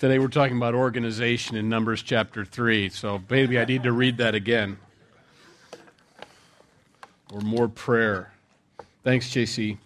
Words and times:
Today 0.00 0.18
we're 0.18 0.28
talking 0.28 0.56
about 0.56 0.74
organization 0.74 1.56
in 1.56 1.68
Numbers 1.68 2.02
chapter 2.02 2.42
3, 2.42 2.88
so 2.88 3.22
maybe 3.28 3.60
I 3.60 3.66
need 3.66 3.82
to 3.82 3.92
read 3.92 4.16
that 4.16 4.34
again. 4.34 4.78
Or 7.30 7.42
more 7.42 7.68
prayer. 7.68 8.32
Thanks, 9.04 9.28
JC. 9.28 9.76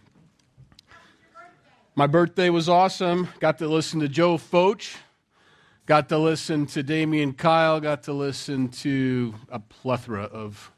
My 1.97 2.07
birthday 2.07 2.49
was 2.49 2.69
awesome. 2.69 3.27
Got 3.41 3.59
to 3.59 3.67
listen 3.67 3.99
to 3.99 4.09
Joe 4.09 4.37
Focht. 4.39 4.99
Got 5.87 6.09
to 6.11 6.19
listen 6.19 6.67
to 6.67 6.85
Damian 6.85 7.33
Kyle. 7.33 7.81
Got 7.81 8.05
to 8.05 8.13
listen 8.13 8.69
to 8.69 9.35
a 9.49 9.59
plethora 9.59 10.23
of. 10.23 10.71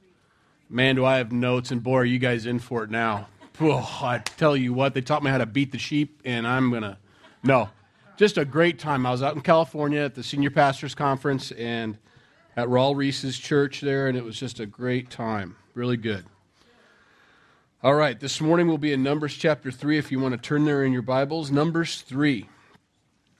Man, 0.70 0.96
do 0.96 1.04
I 1.04 1.18
have 1.18 1.30
notes, 1.30 1.70
and 1.70 1.82
boy, 1.82 1.96
are 1.96 2.04
you 2.06 2.18
guys 2.18 2.46
in 2.46 2.58
for 2.58 2.84
it 2.84 2.90
now. 2.90 3.28
Oh, 3.60 4.00
I 4.02 4.16
tell 4.16 4.56
you 4.56 4.72
what, 4.72 4.94
they 4.94 5.02
taught 5.02 5.22
me 5.22 5.30
how 5.30 5.36
to 5.36 5.44
beat 5.44 5.72
the 5.72 5.78
sheep, 5.78 6.22
and 6.24 6.46
I'm 6.46 6.70
going 6.70 6.84
to. 6.84 6.96
No, 7.44 7.68
just 8.16 8.38
a 8.38 8.44
great 8.44 8.78
time. 8.78 9.04
I 9.04 9.10
was 9.10 9.22
out 9.22 9.34
in 9.34 9.42
California 9.42 10.00
at 10.00 10.14
the 10.14 10.22
Senior 10.22 10.50
Pastors 10.50 10.94
Conference 10.94 11.52
and 11.52 11.98
at 12.56 12.66
Raul 12.66 12.96
Ries's 12.96 13.38
church 13.38 13.82
there, 13.82 14.08
and 14.08 14.16
it 14.16 14.24
was 14.24 14.38
just 14.38 14.58
a 14.58 14.64
great 14.64 15.10
time. 15.10 15.56
Really 15.74 15.98
good. 15.98 16.24
All 17.82 17.94
right, 17.94 18.18
this 18.18 18.40
morning 18.40 18.68
we'll 18.68 18.78
be 18.78 18.94
in 18.94 19.02
Numbers 19.02 19.34
chapter 19.34 19.70
3 19.70 19.98
if 19.98 20.10
you 20.10 20.18
want 20.18 20.32
to 20.32 20.40
turn 20.40 20.64
there 20.64 20.82
in 20.82 20.94
your 20.94 21.02
Bibles. 21.02 21.50
Numbers 21.50 22.00
3. 22.00 22.48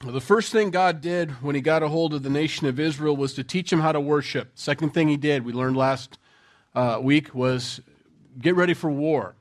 Well, 0.05 0.13
the 0.13 0.21
first 0.21 0.53
thing 0.53 0.71
God 0.71 1.01
did 1.01 1.31
when 1.43 1.55
he 1.55 1.63
got 1.63 1.83
a 1.83 1.89
hold 1.89 2.13
of 2.13 2.23
the 2.23 2.29
nation 2.29 2.67
of 2.67 2.79
Israel 2.79 3.17
was 3.17 3.33
to 3.35 3.43
teach 3.43 3.71
them 3.71 3.81
how 3.81 3.93
to 3.93 4.01
worship. 4.01 4.51
Second 4.57 4.93
thing 4.93 5.09
he 5.09 5.17
did, 5.17 5.47
we 5.47 5.55
learned 5.55 5.79
last 5.79 6.19
uh, 6.75 6.99
week, 7.03 7.35
was 7.35 7.81
get 8.39 8.55
ready 8.55 8.75
for 8.75 8.91
war. 8.91 9.37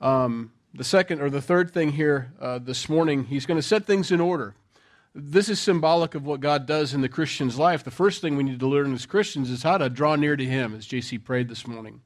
Um, 0.00 0.52
the 0.72 0.84
second 0.84 1.20
or 1.20 1.28
the 1.28 1.42
third 1.42 1.72
thing 1.72 1.90
here 1.90 2.32
uh, 2.40 2.60
this 2.60 2.88
morning, 2.88 3.24
he's 3.24 3.46
going 3.46 3.58
to 3.58 3.66
set 3.66 3.84
things 3.84 4.12
in 4.12 4.20
order 4.20 4.54
this 5.14 5.48
is 5.48 5.58
symbolic 5.58 6.14
of 6.14 6.24
what 6.24 6.40
God 6.40 6.66
does 6.66 6.94
in 6.94 7.00
the 7.00 7.08
Christian's 7.08 7.58
life. 7.58 7.82
The 7.82 7.90
first 7.90 8.20
thing 8.20 8.36
we 8.36 8.44
need 8.44 8.60
to 8.60 8.68
learn 8.68 8.94
as 8.94 9.06
Christians 9.06 9.50
is 9.50 9.62
how 9.62 9.78
to 9.78 9.90
draw 9.90 10.14
near 10.16 10.36
to 10.36 10.44
Him, 10.44 10.74
as 10.74 10.86
JC 10.86 11.22
prayed 11.22 11.48
this 11.48 11.66
morning. 11.66 12.00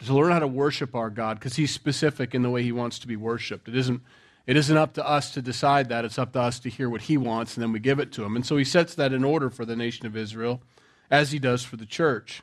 To 0.00 0.14
learn 0.14 0.32
how 0.32 0.40
to 0.40 0.46
worship 0.46 0.94
our 0.94 1.08
God, 1.08 1.38
because 1.38 1.56
He's 1.56 1.70
specific 1.70 2.34
in 2.34 2.42
the 2.42 2.50
way 2.50 2.62
He 2.62 2.72
wants 2.72 2.98
to 2.98 3.06
be 3.06 3.16
worshiped. 3.16 3.68
It 3.68 3.76
isn't, 3.76 4.02
it 4.46 4.56
isn't 4.56 4.76
up 4.76 4.92
to 4.94 5.06
us 5.06 5.32
to 5.32 5.40
decide 5.40 5.88
that, 5.88 6.04
it's 6.04 6.18
up 6.18 6.34
to 6.34 6.40
us 6.40 6.58
to 6.60 6.68
hear 6.68 6.90
what 6.90 7.02
He 7.02 7.16
wants, 7.16 7.56
and 7.56 7.62
then 7.62 7.72
we 7.72 7.80
give 7.80 7.98
it 7.98 8.12
to 8.12 8.24
Him. 8.24 8.36
And 8.36 8.44
so 8.44 8.58
He 8.58 8.64
sets 8.64 8.94
that 8.96 9.14
in 9.14 9.24
order 9.24 9.48
for 9.48 9.64
the 9.64 9.76
nation 9.76 10.06
of 10.06 10.16
Israel, 10.16 10.60
as 11.10 11.32
He 11.32 11.38
does 11.38 11.64
for 11.64 11.76
the 11.76 11.86
church. 11.86 12.42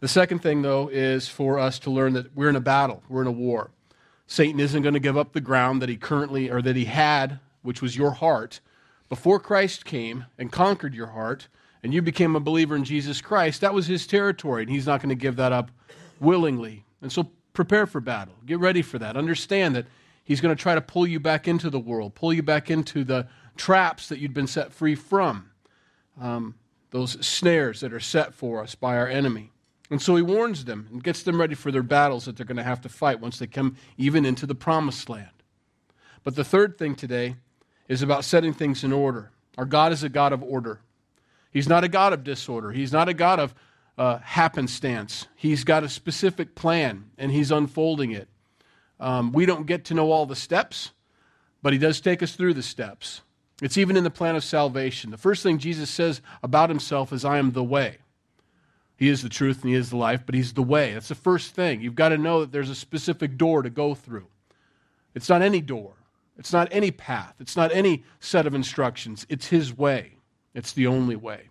The 0.00 0.08
second 0.08 0.38
thing, 0.38 0.62
though, 0.62 0.88
is 0.88 1.28
for 1.28 1.58
us 1.58 1.78
to 1.80 1.90
learn 1.90 2.14
that 2.14 2.34
we're 2.34 2.48
in 2.48 2.56
a 2.56 2.60
battle, 2.60 3.02
we're 3.10 3.22
in 3.22 3.26
a 3.26 3.32
war. 3.32 3.70
Satan 4.26 4.58
isn't 4.58 4.82
going 4.82 4.94
to 4.94 5.00
give 5.00 5.18
up 5.18 5.34
the 5.34 5.40
ground 5.42 5.82
that 5.82 5.90
he 5.90 5.98
currently, 5.98 6.50
or 6.50 6.62
that 6.62 6.76
he 6.76 6.86
had, 6.86 7.40
which 7.60 7.82
was 7.82 7.94
your 7.94 8.12
heart 8.12 8.60
before 9.08 9.38
Christ 9.38 9.84
came 9.84 10.26
and 10.38 10.50
conquered 10.50 10.94
your 10.94 11.08
heart 11.08 11.48
and 11.82 11.92
you 11.92 12.00
became 12.00 12.34
a 12.34 12.40
believer 12.40 12.74
in 12.74 12.84
Jesus 12.84 13.20
Christ, 13.20 13.60
that 13.60 13.74
was 13.74 13.86
his 13.86 14.06
territory, 14.06 14.62
and 14.62 14.70
he's 14.70 14.86
not 14.86 15.00
going 15.00 15.10
to 15.10 15.14
give 15.14 15.36
that 15.36 15.52
up 15.52 15.70
willingly. 16.18 16.84
And 17.02 17.12
so 17.12 17.30
prepare 17.52 17.86
for 17.86 18.00
battle. 18.00 18.34
Get 18.46 18.58
ready 18.58 18.80
for 18.80 18.98
that. 18.98 19.16
Understand 19.16 19.76
that 19.76 19.86
he's 20.24 20.40
going 20.40 20.56
to 20.56 20.60
try 20.60 20.74
to 20.74 20.80
pull 20.80 21.06
you 21.06 21.20
back 21.20 21.46
into 21.46 21.68
the 21.68 21.78
world, 21.78 22.14
pull 22.14 22.32
you 22.32 22.42
back 22.42 22.70
into 22.70 23.04
the 23.04 23.28
traps 23.56 24.08
that 24.08 24.18
you'd 24.18 24.34
been 24.34 24.46
set 24.46 24.72
free 24.72 24.94
from, 24.94 25.50
um, 26.20 26.54
those 26.90 27.24
snares 27.24 27.80
that 27.80 27.92
are 27.92 28.00
set 28.00 28.34
for 28.34 28.62
us 28.62 28.74
by 28.74 28.96
our 28.96 29.08
enemy. 29.08 29.50
And 29.90 30.00
so 30.00 30.16
he 30.16 30.22
warns 30.22 30.64
them 30.64 30.88
and 30.90 31.04
gets 31.04 31.22
them 31.22 31.38
ready 31.38 31.54
for 31.54 31.70
their 31.70 31.82
battles 31.82 32.24
that 32.24 32.36
they're 32.36 32.46
going 32.46 32.56
to 32.56 32.62
have 32.62 32.80
to 32.80 32.88
fight 32.88 33.20
once 33.20 33.38
they 33.38 33.46
come 33.46 33.76
even 33.98 34.24
into 34.24 34.46
the 34.46 34.54
promised 34.54 35.08
land. 35.08 35.28
But 36.22 36.34
the 36.34 36.44
third 36.44 36.78
thing 36.78 36.94
today 36.94 37.36
is 37.88 38.02
about 38.02 38.24
setting 38.24 38.52
things 38.52 38.84
in 38.84 38.92
order. 38.92 39.30
Our 39.58 39.64
God 39.64 39.92
is 39.92 40.02
a 40.02 40.08
God 40.08 40.32
of 40.32 40.42
order. 40.42 40.80
He's 41.50 41.68
not 41.68 41.84
a 41.84 41.88
God 41.88 42.12
of 42.12 42.24
disorder. 42.24 42.72
He's 42.72 42.92
not 42.92 43.08
a 43.08 43.14
God 43.14 43.38
of 43.38 43.54
uh, 43.96 44.18
happenstance. 44.18 45.28
He's 45.36 45.64
got 45.64 45.84
a 45.84 45.88
specific 45.88 46.54
plan, 46.54 47.10
and 47.16 47.30
He's 47.30 47.50
unfolding 47.50 48.10
it. 48.10 48.28
Um, 48.98 49.32
we 49.32 49.46
don't 49.46 49.66
get 49.66 49.84
to 49.86 49.94
know 49.94 50.10
all 50.10 50.26
the 50.26 50.36
steps, 50.36 50.90
but 51.62 51.72
He 51.72 51.78
does 51.78 52.00
take 52.00 52.22
us 52.22 52.34
through 52.34 52.54
the 52.54 52.62
steps. 52.62 53.20
It's 53.62 53.78
even 53.78 53.96
in 53.96 54.04
the 54.04 54.10
plan 54.10 54.34
of 54.34 54.42
salvation. 54.42 55.10
The 55.10 55.16
first 55.16 55.42
thing 55.42 55.58
Jesus 55.58 55.90
says 55.90 56.20
about 56.42 56.70
Himself 56.70 57.12
is, 57.12 57.24
I 57.24 57.38
am 57.38 57.52
the 57.52 57.62
way. 57.62 57.98
He 58.96 59.08
is 59.08 59.22
the 59.22 59.28
truth 59.28 59.62
and 59.62 59.70
He 59.70 59.76
is 59.76 59.90
the 59.90 59.96
life, 59.96 60.22
but 60.26 60.34
He's 60.34 60.54
the 60.54 60.62
way. 60.62 60.92
That's 60.92 61.08
the 61.08 61.14
first 61.14 61.54
thing. 61.54 61.80
You've 61.80 61.94
got 61.94 62.08
to 62.08 62.18
know 62.18 62.40
that 62.40 62.50
there's 62.50 62.70
a 62.70 62.74
specific 62.74 63.36
door 63.36 63.62
to 63.62 63.70
go 63.70 63.94
through. 63.94 64.26
It's 65.14 65.28
not 65.28 65.42
any 65.42 65.60
door. 65.60 65.94
It's 66.36 66.52
not 66.52 66.68
any 66.70 66.90
path, 66.90 67.34
it's 67.40 67.56
not 67.56 67.72
any 67.72 68.04
set 68.20 68.46
of 68.46 68.54
instructions. 68.54 69.26
It's 69.28 69.48
His 69.48 69.76
way, 69.76 70.18
it's 70.54 70.72
the 70.72 70.86
only 70.86 71.16
way. 71.16 71.50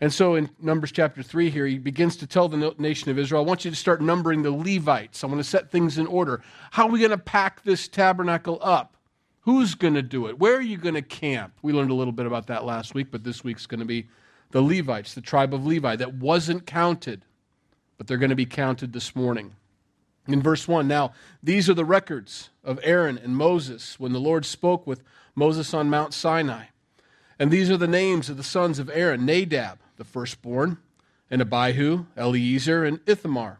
And 0.00 0.12
so 0.12 0.34
in 0.34 0.50
Numbers 0.60 0.92
chapter 0.92 1.22
3 1.22 1.50
here, 1.50 1.66
he 1.66 1.78
begins 1.78 2.16
to 2.16 2.26
tell 2.26 2.48
the 2.48 2.74
nation 2.78 3.10
of 3.10 3.18
Israel, 3.18 3.42
I 3.42 3.46
want 3.46 3.64
you 3.64 3.70
to 3.70 3.76
start 3.76 4.02
numbering 4.02 4.42
the 4.42 4.50
Levites. 4.50 5.22
I 5.22 5.28
want 5.28 5.38
to 5.38 5.44
set 5.44 5.70
things 5.70 5.98
in 5.98 6.06
order. 6.06 6.42
How 6.72 6.86
are 6.86 6.90
we 6.90 6.98
going 6.98 7.10
to 7.10 7.18
pack 7.18 7.62
this 7.62 7.88
tabernacle 7.88 8.58
up? 8.60 8.96
Who's 9.42 9.74
going 9.74 9.94
to 9.94 10.02
do 10.02 10.26
it? 10.26 10.38
Where 10.38 10.56
are 10.56 10.62
you 10.62 10.78
going 10.78 10.94
to 10.94 11.02
camp? 11.02 11.54
We 11.62 11.72
learned 11.72 11.90
a 11.90 11.94
little 11.94 12.12
bit 12.12 12.26
about 12.26 12.48
that 12.48 12.64
last 12.64 12.94
week, 12.94 13.08
but 13.10 13.24
this 13.24 13.44
week's 13.44 13.66
going 13.66 13.80
to 13.80 13.86
be 13.86 14.08
the 14.50 14.62
Levites, 14.62 15.14
the 15.14 15.20
tribe 15.20 15.54
of 15.54 15.64
Levi, 15.64 15.96
that 15.96 16.14
wasn't 16.14 16.66
counted, 16.66 17.24
but 17.96 18.06
they're 18.06 18.18
going 18.18 18.30
to 18.30 18.36
be 18.36 18.46
counted 18.46 18.92
this 18.92 19.14
morning. 19.14 19.54
In 20.26 20.42
verse 20.42 20.66
1, 20.66 20.88
now 20.88 21.12
these 21.42 21.68
are 21.68 21.74
the 21.74 21.84
records 21.84 22.50
of 22.62 22.80
Aaron 22.82 23.18
and 23.18 23.36
Moses 23.36 24.00
when 24.00 24.12
the 24.12 24.20
Lord 24.20 24.46
spoke 24.46 24.86
with 24.86 25.02
Moses 25.34 25.74
on 25.74 25.90
Mount 25.90 26.14
Sinai. 26.14 26.66
And 27.38 27.50
these 27.50 27.70
are 27.70 27.76
the 27.76 27.86
names 27.86 28.30
of 28.30 28.36
the 28.36 28.42
sons 28.42 28.78
of 28.78 28.90
Aaron 28.94 29.26
Nadab, 29.26 29.80
the 29.96 30.04
firstborn, 30.04 30.78
and 31.30 31.42
Abihu, 31.42 32.06
Eleazar, 32.16 32.84
and 32.84 33.00
Ithamar. 33.06 33.58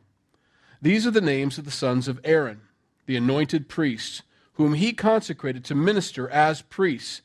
These 0.81 1.07
are 1.07 1.11
the 1.11 1.21
names 1.21 1.59
of 1.59 1.65
the 1.65 1.71
sons 1.71 2.09
of 2.09 2.21
Aaron, 2.25 2.63
the 3.07 3.17
anointed 3.17 3.69
priests, 3.69 4.23
whom 4.55 4.75
he 4.75 4.93
consecrated 4.93 5.65
to 5.65 5.75
minister 5.75 6.29
as 6.31 6.63
priests. 6.63 7.23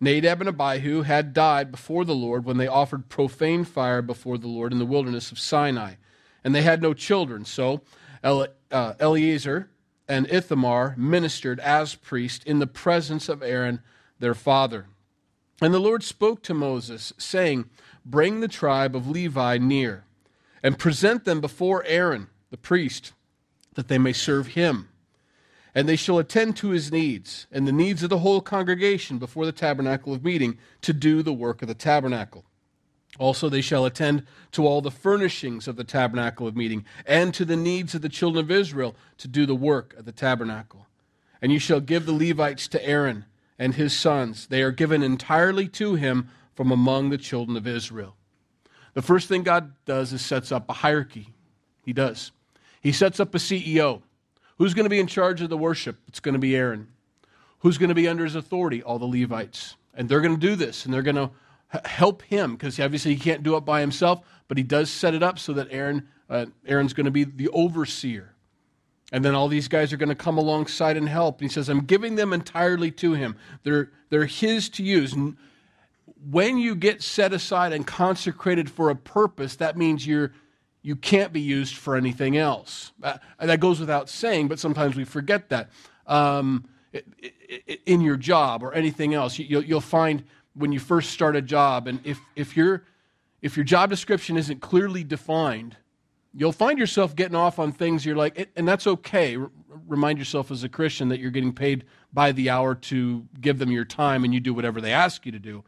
Nadab 0.00 0.40
and 0.40 0.48
Abihu 0.48 1.02
had 1.02 1.32
died 1.32 1.70
before 1.70 2.04
the 2.04 2.14
Lord 2.14 2.44
when 2.44 2.56
they 2.56 2.66
offered 2.66 3.08
profane 3.08 3.64
fire 3.64 4.02
before 4.02 4.38
the 4.38 4.48
Lord 4.48 4.72
in 4.72 4.78
the 4.78 4.86
wilderness 4.86 5.30
of 5.30 5.38
Sinai, 5.38 5.94
and 6.42 6.54
they 6.54 6.62
had 6.62 6.82
no 6.82 6.94
children. 6.94 7.44
So 7.44 7.82
uh, 8.24 8.94
Eleazar 8.98 9.68
and 10.08 10.30
Ithamar 10.30 10.94
ministered 10.96 11.60
as 11.60 11.94
priests 11.94 12.44
in 12.44 12.58
the 12.58 12.66
presence 12.66 13.28
of 13.28 13.42
Aaron, 13.42 13.80
their 14.18 14.34
father. 14.34 14.86
And 15.60 15.72
the 15.72 15.78
Lord 15.78 16.02
spoke 16.02 16.42
to 16.44 16.54
Moses, 16.54 17.12
saying, 17.18 17.66
Bring 18.04 18.40
the 18.40 18.48
tribe 18.48 18.96
of 18.96 19.08
Levi 19.08 19.58
near, 19.58 20.04
and 20.62 20.78
present 20.78 21.24
them 21.24 21.40
before 21.40 21.84
Aaron, 21.86 22.28
the 22.50 22.56
priest, 22.56 23.12
that 23.74 23.88
they 23.88 23.98
may 23.98 24.12
serve 24.12 24.48
him. 24.48 24.88
And 25.74 25.88
they 25.88 25.96
shall 25.96 26.18
attend 26.18 26.56
to 26.58 26.70
his 26.70 26.92
needs, 26.92 27.46
and 27.50 27.66
the 27.66 27.72
needs 27.72 28.02
of 28.02 28.10
the 28.10 28.18
whole 28.18 28.40
congregation 28.40 29.18
before 29.18 29.46
the 29.46 29.52
tabernacle 29.52 30.12
of 30.12 30.24
meeting, 30.24 30.58
to 30.82 30.92
do 30.92 31.22
the 31.22 31.32
work 31.32 31.62
of 31.62 31.68
the 31.68 31.74
tabernacle. 31.74 32.44
Also, 33.18 33.48
they 33.48 33.60
shall 33.60 33.84
attend 33.84 34.24
to 34.52 34.66
all 34.66 34.80
the 34.80 34.90
furnishings 34.90 35.68
of 35.68 35.76
the 35.76 35.84
tabernacle 35.84 36.46
of 36.46 36.56
meeting, 36.56 36.84
and 37.06 37.32
to 37.34 37.44
the 37.44 37.56
needs 37.56 37.94
of 37.94 38.02
the 38.02 38.08
children 38.08 38.44
of 38.44 38.50
Israel 38.50 38.96
to 39.18 39.28
do 39.28 39.46
the 39.46 39.54
work 39.54 39.94
of 39.94 40.04
the 40.04 40.12
tabernacle. 40.12 40.86
And 41.40 41.52
you 41.52 41.58
shall 41.58 41.80
give 41.80 42.06
the 42.06 42.12
Levites 42.12 42.66
to 42.68 42.84
Aaron 42.84 43.24
and 43.58 43.74
his 43.74 43.96
sons. 43.96 44.48
They 44.48 44.62
are 44.62 44.72
given 44.72 45.02
entirely 45.02 45.68
to 45.68 45.94
him 45.94 46.28
from 46.54 46.72
among 46.72 47.10
the 47.10 47.18
children 47.18 47.56
of 47.56 47.66
Israel. 47.66 48.16
The 48.94 49.02
first 49.02 49.28
thing 49.28 49.42
God 49.42 49.72
does 49.84 50.12
is 50.12 50.22
sets 50.22 50.50
up 50.50 50.68
a 50.68 50.72
hierarchy. 50.72 51.34
He 51.82 51.92
does. 51.92 52.32
He 52.80 52.92
sets 52.92 53.20
up 53.20 53.34
a 53.34 53.38
CEO. 53.38 54.02
Who's 54.58 54.74
going 54.74 54.84
to 54.84 54.90
be 54.90 55.00
in 55.00 55.06
charge 55.06 55.40
of 55.40 55.50
the 55.50 55.58
worship? 55.58 55.98
It's 56.08 56.20
going 56.20 56.34
to 56.34 56.38
be 56.38 56.56
Aaron. 56.56 56.88
Who's 57.60 57.78
going 57.78 57.88
to 57.88 57.94
be 57.94 58.08
under 58.08 58.24
his 58.24 58.34
authority? 58.34 58.82
All 58.82 58.98
the 58.98 59.06
Levites. 59.06 59.76
And 59.94 60.08
they're 60.08 60.20
going 60.20 60.34
to 60.34 60.40
do 60.40 60.56
this, 60.56 60.84
and 60.84 60.94
they're 60.94 61.02
going 61.02 61.16
to 61.16 61.30
help 61.84 62.22
him 62.22 62.52
because 62.52 62.78
obviously 62.80 63.14
he 63.14 63.20
can't 63.20 63.42
do 63.42 63.56
it 63.56 63.60
by 63.60 63.80
himself, 63.80 64.20
but 64.48 64.56
he 64.56 64.62
does 64.62 64.90
set 64.90 65.14
it 65.14 65.22
up 65.22 65.38
so 65.38 65.52
that 65.54 65.68
Aaron, 65.70 66.08
uh, 66.28 66.46
Aaron's 66.66 66.92
going 66.92 67.06
to 67.06 67.10
be 67.10 67.24
the 67.24 67.48
overseer. 67.48 68.34
And 69.12 69.24
then 69.24 69.34
all 69.34 69.48
these 69.48 69.68
guys 69.68 69.92
are 69.92 69.96
going 69.96 70.08
to 70.08 70.14
come 70.14 70.38
alongside 70.38 70.96
and 70.96 71.08
help. 71.08 71.40
And 71.40 71.48
he 71.48 71.52
says, 71.52 71.68
I'm 71.68 71.84
giving 71.84 72.16
them 72.16 72.32
entirely 72.32 72.90
to 72.92 73.12
him. 73.12 73.36
They're, 73.62 73.90
they're 74.10 74.26
his 74.26 74.68
to 74.70 74.82
use. 74.82 75.12
And 75.12 75.36
when 76.30 76.58
you 76.58 76.74
get 76.74 77.02
set 77.02 77.32
aside 77.32 77.72
and 77.72 77.86
consecrated 77.86 78.70
for 78.70 78.90
a 78.90 78.96
purpose, 78.96 79.56
that 79.56 79.76
means 79.76 80.06
you're, 80.06 80.32
you 80.82 80.96
can't 80.96 81.32
be 81.32 81.40
used 81.40 81.76
for 81.76 81.96
anything 81.96 82.36
else. 82.36 82.92
Uh, 83.02 83.18
that 83.38 83.60
goes 83.60 83.78
without 83.78 84.08
saying, 84.08 84.48
but 84.48 84.58
sometimes 84.58 84.96
we 84.96 85.04
forget 85.04 85.48
that. 85.50 85.70
Um, 86.06 86.66
in 87.86 88.00
your 88.00 88.16
job 88.16 88.62
or 88.62 88.72
anything 88.72 89.14
else, 89.14 89.38
you, 89.38 89.60
you'll 89.60 89.80
find 89.80 90.24
when 90.54 90.72
you 90.72 90.78
first 90.78 91.10
start 91.10 91.36
a 91.36 91.42
job. 91.42 91.86
And 91.86 92.00
if, 92.04 92.20
if, 92.36 92.56
your 92.56 92.84
if 93.42 93.56
your 93.56 93.64
job 93.64 93.90
description 93.90 94.36
isn't 94.36 94.60
clearly 94.60 95.04
defined, 95.04 95.76
you'll 96.32 96.52
find 96.52 96.78
yourself 96.78 97.14
getting 97.14 97.36
off 97.36 97.58
on 97.58 97.72
things 97.72 98.04
you're 98.04 98.16
like, 98.16 98.48
and 98.56 98.66
that's 98.66 98.86
okay. 98.86 99.36
remind 99.86 100.18
yourself 100.18 100.50
as 100.50 100.64
a 100.64 100.68
Christian 100.68 101.08
that 101.08 101.20
you're 101.20 101.30
getting 101.30 101.52
paid 101.52 101.84
by 102.12 102.32
the 102.32 102.50
hour 102.50 102.74
to 102.74 103.26
give 103.40 103.58
them 103.58 103.70
your 103.70 103.84
time 103.84 104.24
and 104.24 104.32
you 104.32 104.40
do 104.40 104.54
whatever 104.54 104.80
they 104.80 104.92
ask 104.92 105.26
you 105.26 105.32
to 105.32 105.38
do. 105.38 105.64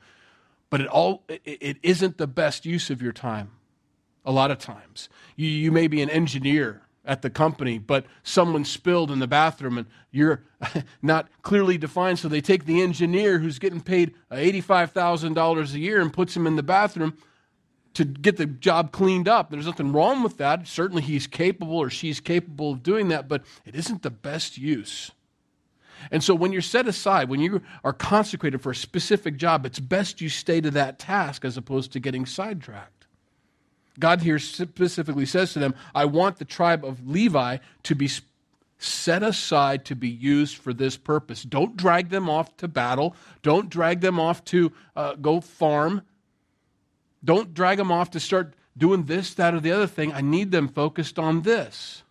but 0.70 0.80
it, 0.80 0.88
all, 0.88 1.22
it, 1.28 1.42
it 1.44 1.76
isn't 1.82 2.18
the 2.18 2.26
best 2.26 2.66
use 2.66 2.90
of 2.90 3.00
your 3.00 3.12
time 3.12 3.50
a 4.24 4.32
lot 4.32 4.50
of 4.50 4.58
times. 4.58 5.08
You, 5.36 5.48
you 5.48 5.70
may 5.70 5.86
be 5.86 6.02
an 6.02 6.10
engineer 6.10 6.82
at 7.06 7.22
the 7.22 7.30
company, 7.30 7.78
but 7.78 8.04
someone 8.22 8.64
spilled 8.64 9.10
in 9.10 9.20
the 9.20 9.26
bathroom 9.26 9.78
and 9.78 9.86
you're 10.10 10.42
not 11.02 11.28
clearly 11.42 11.78
defined. 11.78 12.18
So 12.18 12.28
they 12.28 12.40
take 12.40 12.66
the 12.66 12.82
engineer 12.82 13.38
who's 13.38 13.58
getting 13.58 13.80
paid 13.80 14.14
uh, 14.30 14.36
$85,000 14.36 15.74
a 15.74 15.78
year 15.78 16.00
and 16.00 16.12
puts 16.12 16.36
him 16.36 16.46
in 16.46 16.56
the 16.56 16.62
bathroom 16.62 17.16
to 17.94 18.04
get 18.04 18.36
the 18.36 18.46
job 18.46 18.92
cleaned 18.92 19.28
up. 19.28 19.50
There's 19.50 19.66
nothing 19.66 19.92
wrong 19.92 20.22
with 20.22 20.36
that. 20.36 20.66
Certainly 20.66 21.02
he's 21.02 21.26
capable 21.26 21.78
or 21.78 21.88
she's 21.88 22.20
capable 22.20 22.72
of 22.72 22.82
doing 22.82 23.08
that, 23.08 23.28
but 23.28 23.44
it 23.64 23.74
isn't 23.74 24.02
the 24.02 24.10
best 24.10 24.58
use. 24.58 25.12
And 26.10 26.22
so 26.22 26.34
when 26.34 26.52
you're 26.52 26.62
set 26.62 26.86
aside, 26.86 27.28
when 27.28 27.40
you 27.40 27.62
are 27.82 27.92
consecrated 27.92 28.60
for 28.60 28.70
a 28.70 28.76
specific 28.76 29.36
job, 29.36 29.64
it's 29.64 29.78
best 29.78 30.20
you 30.20 30.28
stay 30.28 30.60
to 30.60 30.70
that 30.72 30.98
task 30.98 31.44
as 31.44 31.56
opposed 31.56 31.92
to 31.92 32.00
getting 32.00 32.26
sidetracked. 32.26 32.95
God 33.98 34.22
here 34.22 34.38
specifically 34.38 35.26
says 35.26 35.52
to 35.52 35.58
them, 35.58 35.74
I 35.94 36.04
want 36.04 36.38
the 36.38 36.44
tribe 36.44 36.84
of 36.84 37.08
Levi 37.08 37.58
to 37.84 37.94
be 37.94 38.10
set 38.78 39.22
aside 39.22 39.84
to 39.86 39.96
be 39.96 40.08
used 40.08 40.56
for 40.58 40.72
this 40.72 40.96
purpose. 40.96 41.42
Don't 41.42 41.76
drag 41.76 42.10
them 42.10 42.28
off 42.28 42.56
to 42.58 42.68
battle. 42.68 43.16
Don't 43.42 43.70
drag 43.70 44.00
them 44.00 44.20
off 44.20 44.44
to 44.46 44.72
uh, 44.94 45.14
go 45.14 45.40
farm. 45.40 46.02
Don't 47.24 47.54
drag 47.54 47.78
them 47.78 47.90
off 47.90 48.10
to 48.10 48.20
start 48.20 48.54
doing 48.76 49.04
this, 49.04 49.34
that, 49.34 49.54
or 49.54 49.60
the 49.60 49.72
other 49.72 49.86
thing. 49.86 50.12
I 50.12 50.20
need 50.20 50.50
them 50.50 50.68
focused 50.68 51.18
on 51.18 51.42
this. 51.42 52.02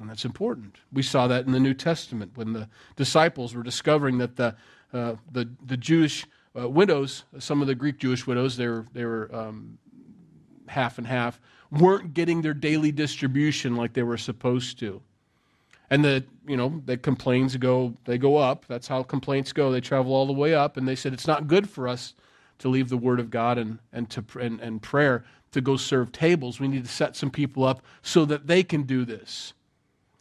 And 0.00 0.10
that's 0.10 0.24
important. 0.24 0.78
We 0.92 1.02
saw 1.02 1.28
that 1.28 1.46
in 1.46 1.52
the 1.52 1.60
New 1.60 1.74
Testament 1.74 2.32
when 2.34 2.52
the 2.52 2.68
disciples 2.96 3.54
were 3.54 3.62
discovering 3.62 4.18
that 4.18 4.36
the, 4.36 4.56
uh, 4.92 5.14
the, 5.30 5.48
the 5.64 5.76
Jewish 5.76 6.26
uh, 6.58 6.68
widows, 6.68 7.24
some 7.38 7.60
of 7.60 7.68
the 7.68 7.76
Greek 7.76 7.98
Jewish 7.98 8.26
widows, 8.26 8.56
they 8.56 8.66
were, 8.66 8.86
they 8.92 9.04
were 9.04 9.32
um, 9.32 9.78
half 10.68 10.98
and 10.98 11.06
half, 11.06 11.40
weren't 11.70 12.14
getting 12.14 12.42
their 12.42 12.54
daily 12.54 12.92
distribution 12.92 13.76
like 13.76 13.92
they 13.92 14.02
were 14.02 14.16
supposed 14.16 14.78
to. 14.80 15.00
And 15.90 16.04
the, 16.04 16.24
you 16.46 16.56
know, 16.56 16.82
the 16.86 16.96
complaints 16.96 17.56
go, 17.56 17.94
they 18.04 18.18
go 18.18 18.36
up. 18.36 18.64
That's 18.66 18.88
how 18.88 19.02
complaints 19.02 19.52
go. 19.52 19.70
They 19.70 19.80
travel 19.80 20.14
all 20.14 20.26
the 20.26 20.32
way 20.32 20.54
up. 20.54 20.76
And 20.76 20.88
they 20.88 20.96
said, 20.96 21.12
it's 21.12 21.26
not 21.26 21.46
good 21.46 21.68
for 21.68 21.86
us 21.86 22.14
to 22.58 22.68
leave 22.68 22.88
the 22.88 22.96
Word 22.96 23.20
of 23.20 23.30
God 23.30 23.58
and, 23.58 23.78
and, 23.92 24.08
to, 24.10 24.24
and, 24.40 24.60
and 24.60 24.80
prayer 24.80 25.24
to 25.52 25.60
go 25.60 25.76
serve 25.76 26.10
tables. 26.10 26.58
We 26.58 26.68
need 26.68 26.84
to 26.84 26.90
set 26.90 27.16
some 27.16 27.30
people 27.30 27.64
up 27.64 27.82
so 28.02 28.24
that 28.24 28.46
they 28.46 28.62
can 28.62 28.82
do 28.82 29.04
this. 29.04 29.52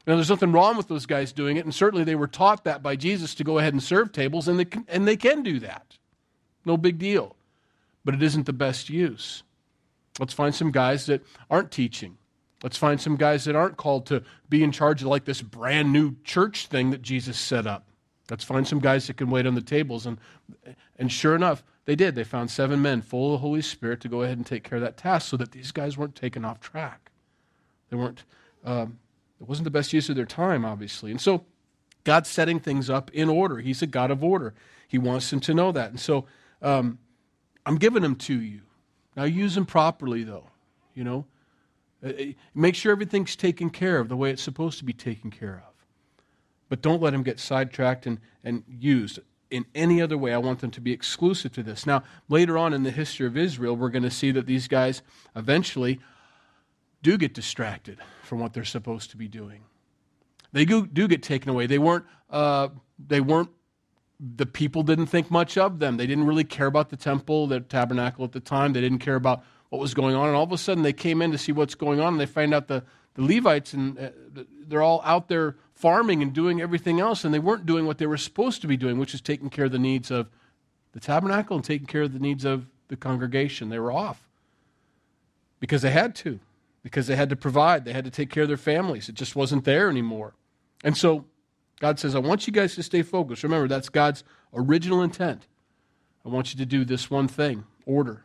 Now, 0.05 0.15
there's 0.15 0.29
nothing 0.29 0.51
wrong 0.51 0.75
with 0.75 0.89
those 0.89 1.05
guys 1.05 1.31
doing 1.31 1.55
it, 1.55 1.63
and 1.63 1.73
certainly 1.73 2.03
they 2.03 2.15
were 2.15 2.27
taught 2.27 2.65
that 2.65 2.83
by 2.83 2.97
Jesus 2.97 3.33
to 3.35 3.43
go 3.43 3.57
ahead 3.57 3.73
and 3.73 3.81
serve 3.81 4.11
tables, 4.11 4.49
and 4.49 4.59
they 4.59 4.65
can, 4.65 4.85
and 4.89 5.07
they 5.07 5.15
can 5.15 5.43
do 5.43 5.59
that. 5.61 5.97
No 6.65 6.75
big 6.75 6.99
deal. 6.99 7.35
But 8.03 8.15
it 8.15 8.21
isn't 8.21 8.45
the 8.45 8.53
best 8.53 8.89
use. 8.89 9.43
Let's 10.19 10.33
find 10.33 10.53
some 10.53 10.71
guys 10.71 11.05
that 11.07 11.25
aren't 11.49 11.71
teaching. 11.71 12.17
Let's 12.61 12.77
find 12.77 12.99
some 12.99 13.17
guys 13.17 13.45
that 13.45 13.55
aren't 13.55 13.77
called 13.77 14.05
to 14.07 14.23
be 14.47 14.63
in 14.63 14.71
charge 14.71 15.01
of 15.01 15.07
like 15.07 15.25
this 15.25 15.41
brand 15.41 15.91
new 15.91 16.15
church 16.23 16.67
thing 16.67 16.91
that 16.91 17.01
Jesus 17.01 17.37
set 17.37 17.67
up. 17.67 17.89
Let's 18.29 18.43
find 18.43 18.65
some 18.65 18.79
guys 18.79 19.07
that 19.07 19.17
can 19.17 19.29
wait 19.29 19.45
on 19.45 19.55
the 19.55 19.61
tables. 19.61 20.05
And, 20.05 20.17
and 20.97 21.11
sure 21.11 21.35
enough, 21.35 21.63
they 21.85 21.95
did. 21.95 22.15
They 22.15 22.23
found 22.23 22.49
seven 22.49 22.81
men 22.81 23.01
full 23.01 23.27
of 23.27 23.31
the 23.33 23.37
Holy 23.39 23.61
Spirit 23.61 23.99
to 24.01 24.07
go 24.07 24.21
ahead 24.21 24.37
and 24.37 24.45
take 24.45 24.63
care 24.63 24.77
of 24.77 24.83
that 24.83 24.95
task 24.95 25.27
so 25.29 25.37
that 25.37 25.51
these 25.51 25.71
guys 25.71 25.97
weren't 25.97 26.15
taken 26.15 26.45
off 26.45 26.61
track. 26.61 27.11
They 27.89 27.97
weren't, 27.97 28.23
um, 28.63 28.99
it 29.41 29.47
wasn't 29.47 29.65
the 29.65 29.71
best 29.71 29.91
use 29.91 30.07
of 30.07 30.15
their 30.15 30.25
time, 30.25 30.63
obviously. 30.63 31.11
And 31.11 31.19
so 31.19 31.43
God's 32.05 32.29
setting 32.29 32.61
things 32.61 32.89
up 32.89 33.11
in 33.11 33.27
order. 33.27 33.57
He's 33.57 33.81
a 33.81 33.87
God 33.87 34.09
of 34.09 34.23
order. 34.23 34.53
He 34.87 34.97
wants 34.97 35.29
them 35.29 35.41
to 35.41 35.53
know 35.53 35.73
that. 35.73 35.89
And 35.89 35.99
so 35.99 36.25
um, 36.61 36.99
I'm 37.65 37.77
giving 37.77 38.03
them 38.03 38.15
to 38.15 38.39
you. 38.39 38.61
Now, 39.15 39.23
use 39.23 39.55
them 39.55 39.65
properly, 39.65 40.23
though. 40.23 40.47
You 40.95 41.03
know, 41.03 41.25
uh, 42.03 42.09
uh, 42.09 42.23
make 42.53 42.75
sure 42.75 42.91
everything's 42.91 43.35
taken 43.35 43.69
care 43.69 43.99
of 43.99 44.09
the 44.09 44.15
way 44.15 44.31
it's 44.31 44.43
supposed 44.43 44.77
to 44.79 44.85
be 44.85 44.93
taken 44.93 45.31
care 45.31 45.63
of. 45.67 45.73
But 46.69 46.81
don't 46.81 47.01
let 47.01 47.11
them 47.11 47.23
get 47.23 47.39
sidetracked 47.39 48.05
and, 48.05 48.19
and 48.43 48.63
used 48.67 49.19
in 49.49 49.65
any 49.75 50.01
other 50.01 50.17
way. 50.17 50.33
I 50.33 50.37
want 50.37 50.59
them 50.59 50.71
to 50.71 50.81
be 50.81 50.91
exclusive 50.91 51.51
to 51.53 51.63
this. 51.63 51.85
Now, 51.85 52.03
later 52.29 52.57
on 52.57 52.73
in 52.73 52.83
the 52.83 52.91
history 52.91 53.27
of 53.27 53.37
Israel, 53.37 53.75
we're 53.75 53.89
going 53.89 54.03
to 54.03 54.11
see 54.11 54.31
that 54.31 54.47
these 54.47 54.67
guys 54.67 55.01
eventually 55.35 55.99
do 57.03 57.17
get 57.17 57.33
distracted 57.33 57.99
from 58.23 58.39
what 58.39 58.53
they're 58.53 58.65
supposed 58.65 59.11
to 59.11 59.17
be 59.17 59.27
doing. 59.27 59.63
They 60.53 60.65
do, 60.65 60.87
do 60.87 61.07
get 61.07 61.21
taken 61.21 61.49
away. 61.49 61.67
They 61.67 61.79
weren't, 61.79 62.05
uh, 62.29 62.69
they 62.97 63.21
weren't 63.21 63.49
the 64.19 64.45
people 64.45 64.83
didn't 64.83 65.07
think 65.07 65.29
much 65.29 65.57
of 65.57 65.79
them. 65.79 65.97
They 65.97 66.07
didn't 66.07 66.25
really 66.25 66.43
care 66.43 66.67
about 66.67 66.89
the 66.89 66.97
temple, 66.97 67.47
the 67.47 67.59
tabernacle 67.59 68.23
at 68.23 68.31
the 68.31 68.39
time. 68.39 68.73
They 68.73 68.81
didn't 68.81 68.99
care 68.99 69.15
about 69.15 69.43
what 69.69 69.79
was 69.79 69.93
going 69.93 70.15
on. 70.15 70.27
And 70.27 70.35
all 70.35 70.43
of 70.43 70.51
a 70.51 70.57
sudden, 70.57 70.83
they 70.83 70.93
came 70.93 71.21
in 71.21 71.31
to 71.31 71.37
see 71.37 71.51
what's 71.51 71.75
going 71.75 71.99
on, 71.99 72.13
and 72.13 72.21
they 72.21 72.25
find 72.25 72.53
out 72.53 72.67
the, 72.67 72.83
the 73.15 73.23
Levites 73.23 73.73
and 73.73 73.99
uh, 73.99 74.09
they're 74.67 74.81
all 74.81 75.01
out 75.03 75.27
there 75.27 75.57
farming 75.73 76.21
and 76.21 76.31
doing 76.31 76.61
everything 76.61 76.99
else, 76.99 77.25
and 77.25 77.33
they 77.33 77.39
weren't 77.39 77.65
doing 77.65 77.85
what 77.85 77.97
they 77.97 78.05
were 78.05 78.17
supposed 78.17 78.61
to 78.61 78.67
be 78.67 78.77
doing, 78.77 78.97
which 78.97 79.13
is 79.13 79.21
taking 79.21 79.49
care 79.49 79.65
of 79.65 79.71
the 79.71 79.79
needs 79.79 80.11
of 80.11 80.29
the 80.93 80.99
tabernacle 80.99 81.55
and 81.55 81.65
taking 81.65 81.87
care 81.87 82.03
of 82.03 82.13
the 82.13 82.19
needs 82.19 82.45
of 82.45 82.67
the 82.87 82.95
congregation. 82.95 83.69
They 83.69 83.79
were 83.79 83.91
off 83.91 84.29
because 85.59 85.81
they 85.81 85.91
had 85.91 86.15
to, 86.17 86.39
because 86.83 87.07
they 87.07 87.15
had 87.15 87.29
to 87.29 87.35
provide, 87.35 87.83
they 87.83 87.93
had 87.93 88.05
to 88.05 88.11
take 88.11 88.29
care 88.29 88.43
of 88.43 88.49
their 88.49 88.57
families. 88.57 89.09
It 89.09 89.15
just 89.15 89.35
wasn't 89.35 89.65
there 89.65 89.89
anymore. 89.89 90.35
And 90.83 90.95
so 90.95 91.25
God 91.83 91.99
says, 91.99 92.15
I 92.15 92.19
want 92.19 92.47
you 92.47 92.53
guys 92.53 92.75
to 92.75 92.81
stay 92.81 93.01
focused. 93.01 93.43
Remember, 93.43 93.67
that's 93.67 93.89
God's 93.89 94.23
original 94.53 95.01
intent. 95.01 95.47
I 96.25 96.29
want 96.29 96.53
you 96.53 96.57
to 96.59 96.65
do 96.65 96.85
this 96.85 97.11
one 97.11 97.27
thing 97.27 97.65
order. 97.85 98.23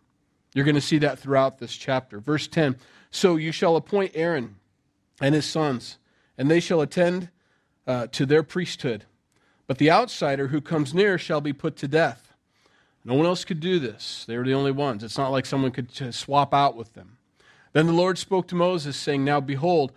You're 0.54 0.64
going 0.64 0.76
to 0.76 0.80
see 0.80 0.98
that 0.98 1.18
throughout 1.18 1.58
this 1.58 1.74
chapter. 1.74 2.20
Verse 2.20 2.46
10 2.46 2.76
So 3.10 3.34
you 3.34 3.50
shall 3.50 3.74
appoint 3.74 4.12
Aaron 4.14 4.54
and 5.20 5.34
his 5.34 5.44
sons, 5.44 5.98
and 6.38 6.48
they 6.48 6.60
shall 6.60 6.80
attend 6.80 7.30
uh, 7.84 8.06
to 8.12 8.24
their 8.24 8.44
priesthood. 8.44 9.06
But 9.66 9.78
the 9.78 9.90
outsider 9.90 10.46
who 10.46 10.60
comes 10.60 10.94
near 10.94 11.18
shall 11.18 11.40
be 11.40 11.52
put 11.52 11.74
to 11.78 11.88
death. 11.88 12.32
No 13.04 13.14
one 13.14 13.26
else 13.26 13.44
could 13.44 13.58
do 13.58 13.80
this. 13.80 14.24
They 14.28 14.38
were 14.38 14.44
the 14.44 14.54
only 14.54 14.70
ones. 14.70 15.02
It's 15.02 15.18
not 15.18 15.32
like 15.32 15.46
someone 15.46 15.72
could 15.72 16.14
swap 16.14 16.54
out 16.54 16.76
with 16.76 16.94
them. 16.94 17.18
Then 17.72 17.88
the 17.88 17.92
Lord 17.92 18.18
spoke 18.18 18.46
to 18.46 18.54
Moses, 18.54 18.96
saying, 18.96 19.24
Now 19.24 19.40
behold, 19.40 19.90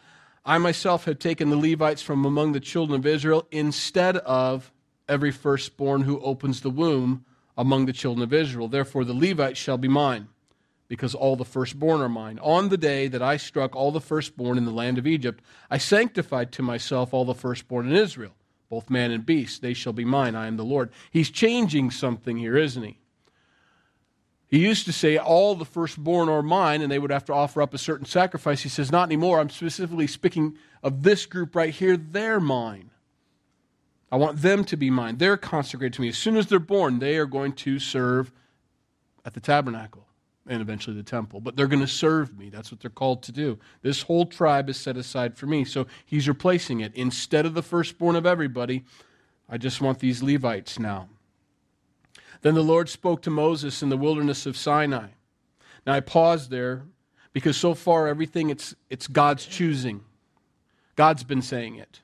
I 0.43 0.57
myself 0.57 1.05
have 1.05 1.19
taken 1.19 1.49
the 1.49 1.55
Levites 1.57 2.01
from 2.01 2.25
among 2.25 2.53
the 2.53 2.59
children 2.59 2.99
of 2.99 3.05
Israel 3.05 3.47
instead 3.51 4.17
of 4.17 4.71
every 5.07 5.31
firstborn 5.31 6.01
who 6.01 6.19
opens 6.21 6.61
the 6.61 6.69
womb 6.69 7.25
among 7.57 7.85
the 7.85 7.93
children 7.93 8.23
of 8.23 8.33
Israel. 8.33 8.67
Therefore, 8.67 9.03
the 9.03 9.13
Levites 9.13 9.59
shall 9.59 9.77
be 9.77 9.87
mine, 9.87 10.29
because 10.87 11.13
all 11.13 11.35
the 11.35 11.45
firstborn 11.45 12.01
are 12.01 12.09
mine. 12.09 12.39
On 12.39 12.69
the 12.69 12.77
day 12.77 13.07
that 13.07 13.21
I 13.21 13.37
struck 13.37 13.75
all 13.75 13.91
the 13.91 14.01
firstborn 14.01 14.57
in 14.57 14.65
the 14.65 14.71
land 14.71 14.97
of 14.97 15.05
Egypt, 15.05 15.43
I 15.69 15.77
sanctified 15.77 16.51
to 16.53 16.63
myself 16.63 17.13
all 17.13 17.25
the 17.25 17.35
firstborn 17.35 17.87
in 17.87 17.95
Israel, 17.95 18.33
both 18.69 18.89
man 18.89 19.11
and 19.11 19.25
beast. 19.25 19.61
They 19.61 19.73
shall 19.75 19.93
be 19.93 20.05
mine. 20.05 20.35
I 20.35 20.47
am 20.47 20.57
the 20.57 20.65
Lord. 20.65 20.91
He's 21.11 21.29
changing 21.29 21.91
something 21.91 22.37
here, 22.37 22.57
isn't 22.57 22.83
he? 22.83 23.00
He 24.51 24.59
used 24.59 24.85
to 24.85 24.91
say, 24.91 25.17
All 25.17 25.55
the 25.55 25.65
firstborn 25.65 26.27
are 26.27 26.43
mine, 26.43 26.81
and 26.81 26.91
they 26.91 26.99
would 26.99 27.09
have 27.09 27.23
to 27.25 27.33
offer 27.33 27.61
up 27.61 27.73
a 27.73 27.77
certain 27.77 28.05
sacrifice. 28.05 28.61
He 28.61 28.69
says, 28.69 28.91
Not 28.91 29.07
anymore. 29.07 29.39
I'm 29.39 29.49
specifically 29.49 30.07
speaking 30.07 30.57
of 30.83 31.03
this 31.03 31.25
group 31.25 31.55
right 31.55 31.73
here. 31.73 31.95
They're 31.95 32.41
mine. 32.41 32.91
I 34.11 34.17
want 34.17 34.41
them 34.41 34.65
to 34.65 34.75
be 34.75 34.89
mine. 34.89 35.17
They're 35.17 35.37
consecrated 35.37 35.93
to 35.93 36.01
me. 36.01 36.09
As 36.09 36.17
soon 36.17 36.35
as 36.35 36.47
they're 36.47 36.59
born, 36.59 36.99
they 36.99 37.15
are 37.15 37.25
going 37.25 37.53
to 37.53 37.79
serve 37.79 38.33
at 39.23 39.33
the 39.33 39.39
tabernacle 39.39 40.05
and 40.45 40.61
eventually 40.61 40.97
the 40.97 41.03
temple. 41.03 41.39
But 41.39 41.55
they're 41.55 41.67
going 41.67 41.79
to 41.79 41.87
serve 41.87 42.37
me. 42.37 42.49
That's 42.49 42.73
what 42.73 42.81
they're 42.81 42.89
called 42.89 43.23
to 43.23 43.31
do. 43.31 43.57
This 43.83 44.01
whole 44.01 44.25
tribe 44.25 44.69
is 44.69 44.75
set 44.75 44.97
aside 44.97 45.37
for 45.37 45.45
me. 45.45 45.63
So 45.63 45.87
he's 46.05 46.27
replacing 46.27 46.81
it. 46.81 46.93
Instead 46.93 47.45
of 47.45 47.53
the 47.53 47.63
firstborn 47.63 48.17
of 48.17 48.25
everybody, 48.25 48.83
I 49.47 49.57
just 49.57 49.79
want 49.79 49.99
these 49.99 50.21
Levites 50.21 50.77
now. 50.77 51.07
Then 52.41 52.55
the 52.55 52.63
Lord 52.63 52.89
spoke 52.89 53.21
to 53.23 53.29
Moses 53.29 53.83
in 53.83 53.89
the 53.89 53.97
wilderness 53.97 54.45
of 54.45 54.57
Sinai. 54.57 55.09
Now 55.85 55.93
I 55.93 55.99
pause 55.99 56.49
there 56.49 56.83
because 57.33 57.55
so 57.55 57.73
far 57.73 58.07
everything 58.07 58.49
it's, 58.49 58.75
it's 58.89 59.07
God's 59.07 59.45
choosing. 59.45 60.03
God's 60.95 61.23
been 61.23 61.41
saying 61.41 61.75
it. 61.75 62.01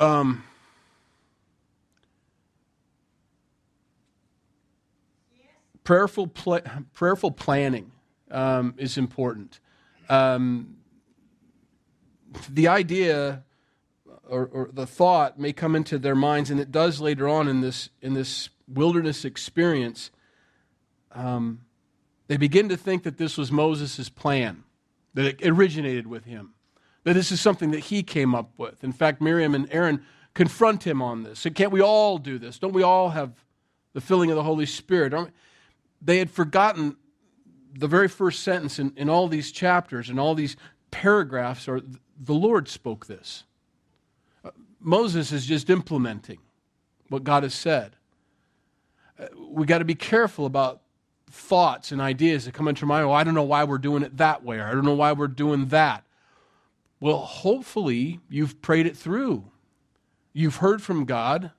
Um, 0.00 0.44
prayerful, 5.84 6.28
pl- 6.28 6.62
prayerful 6.92 7.30
planning 7.32 7.92
um, 8.30 8.74
is 8.76 8.98
important. 8.98 9.60
Um, 10.08 10.76
the 12.48 12.68
idea 12.68 13.44
or, 14.28 14.46
or, 14.52 14.70
the 14.72 14.86
thought 14.86 15.38
may 15.38 15.52
come 15.52 15.76
into 15.76 15.98
their 15.98 16.14
minds, 16.14 16.50
and 16.50 16.60
it 16.60 16.70
does 16.70 17.00
later 17.00 17.28
on 17.28 17.48
in 17.48 17.60
this, 17.60 17.90
in 18.00 18.14
this 18.14 18.48
wilderness 18.66 19.24
experience. 19.24 20.10
Um, 21.12 21.60
they 22.26 22.36
begin 22.36 22.68
to 22.70 22.76
think 22.76 23.02
that 23.02 23.18
this 23.18 23.36
was 23.36 23.52
Moses' 23.52 24.08
plan, 24.08 24.64
that 25.14 25.26
it 25.26 25.46
originated 25.46 26.06
with 26.06 26.24
him, 26.24 26.54
that 27.04 27.14
this 27.14 27.30
is 27.30 27.40
something 27.40 27.70
that 27.72 27.80
he 27.80 28.02
came 28.02 28.34
up 28.34 28.50
with. 28.56 28.82
In 28.82 28.92
fact, 28.92 29.20
Miriam 29.20 29.54
and 29.54 29.68
Aaron 29.70 30.02
confront 30.32 30.84
him 30.84 31.02
on 31.02 31.22
this. 31.22 31.40
So 31.40 31.50
can't 31.50 31.70
we 31.70 31.82
all 31.82 32.18
do 32.18 32.38
this? 32.38 32.58
Don't 32.58 32.72
we 32.72 32.82
all 32.82 33.10
have 33.10 33.32
the 33.92 34.00
filling 34.00 34.30
of 34.30 34.36
the 34.36 34.42
Holy 34.42 34.66
Spirit. 34.66 35.32
They 36.02 36.18
had 36.18 36.30
forgotten 36.30 36.96
the 37.72 37.88
very 37.88 38.08
first 38.08 38.42
sentence 38.42 38.78
in, 38.78 38.92
in 38.96 39.08
all 39.08 39.28
these 39.28 39.50
chapters 39.50 40.10
and 40.10 40.20
all 40.20 40.34
these 40.34 40.56
paragraphs 40.90 41.68
are 41.68 41.80
the 42.20 42.34
Lord 42.34 42.68
spoke 42.68 43.06
this. 43.06 43.44
Moses 44.84 45.32
is 45.32 45.46
just 45.46 45.70
implementing 45.70 46.38
what 47.08 47.24
God 47.24 47.42
has 47.42 47.54
said. 47.54 47.96
Uh, 49.18 49.26
we 49.48 49.66
got 49.66 49.78
to 49.78 49.84
be 49.84 49.94
careful 49.94 50.46
about 50.46 50.82
thoughts 51.30 51.90
and 51.90 52.00
ideas 52.00 52.44
that 52.44 52.54
come 52.54 52.68
into 52.68 52.84
our 52.84 52.88
mind. 52.88 53.04
Oh, 53.06 53.12
I 53.12 53.24
don't 53.24 53.34
know 53.34 53.42
why 53.42 53.64
we're 53.64 53.78
doing 53.78 54.02
it 54.02 54.18
that 54.18 54.44
way, 54.44 54.58
or 54.58 54.66
I 54.66 54.72
don't 54.72 54.84
know 54.84 54.94
why 54.94 55.12
we're 55.12 55.26
doing 55.26 55.66
that. 55.66 56.04
Well, 57.00 57.18
hopefully 57.18 58.20
you've 58.28 58.60
prayed 58.62 58.86
it 58.86 58.96
through. 58.96 59.44
You've 60.32 60.56
heard 60.56 60.82
from 60.82 61.04
God 61.04 61.50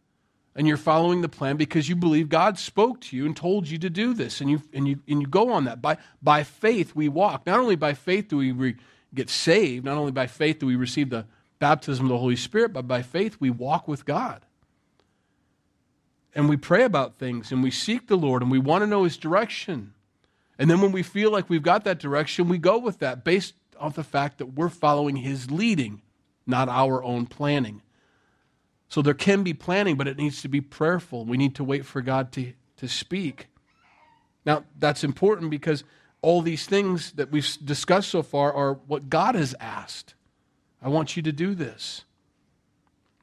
and 0.56 0.68
you're 0.68 0.78
following 0.78 1.22
the 1.22 1.30
plan 1.30 1.58
because 1.58 1.90
you 1.90 1.96
believe 1.96 2.30
God 2.30 2.58
spoke 2.58 3.02
to 3.02 3.18
you 3.18 3.26
and 3.26 3.36
told 3.36 3.68
you 3.68 3.78
to 3.80 3.90
do 3.90 4.14
this, 4.14 4.40
and 4.40 4.50
you 4.50 4.62
and 4.74 4.88
you 4.88 5.00
and 5.08 5.22
you 5.22 5.28
go 5.28 5.52
on 5.52 5.66
that. 5.66 5.82
By 5.82 5.98
by 6.22 6.44
faith 6.44 6.96
we 6.96 7.10
walk. 7.10 7.46
Not 7.46 7.60
only 7.60 7.76
by 7.76 7.94
faith 7.94 8.30
do 8.30 8.38
we 8.38 8.52
re, 8.52 8.76
get 9.14 9.30
saved, 9.30 9.84
not 9.84 9.98
only 9.98 10.14
by 10.14 10.28
faith 10.28 10.60
do 10.60 10.68
we 10.68 10.76
receive 10.76 11.10
the 11.10 11.26
baptism 11.60 12.06
of 12.06 12.10
the 12.10 12.18
Holy 12.18 12.36
Spirit, 12.36 12.74
but 12.74 12.88
by 12.88 13.02
faith 13.02 13.38
we 13.40 13.50
walk 13.50 13.88
with 13.88 14.06
God. 14.06 14.46
And 16.34 16.50
we 16.50 16.58
pray 16.58 16.84
about 16.84 17.16
things 17.18 17.52
and 17.52 17.64
we 17.64 17.72
seek 17.72 18.08
the 18.08 18.18
Lord 18.18 18.42
and 18.42 18.52
we 18.52 18.60
want 18.60 18.82
to 18.84 18.88
know 18.88 19.04
his 19.04 19.18
direction. 19.18 19.94
And 20.60 20.70
then 20.70 20.82
when 20.82 20.92
we 20.92 21.04
feel 21.04 21.32
like 21.32 21.50
we've 21.50 21.64
got 21.64 21.84
that 21.86 22.00
direction, 22.00 22.50
we 22.50 22.58
go 22.58 22.78
with 22.78 23.00
that 23.00 23.24
based 23.24 23.54
on 23.80 23.92
the 23.94 24.04
fact 24.04 24.38
that 24.38 24.48
we're 24.48 24.70
following 24.70 25.18
his 25.18 25.50
leading, 25.50 26.02
not 26.46 26.70
our 26.70 27.04
own 27.04 27.26
planning. 27.26 27.82
So 28.88 29.02
there 29.02 29.14
can 29.14 29.44
be 29.44 29.54
planning, 29.54 29.96
but 29.96 30.08
it 30.08 30.18
needs 30.18 30.42
to 30.42 30.48
be 30.48 30.62
prayerful. 30.62 31.26
We 31.26 31.38
need 31.38 31.56
to 31.56 31.64
wait 31.64 31.86
for 31.86 32.02
God 32.02 32.32
to, 32.34 32.54
to 32.78 32.88
speak. 32.88 33.48
Now, 34.46 34.64
that's 34.78 35.04
important 35.04 35.50
because 35.50 35.84
all 36.22 36.42
these 36.42 36.66
things 36.66 37.12
that 37.14 37.32
we've 37.32 37.58
discussed 37.64 38.10
so 38.10 38.24
far 38.24 38.54
are 38.54 38.76
what 38.88 39.10
God 39.10 39.36
has 39.36 39.56
asked. 39.60 40.14
I 40.86 40.90
want 40.90 41.18
you 41.18 41.24
to 41.24 41.32
do 41.32 41.56
this. 41.56 42.06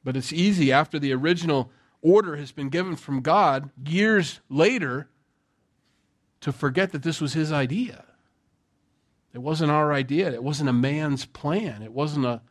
But 0.03 0.17
it's 0.17 0.33
easy 0.33 0.69
after 0.69 0.99
the 0.99 1.13
original 1.13 1.71
order 2.01 2.35
has 2.35 2.51
been 2.51 2.67
given 2.67 2.97
from 2.97 3.21
God 3.21 3.69
years 3.87 4.41
later 4.49 5.07
to 6.41 6.51
forget 6.51 6.91
that 6.91 7.03
this 7.03 7.21
was 7.21 7.31
His 7.31 7.53
idea. 7.53 8.03
It 9.33 9.37
wasn't 9.37 9.71
our 9.71 9.93
idea. 9.93 10.29
It 10.33 10.43
wasn't 10.43 10.67
a 10.67 10.73
man's 10.73 11.25
plan. 11.25 11.81
It 11.81 11.93
wasn't 11.93 12.25
a, 12.25 12.41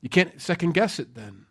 you 0.00 0.08
can't 0.08 0.40
second 0.40 0.72
guess 0.72 0.98
it 0.98 1.14
then. 1.14 1.44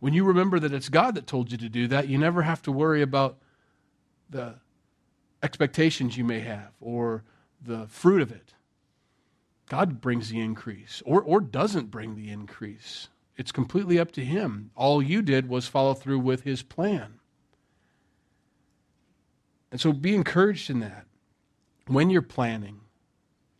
When 0.00 0.12
you 0.12 0.24
remember 0.24 0.58
that 0.58 0.72
it's 0.72 0.88
God 0.88 1.14
that 1.14 1.28
told 1.28 1.52
you 1.52 1.58
to 1.58 1.68
do 1.68 1.86
that, 1.86 2.08
you 2.08 2.18
never 2.18 2.42
have 2.42 2.60
to 2.62 2.72
worry 2.72 3.02
about 3.02 3.38
the 4.28 4.56
expectations 5.44 6.16
you 6.16 6.24
may 6.24 6.40
have 6.40 6.72
or 6.80 7.22
the 7.62 7.86
fruit 7.86 8.20
of 8.20 8.32
it. 8.32 8.54
God 9.70 10.00
brings 10.00 10.28
the 10.30 10.40
increase 10.40 11.00
or, 11.06 11.22
or 11.22 11.40
doesn't 11.40 11.92
bring 11.92 12.16
the 12.16 12.28
increase. 12.28 13.08
It's 13.36 13.52
completely 13.52 14.00
up 14.00 14.10
to 14.12 14.24
Him. 14.24 14.72
All 14.74 15.00
you 15.00 15.22
did 15.22 15.48
was 15.48 15.68
follow 15.68 15.94
through 15.94 16.18
with 16.18 16.42
His 16.42 16.62
plan. 16.62 17.20
And 19.70 19.80
so 19.80 19.92
be 19.92 20.14
encouraged 20.14 20.70
in 20.70 20.80
that. 20.80 21.06
When 21.86 22.10
you're 22.10 22.20
planning, 22.20 22.80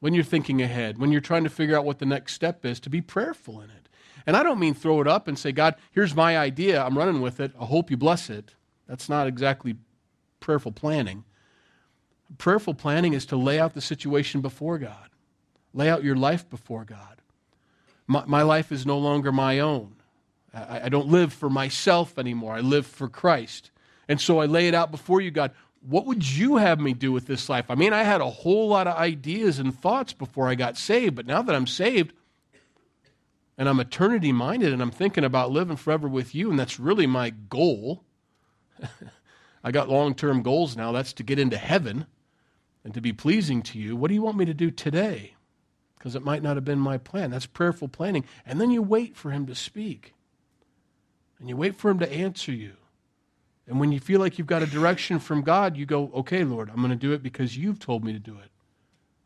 when 0.00 0.12
you're 0.12 0.24
thinking 0.24 0.60
ahead, 0.60 0.98
when 0.98 1.12
you're 1.12 1.20
trying 1.20 1.44
to 1.44 1.50
figure 1.50 1.78
out 1.78 1.84
what 1.84 2.00
the 2.00 2.06
next 2.06 2.34
step 2.34 2.64
is, 2.64 2.80
to 2.80 2.90
be 2.90 3.00
prayerful 3.00 3.60
in 3.60 3.70
it. 3.70 3.88
And 4.26 4.36
I 4.36 4.42
don't 4.42 4.58
mean 4.58 4.74
throw 4.74 5.00
it 5.00 5.06
up 5.06 5.28
and 5.28 5.38
say, 5.38 5.52
God, 5.52 5.76
here's 5.92 6.14
my 6.14 6.36
idea. 6.36 6.82
I'm 6.82 6.98
running 6.98 7.20
with 7.20 7.38
it. 7.38 7.52
I 7.58 7.66
hope 7.66 7.88
you 7.88 7.96
bless 7.96 8.28
it. 8.28 8.56
That's 8.88 9.08
not 9.08 9.28
exactly 9.28 9.76
prayerful 10.40 10.72
planning. 10.72 11.24
Prayerful 12.36 12.74
planning 12.74 13.12
is 13.12 13.26
to 13.26 13.36
lay 13.36 13.60
out 13.60 13.74
the 13.74 13.80
situation 13.80 14.40
before 14.40 14.78
God, 14.78 15.09
lay 15.74 15.88
out 15.88 16.04
your 16.04 16.16
life 16.16 16.48
before 16.48 16.84
God. 16.84 17.20
My, 18.06 18.24
my 18.26 18.42
life 18.42 18.72
is 18.72 18.84
no 18.84 18.98
longer 18.98 19.32
my 19.32 19.60
own. 19.60 19.94
I, 20.52 20.82
I 20.84 20.88
don't 20.88 21.08
live 21.08 21.32
for 21.32 21.48
myself 21.48 22.18
anymore. 22.18 22.54
I 22.54 22.60
live 22.60 22.86
for 22.86 23.08
Christ. 23.08 23.70
And 24.08 24.20
so 24.20 24.40
I 24.40 24.46
lay 24.46 24.68
it 24.68 24.74
out 24.74 24.90
before 24.90 25.20
you, 25.20 25.30
God. 25.30 25.52
What 25.88 26.06
would 26.06 26.28
you 26.28 26.56
have 26.56 26.80
me 26.80 26.92
do 26.92 27.12
with 27.12 27.26
this 27.26 27.48
life? 27.48 27.66
I 27.70 27.74
mean, 27.74 27.92
I 27.92 28.02
had 28.02 28.20
a 28.20 28.28
whole 28.28 28.68
lot 28.68 28.86
of 28.86 28.96
ideas 28.96 29.58
and 29.58 29.78
thoughts 29.78 30.12
before 30.12 30.48
I 30.48 30.54
got 30.54 30.76
saved, 30.76 31.14
but 31.14 31.26
now 31.26 31.40
that 31.42 31.54
I'm 31.54 31.66
saved, 31.66 32.12
and 33.60 33.68
I'm 33.68 33.78
eternity 33.78 34.32
minded 34.32 34.72
and 34.72 34.80
I'm 34.80 34.90
thinking 34.90 35.22
about 35.22 35.50
living 35.50 35.76
forever 35.76 36.08
with 36.08 36.34
you, 36.34 36.50
and 36.50 36.58
that's 36.58 36.80
really 36.80 37.06
my 37.06 37.30
goal. 37.30 38.02
I 39.64 39.70
got 39.70 39.90
long 39.90 40.14
term 40.14 40.42
goals 40.42 40.78
now. 40.78 40.92
That's 40.92 41.12
to 41.14 41.22
get 41.22 41.38
into 41.38 41.58
heaven 41.58 42.06
and 42.84 42.94
to 42.94 43.02
be 43.02 43.12
pleasing 43.12 43.62
to 43.64 43.78
you. 43.78 43.96
What 43.96 44.08
do 44.08 44.14
you 44.14 44.22
want 44.22 44.38
me 44.38 44.46
to 44.46 44.54
do 44.54 44.70
today? 44.70 45.34
Because 46.00 46.16
it 46.16 46.24
might 46.24 46.42
not 46.42 46.56
have 46.56 46.64
been 46.64 46.78
my 46.78 46.96
plan. 46.96 47.30
That's 47.30 47.44
prayerful 47.44 47.88
planning. 47.88 48.24
And 48.46 48.58
then 48.58 48.70
you 48.70 48.80
wait 48.80 49.18
for 49.18 49.32
Him 49.32 49.44
to 49.46 49.54
speak, 49.54 50.14
and 51.38 51.46
you 51.46 51.58
wait 51.58 51.76
for 51.76 51.90
Him 51.90 51.98
to 51.98 52.10
answer 52.10 52.52
you. 52.52 52.72
And 53.68 53.78
when 53.78 53.92
you 53.92 54.00
feel 54.00 54.18
like 54.18 54.38
you've 54.38 54.46
got 54.46 54.62
a 54.62 54.66
direction 54.66 55.18
from 55.18 55.42
God, 55.42 55.76
you 55.76 55.84
go, 55.84 56.10
okay, 56.14 56.42
Lord, 56.42 56.70
I'm 56.70 56.78
going 56.78 56.88
to 56.88 56.96
do 56.96 57.12
it 57.12 57.22
because 57.22 57.56
you've 57.56 57.78
told 57.78 58.02
me 58.02 58.14
to 58.14 58.18
do 58.18 58.32
it. 58.32 58.50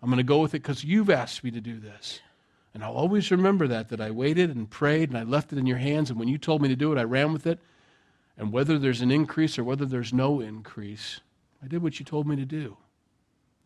I'm 0.03 0.11
going 0.11 0.19
to 0.19 0.25
go 0.25 0.41
with 0.41 0.53
it 0.53 0.63
because 0.63 0.85
you've 0.85 1.11
asked 1.11 1.45
me 1.45 1.53
to 1.53 1.61
do 1.61 1.79
this. 1.79 2.21
And 2.75 2.83
I'll 2.83 2.93
always 2.93 3.31
remember 3.31 3.69
that, 3.69 3.89
that 3.91 4.01
I 4.01 4.11
waited 4.11 4.55
and 4.55 4.69
prayed 4.69 5.09
and 5.09 5.17
I 5.17 5.23
left 5.23 5.53
it 5.53 5.59
in 5.59 5.67
your 5.67 5.79
hands. 5.79 6.11
And 6.11 6.19
when 6.19 6.29
you 6.29 6.39
told 6.39 6.61
me 6.61 6.69
to 6.69 6.77
do 6.77 6.93
it, 6.93 6.99
I 6.99 7.05
ran 7.05 7.33
with 7.33 7.47
it. 7.47 7.61
And 8.37 8.53
whether 8.53 8.79
there's 8.79 9.01
an 9.01 9.13
increase 9.13 9.59
or 9.59 9.65
whether 9.65 9.87
there's 9.87 10.13
no 10.13 10.41
increase, 10.41 11.21
I 11.63 11.69
did 11.69 11.83
what 11.83 12.01
you 12.01 12.05
told 12.05 12.27
me 12.27 12.35
to 12.35 12.45
do. 12.45 12.77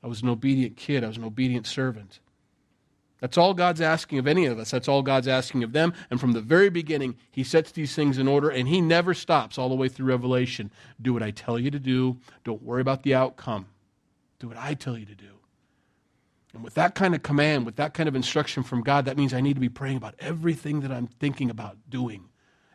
I 0.05 0.07
was 0.07 0.23
an 0.23 0.29
obedient 0.29 0.77
kid, 0.77 1.03
I 1.03 1.09
was 1.09 1.17
an 1.17 1.25
obedient 1.25 1.67
servant. 1.67 2.21
That's 3.21 3.37
all 3.37 3.53
God's 3.53 3.81
asking 3.81 4.19
of 4.19 4.27
any 4.27 4.47
of 4.47 4.59
us. 4.59 4.71
That's 4.71 4.87
all 4.87 5.03
God's 5.03 5.27
asking 5.27 5.65
of 5.65 5.73
them. 5.73 5.93
And 6.11 6.21
from 6.21 6.33
the 6.33 6.41
very 6.41 6.71
beginning, 6.71 7.17
He 7.31 7.43
sets 7.43 7.73
these 7.73 7.95
things 7.95 8.19
in 8.19 8.29
order, 8.29 8.49
and 8.49 8.69
He 8.69 8.81
never 8.81 9.13
stops 9.13 9.59
all 9.59 9.69
the 9.69 9.75
way 9.75 9.89
through 9.89 10.07
Revelation. 10.07 10.71
Do 11.03 11.13
what 11.13 11.23
I 11.23 11.33
tell 11.33 11.59
you 11.59 11.71
to 11.71 11.81
do. 11.81 12.19
Don't 12.45 12.63
worry 12.63 12.81
about 12.81 13.03
the 13.03 13.15
outcome. 13.15 13.67
Do 14.39 14.49
what 14.49 14.57
I 14.57 14.75
tell 14.75 14.97
you 14.97 15.07
to 15.07 15.15
do. 15.15 15.39
And 16.55 16.63
with 16.63 16.75
that 16.75 16.95
kind 16.95 17.15
of 17.15 17.23
command, 17.23 17.67
with 17.67 17.77
that 17.77 17.93
kind 17.93 18.09
of 18.09 18.15
instruction 18.15 18.63
from 18.63 18.83
God, 18.83 19.05
that 19.05 19.17
means 19.17 19.35
I 19.35 19.41
need 19.41 19.55
to 19.55 19.61
be 19.61 19.69
praying 19.69 19.97
about 19.97 20.15
everything 20.19 20.81
that 20.81 20.93
I'm 20.93 21.07
thinking 21.07 21.51
about 21.51 21.77
doing. 21.89 22.29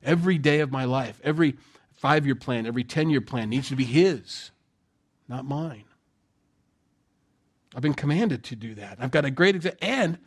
Every 0.03 0.37
day 0.37 0.59
of 0.59 0.71
my 0.71 0.83
life, 0.83 1.19
every 1.23 1.55
five 1.93 2.25
year 2.25 2.35
plan, 2.35 2.65
every 2.65 2.83
10 2.83 3.09
year 3.09 3.21
plan 3.21 3.49
needs 3.49 3.69
to 3.69 3.75
be 3.75 3.85
His, 3.85 4.51
not 5.27 5.45
mine. 5.45 5.85
I've 7.75 7.81
been 7.81 7.93
commanded 7.93 8.43
to 8.45 8.55
do 8.55 8.75
that. 8.75 8.97
I've 8.99 9.11
got 9.11 9.25
a 9.25 9.31
great 9.31 9.55
example. 9.55 9.79
And, 9.81 10.17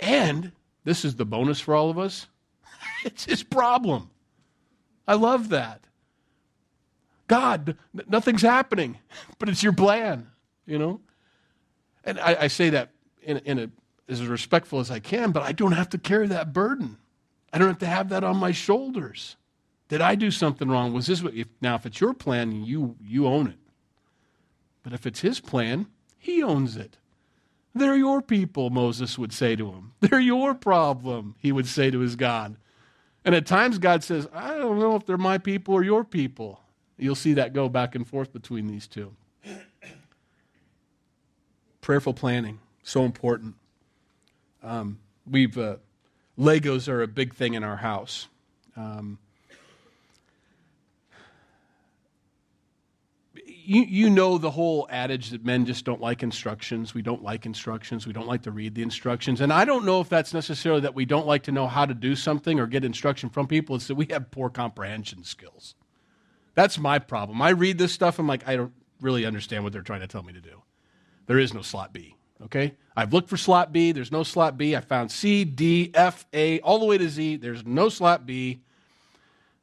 and 0.00 0.52
this 0.84 1.04
is 1.04 1.16
the 1.16 1.24
bonus 1.24 1.60
for 1.60 1.74
all 1.74 1.90
of 1.90 1.98
us 1.98 2.26
it's 3.04 3.24
His 3.24 3.42
problem. 3.42 4.10
I 5.06 5.14
love 5.14 5.50
that. 5.50 5.86
God, 7.26 7.76
nothing's 8.08 8.42
happening, 8.42 8.98
but 9.38 9.48
it's 9.48 9.62
your 9.62 9.72
plan, 9.72 10.28
you 10.66 10.78
know? 10.78 11.00
And 12.04 12.18
I, 12.20 12.36
I 12.42 12.46
say 12.48 12.70
that 12.70 12.90
in, 13.22 13.38
in 13.38 13.58
a, 13.58 13.70
as 14.08 14.24
respectful 14.26 14.80
as 14.80 14.90
I 14.90 14.98
can, 14.98 15.30
but 15.30 15.42
I 15.42 15.52
don't 15.52 15.72
have 15.72 15.88
to 15.90 15.98
carry 15.98 16.26
that 16.28 16.52
burden. 16.52 16.98
I 17.52 17.58
don't 17.58 17.68
have 17.68 17.78
to 17.78 17.86
have 17.86 18.10
that 18.10 18.24
on 18.24 18.36
my 18.36 18.52
shoulders. 18.52 19.36
Did 19.88 20.00
I 20.00 20.14
do 20.14 20.30
something 20.30 20.68
wrong? 20.68 20.92
Was 20.92 21.06
this 21.06 21.22
what, 21.22 21.34
if, 21.34 21.46
now? 21.60 21.76
If 21.76 21.86
it's 21.86 22.00
your 22.00 22.14
plan, 22.14 22.64
you 22.64 22.96
you 23.00 23.26
own 23.26 23.48
it. 23.48 23.58
But 24.82 24.92
if 24.92 25.06
it's 25.06 25.20
his 25.20 25.40
plan, 25.40 25.86
he 26.18 26.42
owns 26.42 26.76
it. 26.76 26.98
They're 27.74 27.96
your 27.96 28.22
people, 28.22 28.70
Moses 28.70 29.18
would 29.18 29.32
say 29.32 29.56
to 29.56 29.70
him. 29.70 29.92
They're 30.00 30.20
your 30.20 30.54
problem, 30.54 31.34
he 31.40 31.52
would 31.52 31.66
say 31.66 31.90
to 31.90 31.98
his 31.98 32.16
God. 32.16 32.56
And 33.24 33.34
at 33.34 33.46
times, 33.46 33.78
God 33.78 34.04
says, 34.04 34.28
I 34.34 34.58
don't 34.58 34.78
know 34.78 34.96
if 34.96 35.06
they're 35.06 35.16
my 35.16 35.38
people 35.38 35.74
or 35.74 35.82
your 35.82 36.04
people. 36.04 36.60
You'll 36.98 37.14
see 37.14 37.32
that 37.34 37.52
go 37.52 37.68
back 37.68 37.94
and 37.94 38.06
forth 38.06 38.32
between 38.32 38.66
these 38.66 38.86
two 38.86 39.14
prayerful 41.84 42.14
planning, 42.14 42.58
so 42.82 43.04
important. 43.04 43.54
Um, 44.62 44.98
we've 45.30 45.56
uh, 45.58 45.76
Legos 46.38 46.88
are 46.88 47.02
a 47.02 47.06
big 47.06 47.34
thing 47.34 47.52
in 47.52 47.62
our 47.62 47.76
house. 47.76 48.28
Um, 48.74 49.18
you, 53.64 53.82
you 53.82 54.10
know 54.10 54.38
the 54.38 54.50
whole 54.50 54.86
adage 54.90 55.30
that 55.30 55.44
men 55.44 55.64
just 55.64 55.84
don't 55.84 56.00
like 56.00 56.22
instructions. 56.22 56.94
We 56.94 57.02
don't 57.02 57.22
like 57.22 57.46
instructions. 57.46 58.06
We 58.06 58.12
don't 58.12 58.26
like 58.26 58.42
to 58.42 58.50
read 58.50 58.74
the 58.74 58.82
instructions. 58.82 59.40
And 59.40 59.52
I 59.52 59.64
don't 59.64 59.84
know 59.84 60.00
if 60.00 60.08
that's 60.08 60.34
necessarily 60.34 60.80
that 60.82 60.94
we 60.94 61.04
don't 61.04 61.26
like 61.26 61.42
to 61.44 61.52
know 61.52 61.66
how 61.66 61.86
to 61.86 61.94
do 61.94 62.14
something 62.14 62.60
or 62.60 62.66
get 62.66 62.84
instruction 62.84 63.30
from 63.30 63.46
people. 63.46 63.76
It's 63.76 63.86
that 63.88 63.94
we 63.94 64.06
have 64.10 64.30
poor 64.30 64.50
comprehension 64.50 65.24
skills. 65.24 65.74
That's 66.54 66.78
my 66.78 66.98
problem. 66.98 67.42
I 67.42 67.50
read 67.50 67.78
this 67.78 67.92
stuff, 67.92 68.18
I'm 68.18 68.26
like, 68.26 68.46
I 68.46 68.56
don't 68.56 68.72
really 69.00 69.26
understand 69.26 69.64
what 69.64 69.72
they're 69.72 69.82
trying 69.82 70.00
to 70.00 70.06
tell 70.06 70.22
me 70.22 70.32
to 70.32 70.40
do. 70.40 70.62
There 71.26 71.38
is 71.38 71.54
no 71.54 71.62
slot 71.62 71.92
B. 71.92 72.16
Okay? 72.42 72.74
I've 72.96 73.12
looked 73.12 73.28
for 73.28 73.36
slot 73.36 73.72
B. 73.72 73.92
There's 73.92 74.12
no 74.12 74.22
slot 74.22 74.56
B. 74.56 74.76
I 74.76 74.80
found 74.80 75.10
C, 75.10 75.44
D, 75.44 75.90
F, 75.94 76.26
A, 76.32 76.60
all 76.60 76.78
the 76.78 76.84
way 76.84 76.98
to 76.98 77.08
Z. 77.08 77.36
There's 77.36 77.64
no 77.64 77.88
slot 77.88 78.26
B. 78.26 78.60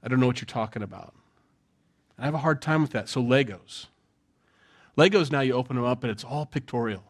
I 0.04 0.08
don't 0.08 0.20
know 0.20 0.28
what 0.28 0.42
you're 0.42 0.48
talking 0.48 0.82
about. 0.82 1.14
I 2.18 2.26
have 2.26 2.34
a 2.34 2.40
hard 2.40 2.62
time 2.62 2.82
with 2.82 2.92
that. 2.92 3.10
So, 3.10 3.22
Legos. 3.22 3.88
Legos, 4.98 5.32
now 5.32 5.42
you 5.42 5.54
open 5.54 5.76
them 5.76 5.86
up 5.86 6.04
and 6.04 6.12
it's 6.12 6.24
all 6.24 6.46
pictorial. 6.46 7.04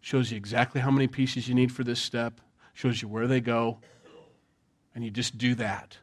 Shows 0.00 0.30
you 0.30 0.36
exactly 0.36 0.80
how 0.80 0.90
many 0.90 1.06
pieces 1.06 1.48
you 1.48 1.54
need 1.54 1.72
for 1.72 1.82
this 1.82 2.00
step, 2.00 2.40
shows 2.72 3.00
you 3.00 3.08
where 3.08 3.26
they 3.26 3.40
go, 3.40 3.78
and 4.94 5.04
you 5.04 5.10
just 5.10 5.38
do 5.38 5.54
that. 5.56 5.98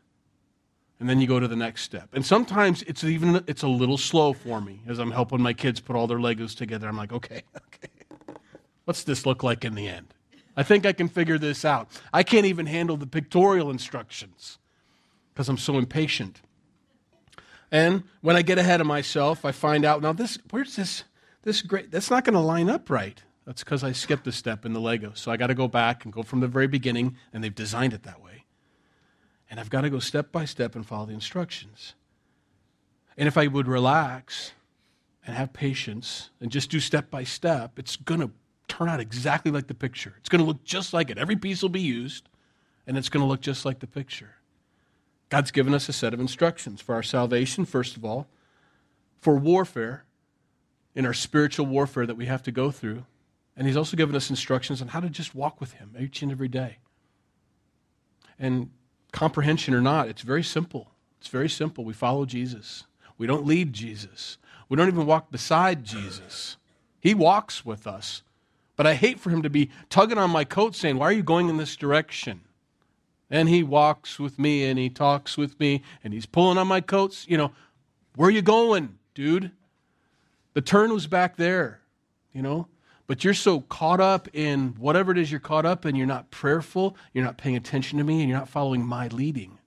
And 0.99 1.09
then 1.09 1.19
you 1.19 1.27
go 1.27 1.39
to 1.39 1.47
the 1.47 1.55
next 1.55 1.83
step. 1.83 2.09
And 2.13 2.25
sometimes 2.25 2.83
it's 2.83 3.03
even 3.03 3.43
it's 3.47 3.63
a 3.63 3.67
little 3.67 3.97
slow 3.97 4.33
for 4.33 4.61
me 4.61 4.81
as 4.87 4.99
I'm 4.99 5.11
helping 5.11 5.41
my 5.41 5.53
kids 5.53 5.79
put 5.79 5.95
all 5.95 6.07
their 6.07 6.19
Legos 6.19 6.55
together. 6.55 6.87
I'm 6.87 6.97
like, 6.97 7.11
okay, 7.11 7.43
okay. 7.57 7.89
What's 8.85 9.03
this 9.03 9.25
look 9.25 9.43
like 9.43 9.63
in 9.63 9.75
the 9.75 9.87
end? 9.87 10.13
I 10.55 10.63
think 10.63 10.85
I 10.85 10.93
can 10.93 11.07
figure 11.07 11.37
this 11.37 11.63
out. 11.63 11.87
I 12.11 12.23
can't 12.23 12.45
even 12.45 12.65
handle 12.65 12.97
the 12.97 13.07
pictorial 13.07 13.71
instructions 13.71 14.57
because 15.33 15.47
I'm 15.47 15.57
so 15.57 15.77
impatient. 15.77 16.41
And 17.71 18.03
when 18.19 18.35
I 18.35 18.41
get 18.41 18.57
ahead 18.57 18.81
of 18.81 18.87
myself, 18.87 19.45
I 19.45 19.51
find 19.51 19.85
out 19.85 20.01
now 20.01 20.13
this 20.13 20.37
where's 20.49 20.75
this 20.75 21.05
this 21.43 21.61
great 21.61 21.91
that's 21.91 22.11
not 22.11 22.25
going 22.25 22.33
to 22.33 22.39
line 22.39 22.69
up 22.69 22.89
right. 22.89 23.23
That's 23.45 23.63
because 23.63 23.83
I 23.83 23.91
skipped 23.91 24.27
a 24.27 24.31
step 24.31 24.65
in 24.65 24.73
the 24.73 24.79
Lego. 24.79 25.13
So 25.15 25.31
I 25.31 25.37
got 25.37 25.47
to 25.47 25.55
go 25.55 25.67
back 25.67 26.03
and 26.03 26.13
go 26.13 26.21
from 26.21 26.41
the 26.41 26.47
very 26.47 26.67
beginning, 26.67 27.17
and 27.33 27.43
they've 27.43 27.53
designed 27.53 27.93
it 27.93 28.03
that 28.03 28.21
way. 28.21 28.45
And 29.49 29.59
I've 29.59 29.69
got 29.69 29.81
to 29.81 29.89
go 29.89 29.99
step 29.99 30.31
by 30.31 30.45
step 30.45 30.75
and 30.75 30.85
follow 30.85 31.07
the 31.07 31.13
instructions. 31.13 31.95
And 33.17 33.27
if 33.27 33.37
I 33.37 33.47
would 33.47 33.67
relax 33.67 34.51
and 35.25 35.35
have 35.35 35.53
patience 35.53 36.29
and 36.39 36.51
just 36.51 36.69
do 36.69 36.79
step 36.79 37.09
by 37.09 37.23
step, 37.23 37.77
it's 37.77 37.95
going 37.95 38.21
to 38.21 38.31
turn 38.67 38.87
out 38.87 38.99
exactly 38.99 39.51
like 39.51 39.67
the 39.67 39.73
picture. 39.73 40.13
It's 40.19 40.29
going 40.29 40.39
to 40.39 40.45
look 40.45 40.63
just 40.63 40.93
like 40.93 41.09
it. 41.09 41.17
Every 41.17 41.35
piece 41.35 41.61
will 41.61 41.69
be 41.69 41.81
used, 41.81 42.29
and 42.85 42.97
it's 42.97 43.09
going 43.09 43.23
to 43.23 43.27
look 43.27 43.41
just 43.41 43.65
like 43.65 43.79
the 43.79 43.87
picture. 43.87 44.35
God's 45.31 45.51
given 45.51 45.73
us 45.73 45.87
a 45.87 45.93
set 45.93 46.13
of 46.13 46.19
instructions 46.19 46.81
for 46.81 46.93
our 46.93 47.01
salvation, 47.01 47.63
first 47.63 47.95
of 47.95 48.03
all, 48.03 48.27
for 49.21 49.37
warfare, 49.37 50.03
in 50.93 51.05
our 51.05 51.13
spiritual 51.13 51.65
warfare 51.65 52.05
that 52.05 52.17
we 52.17 52.25
have 52.25 52.43
to 52.43 52.51
go 52.51 52.69
through. 52.69 53.05
And 53.55 53.65
He's 53.65 53.77
also 53.77 53.95
given 53.95 54.13
us 54.13 54.29
instructions 54.29 54.81
on 54.81 54.89
how 54.89 54.99
to 54.99 55.09
just 55.09 55.33
walk 55.33 55.61
with 55.61 55.71
Him 55.73 55.95
each 55.97 56.21
and 56.21 56.33
every 56.33 56.49
day. 56.49 56.79
And 58.37 58.71
comprehension 59.13 59.73
or 59.73 59.79
not, 59.79 60.09
it's 60.09 60.21
very 60.21 60.43
simple. 60.43 60.91
It's 61.21 61.29
very 61.29 61.47
simple. 61.47 61.85
We 61.85 61.93
follow 61.93 62.25
Jesus, 62.25 62.83
we 63.17 63.25
don't 63.25 63.45
lead 63.45 63.71
Jesus, 63.71 64.37
we 64.67 64.75
don't 64.75 64.89
even 64.89 65.05
walk 65.05 65.31
beside 65.31 65.85
Jesus. 65.85 66.57
He 66.99 67.13
walks 67.13 67.65
with 67.65 67.87
us. 67.87 68.21
But 68.75 68.85
I 68.85 68.95
hate 68.95 69.19
for 69.19 69.29
Him 69.29 69.43
to 69.43 69.49
be 69.49 69.69
tugging 69.89 70.17
on 70.17 70.29
my 70.29 70.43
coat 70.43 70.75
saying, 70.75 70.97
Why 70.97 71.05
are 71.05 71.13
you 71.13 71.23
going 71.23 71.47
in 71.47 71.55
this 71.55 71.77
direction? 71.77 72.41
And 73.31 73.47
he 73.47 73.63
walks 73.63 74.19
with 74.19 74.37
me 74.37 74.65
and 74.65 74.77
he 74.77 74.89
talks 74.89 75.37
with 75.37 75.57
me 75.59 75.81
and 76.03 76.13
he's 76.13 76.25
pulling 76.25 76.57
on 76.57 76.67
my 76.67 76.81
coats. 76.81 77.25
You 77.27 77.37
know, 77.37 77.51
where 78.15 78.29
you 78.29 78.41
going, 78.41 78.99
dude? 79.15 79.51
The 80.53 80.61
turn 80.61 80.93
was 80.93 81.07
back 81.07 81.37
there, 81.37 81.79
you 82.33 82.41
know? 82.41 82.67
But 83.07 83.23
you're 83.23 83.33
so 83.33 83.61
caught 83.61 83.99
up 83.99 84.27
in 84.33 84.75
whatever 84.77 85.11
it 85.11 85.17
is 85.17 85.31
you're 85.31 85.39
caught 85.39 85.65
up 85.65 85.85
in, 85.85 85.95
you're 85.95 86.05
not 86.05 86.29
prayerful, 86.29 86.95
you're 87.13 87.23
not 87.23 87.37
paying 87.37 87.55
attention 87.55 87.97
to 87.97 88.03
me, 88.03 88.19
and 88.19 88.29
you're 88.29 88.37
not 88.37 88.47
following 88.47 88.85
my 88.85 89.07
leading, 89.07 89.57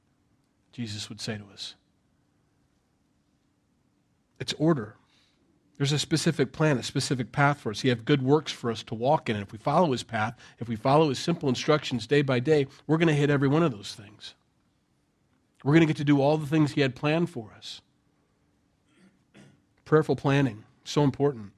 Jesus 0.72 1.08
would 1.08 1.20
say 1.20 1.36
to 1.36 1.44
us. 1.52 1.74
It's 4.38 4.54
order. 4.54 4.96
There's 5.76 5.92
a 5.92 5.98
specific 5.98 6.52
plan, 6.52 6.78
a 6.78 6.82
specific 6.82 7.32
path 7.32 7.60
for 7.60 7.70
us. 7.70 7.80
He 7.80 7.88
has 7.88 7.98
good 8.00 8.22
works 8.22 8.52
for 8.52 8.70
us 8.70 8.82
to 8.84 8.94
walk 8.94 9.28
in. 9.28 9.36
And 9.36 9.44
if 9.44 9.52
we 9.52 9.58
follow 9.58 9.90
his 9.90 10.04
path, 10.04 10.36
if 10.60 10.68
we 10.68 10.76
follow 10.76 11.08
his 11.08 11.18
simple 11.18 11.48
instructions 11.48 12.06
day 12.06 12.22
by 12.22 12.38
day, 12.38 12.68
we're 12.86 12.96
going 12.96 13.08
to 13.08 13.14
hit 13.14 13.30
every 13.30 13.48
one 13.48 13.64
of 13.64 13.72
those 13.72 13.92
things. 13.92 14.34
We're 15.64 15.72
going 15.72 15.80
to 15.80 15.86
get 15.86 15.96
to 15.96 16.04
do 16.04 16.20
all 16.20 16.36
the 16.36 16.46
things 16.46 16.72
he 16.72 16.82
had 16.82 16.94
planned 16.94 17.30
for 17.30 17.50
us. 17.56 17.80
Prayerful 19.84 20.16
planning, 20.16 20.64
so 20.84 21.02
important. 21.02 21.50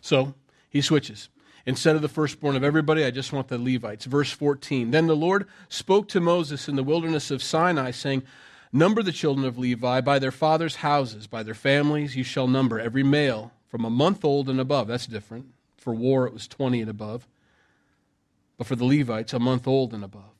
So 0.00 0.34
he 0.68 0.80
switches. 0.80 1.28
Instead 1.66 1.94
of 1.94 2.02
the 2.02 2.08
firstborn 2.08 2.56
of 2.56 2.64
everybody, 2.64 3.04
I 3.04 3.10
just 3.10 3.32
want 3.32 3.48
the 3.48 3.58
Levites. 3.58 4.06
Verse 4.06 4.32
14. 4.32 4.90
Then 4.90 5.06
the 5.06 5.16
Lord 5.16 5.46
spoke 5.68 6.08
to 6.08 6.20
Moses 6.20 6.68
in 6.68 6.76
the 6.76 6.82
wilderness 6.82 7.30
of 7.30 7.42
Sinai, 7.42 7.90
saying, 7.90 8.22
Number 8.72 9.02
the 9.02 9.12
children 9.12 9.46
of 9.46 9.58
Levi 9.58 10.00
by 10.00 10.18
their 10.18 10.30
fathers' 10.30 10.76
houses, 10.76 11.26
by 11.26 11.42
their 11.42 11.54
families, 11.54 12.16
you 12.16 12.22
shall 12.22 12.46
number 12.46 12.78
every 12.78 13.02
male 13.02 13.52
from 13.66 13.84
a 13.84 13.90
month 13.90 14.24
old 14.24 14.48
and 14.48 14.60
above. 14.60 14.88
That's 14.88 15.06
different. 15.06 15.46
For 15.76 15.94
war, 15.94 16.26
it 16.26 16.32
was 16.32 16.46
20 16.46 16.80
and 16.82 16.90
above. 16.90 17.26
But 18.56 18.66
for 18.66 18.76
the 18.76 18.84
Levites, 18.84 19.32
a 19.32 19.38
month 19.38 19.66
old 19.66 19.92
and 19.92 20.04
above. 20.04 20.34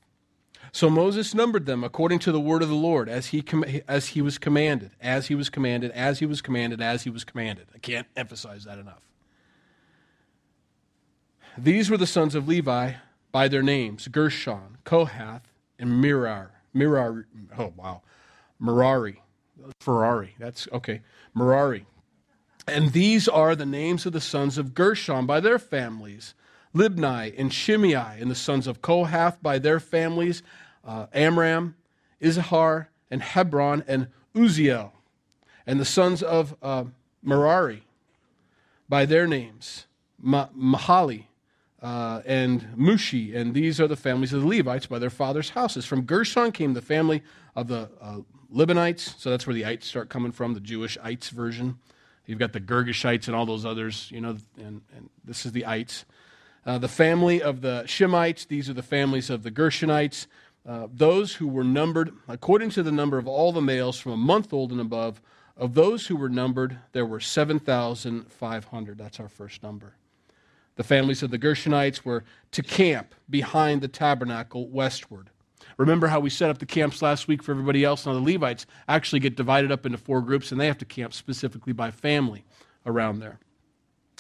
So 0.72 0.88
Moses 0.88 1.34
numbered 1.34 1.66
them 1.66 1.82
according 1.82 2.20
to 2.20 2.32
the 2.32 2.40
word 2.40 2.62
of 2.62 2.68
the 2.68 2.74
Lord, 2.74 3.08
as 3.08 3.28
he, 3.28 3.42
com- 3.42 3.64
as 3.88 4.08
he 4.08 4.22
was 4.22 4.38
commanded, 4.38 4.92
as 5.00 5.26
he 5.26 5.34
was 5.34 5.50
commanded, 5.50 5.90
as 5.90 6.20
he 6.20 6.26
was 6.26 6.40
commanded, 6.40 6.80
as 6.80 7.02
he 7.02 7.10
was 7.10 7.24
commanded. 7.24 7.66
I 7.74 7.78
can't 7.78 8.06
emphasize 8.16 8.64
that 8.64 8.78
enough. 8.78 9.08
These 11.58 11.90
were 11.90 11.96
the 11.96 12.06
sons 12.06 12.36
of 12.36 12.46
Levi 12.46 12.92
by 13.32 13.48
their 13.48 13.62
names 13.62 14.06
Gershon, 14.08 14.78
Kohath, 14.84 15.48
and 15.78 16.02
Mirar. 16.02 16.50
Mirar, 16.72 17.24
oh 17.58 17.72
wow. 17.76 18.02
Merari. 18.60 19.22
Ferrari. 19.80 20.34
That's 20.38 20.68
okay. 20.72 21.00
Merari. 21.34 21.86
And 22.68 22.92
these 22.92 23.26
are 23.26 23.56
the 23.56 23.66
names 23.66 24.06
of 24.06 24.12
the 24.12 24.20
sons 24.20 24.58
of 24.58 24.74
Gershon 24.74 25.26
by 25.26 25.40
their 25.40 25.58
families 25.58 26.34
Libni 26.74 27.34
and 27.36 27.52
Shimei, 27.52 28.20
and 28.20 28.30
the 28.30 28.36
sons 28.36 28.66
of 28.66 28.80
Kohath 28.80 29.42
by 29.42 29.58
their 29.58 29.80
families 29.80 30.42
uh, 30.84 31.06
Amram, 31.12 31.74
Izhar, 32.22 32.86
and 33.10 33.22
Hebron, 33.22 33.82
and 33.88 34.08
Uziel. 34.34 34.92
And 35.66 35.80
the 35.80 35.84
sons 35.84 36.22
of 36.22 36.54
uh, 36.62 36.84
Merari 37.22 37.82
by 38.88 39.04
their 39.04 39.26
names 39.26 39.86
Ma- 40.18 40.48
Mahali, 40.56 41.24
uh, 41.82 42.22
and 42.24 42.68
Mushi, 42.76 43.34
and 43.34 43.54
these 43.54 43.80
are 43.80 43.88
the 43.88 43.96
families 43.96 44.32
of 44.32 44.42
the 44.42 44.48
Levites 44.48 44.86
by 44.86 44.98
their 44.98 45.10
fathers' 45.10 45.50
houses. 45.50 45.86
From 45.86 46.02
Gershon 46.02 46.52
came 46.52 46.74
the 46.74 46.82
family 46.82 47.22
of 47.56 47.68
the 47.68 47.90
uh, 48.00 48.18
Libanites, 48.50 49.14
so 49.18 49.30
that's 49.30 49.46
where 49.46 49.54
the 49.54 49.64
ites 49.64 49.86
start 49.86 50.08
coming 50.08 50.32
from, 50.32 50.54
the 50.54 50.60
Jewish 50.60 50.98
ites 51.02 51.30
version. 51.30 51.78
You've 52.26 52.38
got 52.38 52.52
the 52.52 52.60
Girgashites 52.60 53.26
and 53.26 53.36
all 53.36 53.46
those 53.46 53.64
others, 53.64 54.08
you 54.10 54.20
know, 54.20 54.36
and, 54.56 54.82
and 54.96 55.10
this 55.24 55.46
is 55.46 55.52
the 55.52 55.66
ites. 55.66 56.04
Uh, 56.66 56.78
the 56.78 56.88
family 56.88 57.40
of 57.40 57.60
the 57.60 57.84
Shemites, 57.86 58.46
these 58.46 58.68
are 58.68 58.74
the 58.74 58.82
families 58.82 59.30
of 59.30 59.42
the 59.42 59.50
Gershonites. 59.50 60.26
Uh, 60.68 60.88
those 60.92 61.34
who 61.34 61.48
were 61.48 61.64
numbered, 61.64 62.12
according 62.28 62.70
to 62.70 62.82
the 62.82 62.92
number 62.92 63.18
of 63.18 63.26
all 63.26 63.50
the 63.52 63.62
males 63.62 63.98
from 63.98 64.12
a 64.12 64.16
month 64.16 64.52
old 64.52 64.72
and 64.72 64.80
above, 64.80 65.22
of 65.56 65.74
those 65.74 66.06
who 66.06 66.16
were 66.16 66.28
numbered, 66.28 66.78
there 66.92 67.06
were 67.06 67.20
7,500. 67.20 68.98
That's 68.98 69.20
our 69.20 69.28
first 69.28 69.62
number. 69.62 69.94
The 70.76 70.84
families 70.84 71.22
of 71.22 71.30
the 71.30 71.38
Gershonites 71.38 72.04
were 72.04 72.24
to 72.52 72.62
camp 72.62 73.14
behind 73.28 73.80
the 73.80 73.88
tabernacle 73.88 74.68
westward. 74.68 75.30
Remember 75.76 76.08
how 76.08 76.20
we 76.20 76.30
set 76.30 76.50
up 76.50 76.58
the 76.58 76.66
camps 76.66 77.02
last 77.02 77.28
week 77.28 77.42
for 77.42 77.52
everybody 77.52 77.84
else? 77.84 78.06
Now, 78.06 78.14
the 78.14 78.20
Levites 78.20 78.66
actually 78.88 79.20
get 79.20 79.36
divided 79.36 79.72
up 79.72 79.86
into 79.86 79.98
four 79.98 80.20
groups, 80.20 80.52
and 80.52 80.60
they 80.60 80.66
have 80.66 80.78
to 80.78 80.84
camp 80.84 81.12
specifically 81.14 81.72
by 81.72 81.90
family 81.90 82.44
around 82.86 83.20
there. 83.20 83.38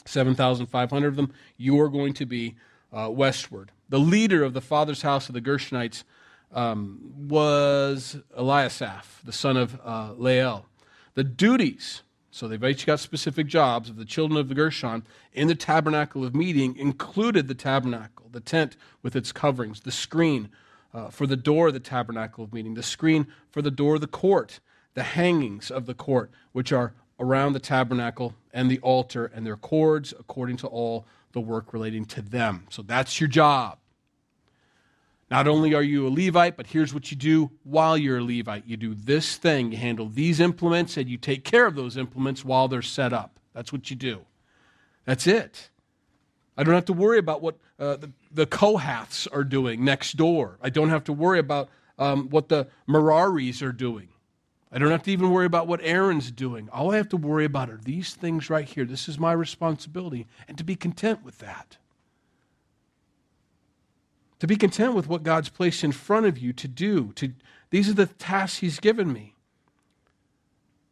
7,500 0.06 1.08
of 1.08 1.16
them, 1.16 1.32
you 1.56 1.80
are 1.80 1.88
going 1.88 2.14
to 2.14 2.26
be 2.26 2.56
uh, 2.92 3.08
westward. 3.10 3.72
The 3.88 3.98
leader 3.98 4.42
of 4.42 4.54
the 4.54 4.60
father's 4.60 5.02
house 5.02 5.28
of 5.28 5.34
the 5.34 5.40
Gershonites 5.40 6.04
um, 6.52 7.12
was 7.28 8.16
Eliasaph, 8.36 9.22
the 9.24 9.32
son 9.32 9.56
of 9.56 9.78
uh, 9.84 10.12
Lael. 10.16 10.66
The 11.14 11.24
duties, 11.24 12.02
so 12.30 12.48
they've 12.48 12.62
each 12.64 12.86
got 12.86 13.00
specific 13.00 13.46
jobs, 13.46 13.90
of 13.90 13.96
the 13.96 14.04
children 14.04 14.38
of 14.38 14.48
the 14.48 14.54
Gershon 14.54 15.04
in 15.32 15.48
the 15.48 15.54
tabernacle 15.54 16.24
of 16.24 16.34
meeting 16.34 16.76
included 16.76 17.48
the 17.48 17.54
tabernacle, 17.54 18.28
the 18.30 18.40
tent 18.40 18.76
with 19.02 19.14
its 19.14 19.32
coverings, 19.32 19.80
the 19.80 19.92
screen 19.92 20.50
uh, 20.92 21.08
for 21.08 21.26
the 21.26 21.36
door 21.36 21.68
of 21.68 21.74
the 21.74 21.80
tabernacle 21.80 22.44
of 22.44 22.52
meeting, 22.52 22.74
the 22.74 22.82
screen 22.82 23.26
for 23.50 23.62
the 23.62 23.70
door 23.70 23.96
of 23.96 24.00
the 24.00 24.06
court, 24.06 24.60
the 24.94 25.02
hangings 25.02 25.70
of 25.70 25.86
the 25.86 25.94
court, 25.94 26.30
which 26.52 26.72
are 26.72 26.94
around 27.18 27.52
the 27.52 27.60
tabernacle 27.60 28.34
and 28.52 28.70
the 28.70 28.80
altar, 28.80 29.30
and 29.34 29.46
their 29.46 29.56
cords 29.56 30.12
according 30.18 30.56
to 30.56 30.66
all 30.66 31.06
the 31.32 31.40
work 31.40 31.72
relating 31.72 32.04
to 32.04 32.22
them. 32.22 32.66
So 32.70 32.82
that's 32.82 33.20
your 33.20 33.28
job. 33.28 33.78
Not 35.30 35.46
only 35.46 35.74
are 35.74 35.82
you 35.82 36.08
a 36.08 36.10
Levite, 36.10 36.56
but 36.56 36.66
here's 36.66 36.92
what 36.92 37.12
you 37.12 37.16
do 37.16 37.52
while 37.62 37.96
you're 37.96 38.18
a 38.18 38.24
Levite. 38.24 38.66
You 38.66 38.76
do 38.76 38.94
this 38.94 39.36
thing, 39.36 39.70
you 39.70 39.78
handle 39.78 40.08
these 40.08 40.40
implements, 40.40 40.96
and 40.96 41.08
you 41.08 41.16
take 41.16 41.44
care 41.44 41.66
of 41.66 41.76
those 41.76 41.96
implements 41.96 42.44
while 42.44 42.66
they're 42.66 42.82
set 42.82 43.12
up. 43.12 43.38
That's 43.54 43.72
what 43.72 43.90
you 43.90 43.96
do. 43.96 44.22
That's 45.04 45.28
it. 45.28 45.70
I 46.60 46.62
don't 46.62 46.74
have 46.74 46.84
to 46.84 46.92
worry 46.92 47.16
about 47.16 47.40
what 47.40 47.56
uh, 47.78 47.96
the, 47.96 48.10
the 48.30 48.44
Kohaths 48.44 49.26
are 49.32 49.44
doing 49.44 49.82
next 49.82 50.18
door. 50.18 50.58
I 50.60 50.68
don't 50.68 50.90
have 50.90 51.04
to 51.04 51.12
worry 51.14 51.38
about 51.38 51.70
um, 51.98 52.28
what 52.28 52.50
the 52.50 52.68
Meraris 52.86 53.62
are 53.62 53.72
doing. 53.72 54.08
I 54.70 54.78
don't 54.78 54.90
have 54.90 55.02
to 55.04 55.10
even 55.10 55.30
worry 55.30 55.46
about 55.46 55.68
what 55.68 55.80
Aaron's 55.82 56.30
doing. 56.30 56.68
All 56.70 56.92
I 56.92 56.98
have 56.98 57.08
to 57.08 57.16
worry 57.16 57.46
about 57.46 57.70
are 57.70 57.80
these 57.82 58.12
things 58.12 58.50
right 58.50 58.66
here. 58.66 58.84
This 58.84 59.08
is 59.08 59.18
my 59.18 59.32
responsibility, 59.32 60.26
and 60.48 60.58
to 60.58 60.62
be 60.62 60.76
content 60.76 61.24
with 61.24 61.38
that. 61.38 61.78
To 64.40 64.46
be 64.46 64.56
content 64.56 64.92
with 64.92 65.08
what 65.08 65.22
God's 65.22 65.48
placed 65.48 65.82
in 65.82 65.92
front 65.92 66.26
of 66.26 66.36
you 66.36 66.52
to 66.52 66.68
do. 66.68 67.12
To, 67.14 67.32
these 67.70 67.88
are 67.88 67.94
the 67.94 68.04
tasks 68.04 68.58
He's 68.58 68.80
given 68.80 69.10
me. 69.10 69.34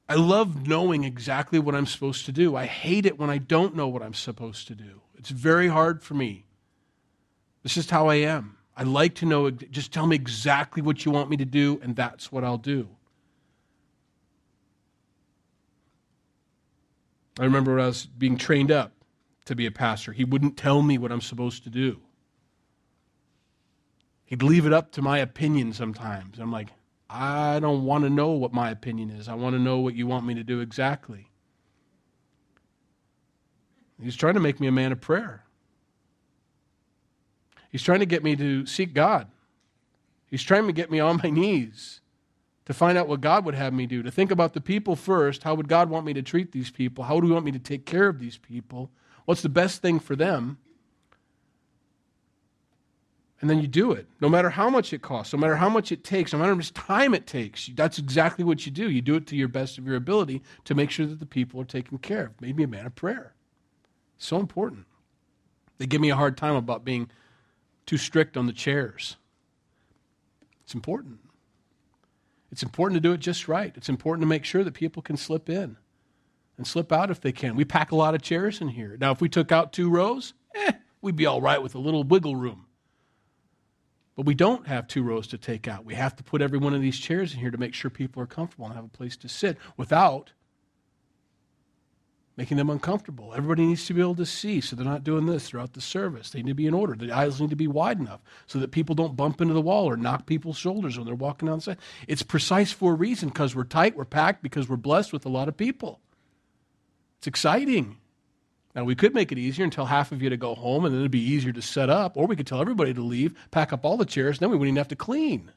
I 0.09 0.14
love 0.14 0.66
knowing 0.66 1.04
exactly 1.04 1.59
what 1.59 1.74
I'm 1.74 1.85
supposed 1.85 2.24
to 2.24 2.33
do. 2.33 2.57
I 2.57 2.64
hate 2.64 3.04
it 3.04 3.18
when 3.18 3.28
I 3.28 3.37
don't 3.37 3.76
know 3.76 3.88
what 3.88 4.02
I'm 4.02 4.14
supposed 4.14 4.66
to 4.68 4.74
do. 4.74 5.02
It's 5.18 5.31
very 5.31 5.68
hard 5.68 6.02
for 6.02 6.14
me. 6.14 6.46
This 7.62 7.76
is 7.76 7.90
how 7.90 8.09
I 8.09 8.16
am. 8.16 8.57
I 8.76 8.85
like 8.85 9.16
to 9.16 9.26
know, 9.26 9.50
just 9.50 9.92
tell 9.92 10.07
me 10.07 10.14
exactly 10.14 10.81
what 10.81 11.04
you 11.04 11.11
want 11.11 11.28
me 11.28 11.37
to 11.38 11.44
do, 11.44 11.81
and 11.83 11.96
that's 11.96 12.31
what 12.31 12.44
I'll 12.44 12.57
do. 12.57 12.88
I 17.40 17.44
remember 17.44 17.74
when 17.74 17.85
I 17.85 17.88
was 17.88 18.07
being 18.07 18.37
trained 18.37 18.70
up 18.70 18.92
to 19.46 19.57
be 19.57 19.66
a 19.66 19.70
pastor, 19.70 20.12
he 20.12 20.24
wouldn't 20.24 20.57
tell 20.57 20.83
me 20.83 20.98
what 20.98 21.11
I'm 21.11 21.20
supposed 21.20 21.64
to 21.64 21.70
do. 21.70 22.00
He'd 24.24 24.42
leave 24.42 24.66
it 24.66 24.72
up 24.72 24.92
to 24.92 25.02
my 25.02 25.18
opinion 25.18 25.72
sometimes. 25.72 26.38
I'm 26.38 26.52
like, 26.52 26.68
I 27.11 27.59
don't 27.61 27.85
want 27.85 28.04
to 28.04 28.11
know 28.11 28.33
what 28.33 28.52
my 28.52 28.70
opinion 28.70 29.11
is. 29.11 29.28
I 29.28 29.35
want 29.35 29.54
to 29.54 29.59
know 29.59 29.78
what 29.78 29.94
you 29.94 30.07
want 30.07 30.26
me 30.26 30.35
to 30.35 30.44
do 30.44 30.61
exactly. 30.61 31.28
He's 34.02 34.16
trying 34.16 34.34
to 34.34 34.40
make 34.40 34.61
me 34.61 34.66
a 34.66 34.72
man 34.72 34.92
of 34.92 35.00
prayer. 35.00 35.44
He's 37.70 37.82
trying 37.82 38.00
to 38.00 38.06
get 38.06 38.22
me 38.22 38.37
to 38.37 38.64
seek 38.66 38.94
God. 38.94 39.28
He's 40.26 40.42
trying 40.42 40.66
to 40.66 40.72
get 40.72 40.90
me 40.90 41.00
on 41.00 41.20
my 41.22 41.30
knees 41.30 42.00
to 42.66 42.74
find 42.74 42.98
out 42.98 43.08
what 43.08 43.20
God 43.20 43.44
would 43.44 43.54
have 43.54 43.72
me 43.72 43.87
do, 43.87 44.02
to 44.02 44.11
think 44.11 44.30
about 44.30 44.52
the 44.52 44.61
people 44.61 44.94
first. 44.94 45.42
How 45.42 45.54
would 45.54 45.68
God 45.68 45.88
want 45.88 46.04
me 46.04 46.12
to 46.12 46.22
treat 46.22 46.52
these 46.52 46.70
people? 46.70 47.04
How 47.04 47.18
do 47.18 47.26
He 47.26 47.32
want 47.32 47.44
me 47.44 47.52
to 47.52 47.58
take 47.58 47.87
care 47.87 48.08
of 48.08 48.18
these 48.18 48.37
people? 48.37 48.90
What's 49.24 49.42
the 49.42 49.48
best 49.48 49.82
thing 49.82 50.00
for 50.00 50.14
them? 50.14 50.58
And 53.40 53.48
then 53.48 53.61
you 53.61 53.68
do 53.68 53.92
it, 53.92 54.06
no 54.20 54.28
matter 54.28 54.50
how 54.50 54.68
much 54.68 54.92
it 54.92 55.00
costs, 55.00 55.32
no 55.32 55.38
matter 55.38 55.56
how 55.56 55.68
much 55.68 55.92
it 55.92 56.02
takes, 56.02 56.32
no 56.32 56.40
matter 56.40 56.50
how 56.50 56.56
much 56.56 56.74
time 56.74 57.14
it 57.14 57.26
takes. 57.26 57.70
That's 57.74 57.98
exactly 57.98 58.44
what 58.44 58.66
you 58.66 58.72
do. 58.72 58.90
You 58.90 59.00
do 59.00 59.14
it 59.14 59.26
to 59.28 59.37
your 59.37 59.48
best 59.48 59.78
of 59.78 59.87
your 59.87 59.96
ability 59.96 60.42
to 60.64 60.74
make 60.74 60.90
sure 60.90 61.06
that 61.06 61.20
the 61.20 61.26
people 61.26 61.61
are 61.61 61.64
taken 61.64 61.98
care 61.98 62.26
of. 62.26 62.40
Made 62.40 62.56
me 62.56 62.64
a 62.64 62.68
man 62.68 62.84
of 62.84 62.96
prayer. 62.96 63.34
So 64.18 64.38
important. 64.38 64.87
They 65.78 65.87
give 65.87 66.00
me 66.00 66.11
a 66.11 66.16
hard 66.16 66.37
time 66.37 66.57
about 66.57 66.85
being 66.85 67.09
too 67.87 67.96
strict 67.96 68.37
on 68.37 68.46
the 68.46 68.52
chairs. 68.52 69.16
It's 70.64 70.74
important. 70.74 71.20
It's 72.50 72.62
important 72.62 72.96
to 72.96 73.09
do 73.09 73.12
it 73.12 73.20
just 73.20 73.48
right. 73.48 73.72
It's 73.76 73.88
important 73.88 74.22
to 74.22 74.28
make 74.28 74.44
sure 74.44 74.64
that 74.64 74.74
people 74.74 75.02
can 75.02 75.16
slip 75.16 75.48
in 75.48 75.76
and 76.57 76.66
slip 76.66 76.92
out 76.92 77.11
if 77.11 77.20
they 77.20 77.33
can. 77.33 77.57
We 77.57 77.64
pack 77.64 77.92
a 77.92 77.96
lot 77.96 78.14
of 78.14 78.22
chairs 78.22 78.61
in 78.61 78.68
here. 78.68 78.96
Now, 79.00 79.12
if 79.12 79.20
we 79.20 79.28
took 79.28 79.52
out 79.52 79.72
two 79.72 79.88
rows, 79.88 80.35
eh, 80.54 80.72
we'd 81.00 81.16
be 81.16 81.26
all 81.26 81.40
right 81.40 81.62
with 81.62 81.74
a 81.74 81.78
little 81.78 82.02
wiggle 82.02 82.37
room. 82.37 82.66
But 84.16 84.26
we 84.26 84.35
don't 84.35 84.66
have 84.66 84.88
two 84.88 85.04
rows 85.04 85.28
to 85.28 85.38
take 85.38 85.68
out. 85.68 85.85
We 85.85 85.94
have 85.94 86.16
to 86.16 86.24
put 86.24 86.42
every 86.42 86.59
one 86.59 86.74
of 86.74 86.83
these 86.83 86.98
chairs 86.98 87.33
in 87.33 87.38
here 87.38 87.52
to 87.52 87.59
make 87.59 87.72
sure 87.72 87.88
people 87.88 88.20
are 88.20 88.26
comfortable 88.26 88.66
and 88.66 88.74
have 88.74 88.85
a 88.85 88.88
place 88.88 89.16
to 89.18 89.28
sit 89.28 89.57
without 89.76 90.33
making 92.38 92.57
them 92.57 92.70
uncomfortable. 92.70 93.35
Everybody 93.35 93.66
needs 93.66 93.85
to 93.87 93.94
be 93.94 94.01
able 94.01 94.14
to 94.14 94.24
see, 94.24 94.61
so 94.61 94.77
they're 94.77 94.85
not 94.85 95.03
doing 95.03 95.27
this 95.27 95.48
throughout 95.48 95.72
the 95.72 95.81
service. 95.81 96.31
They 96.31 96.40
need 96.40 96.53
to 96.53 96.55
be 96.55 96.68
in 96.68 96.72
order. 96.72 96.94
The 96.94 97.11
aisles 97.11 97.40
need 97.40 97.51
to 97.51 97.57
be 97.57 97.66
wide 97.66 97.98
enough 97.98 98.20
so 98.46 98.61
that 98.61 98.70
people 98.70 98.94
don't 98.94 99.16
bump 99.16 99.40
into 99.40 99.55
the 99.55 99.61
wall 99.61 99.87
or 99.87 99.96
knock 99.96 100.24
people's 100.24 100.57
shoulders 100.57 100.96
when 100.96 101.05
they're 101.05 101.16
walking 101.16 101.48
down 101.48 101.59
the 101.59 101.62
side. 101.62 101.79
It's 102.07 102.22
precise 102.22 102.70
for 102.70 102.92
a 102.92 102.94
reason 102.94 103.31
because 103.31 103.57
we're 103.57 103.64
tight, 103.64 103.96
we're 103.96 104.05
packed, 104.05 104.40
because 104.44 104.68
we're 104.68 104.77
blessed 104.77 105.12
with 105.12 105.27
a 105.27 105.29
lot 105.29 105.48
of 105.48 105.57
people. 105.57 105.98
It's 107.18 107.27
exciting. 107.27 107.96
Now, 108.72 108.85
we 108.85 108.94
could 108.94 109.14
make 109.14 109.33
it 109.33 109.38
easier 109.38 109.64
and 109.64 109.72
tell 109.72 109.87
half 109.87 110.12
of 110.12 110.22
you 110.22 110.31
to 110.31 110.37
go 110.37 110.55
home, 110.55 110.85
and 110.85 110.94
then 110.94 111.01
it'd 111.01 111.11
be 111.11 111.18
easier 111.18 111.53
to 111.53 111.62
set 111.62 111.90
up, 111.90 112.16
or 112.16 112.29
we 112.29 112.37
could 112.37 112.46
tell 112.46 112.61
everybody 112.61 112.94
to 112.94 113.03
leave, 113.03 113.35
pack 113.51 113.72
up 113.72 113.85
all 113.85 113.96
the 113.96 114.05
chairs, 114.05 114.37
and 114.37 114.42
then 114.42 114.51
we 114.51 114.57
wouldn't 114.57 114.74
even 114.74 114.77
have 114.77 114.87
to 114.88 114.96
clean. 114.96 115.51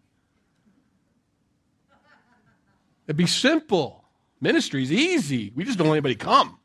It'd 3.06 3.18
be 3.18 3.28
simple. 3.28 4.04
Ministry's 4.40 4.92
easy. 4.92 5.52
We 5.54 5.64
just 5.64 5.78
don't 5.78 5.90
let 5.90 5.94
anybody 5.94 6.16
come 6.16 6.58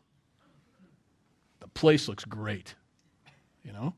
place 1.76 2.08
looks 2.08 2.24
great. 2.24 2.74
You 3.64 3.72
know? 3.72 3.94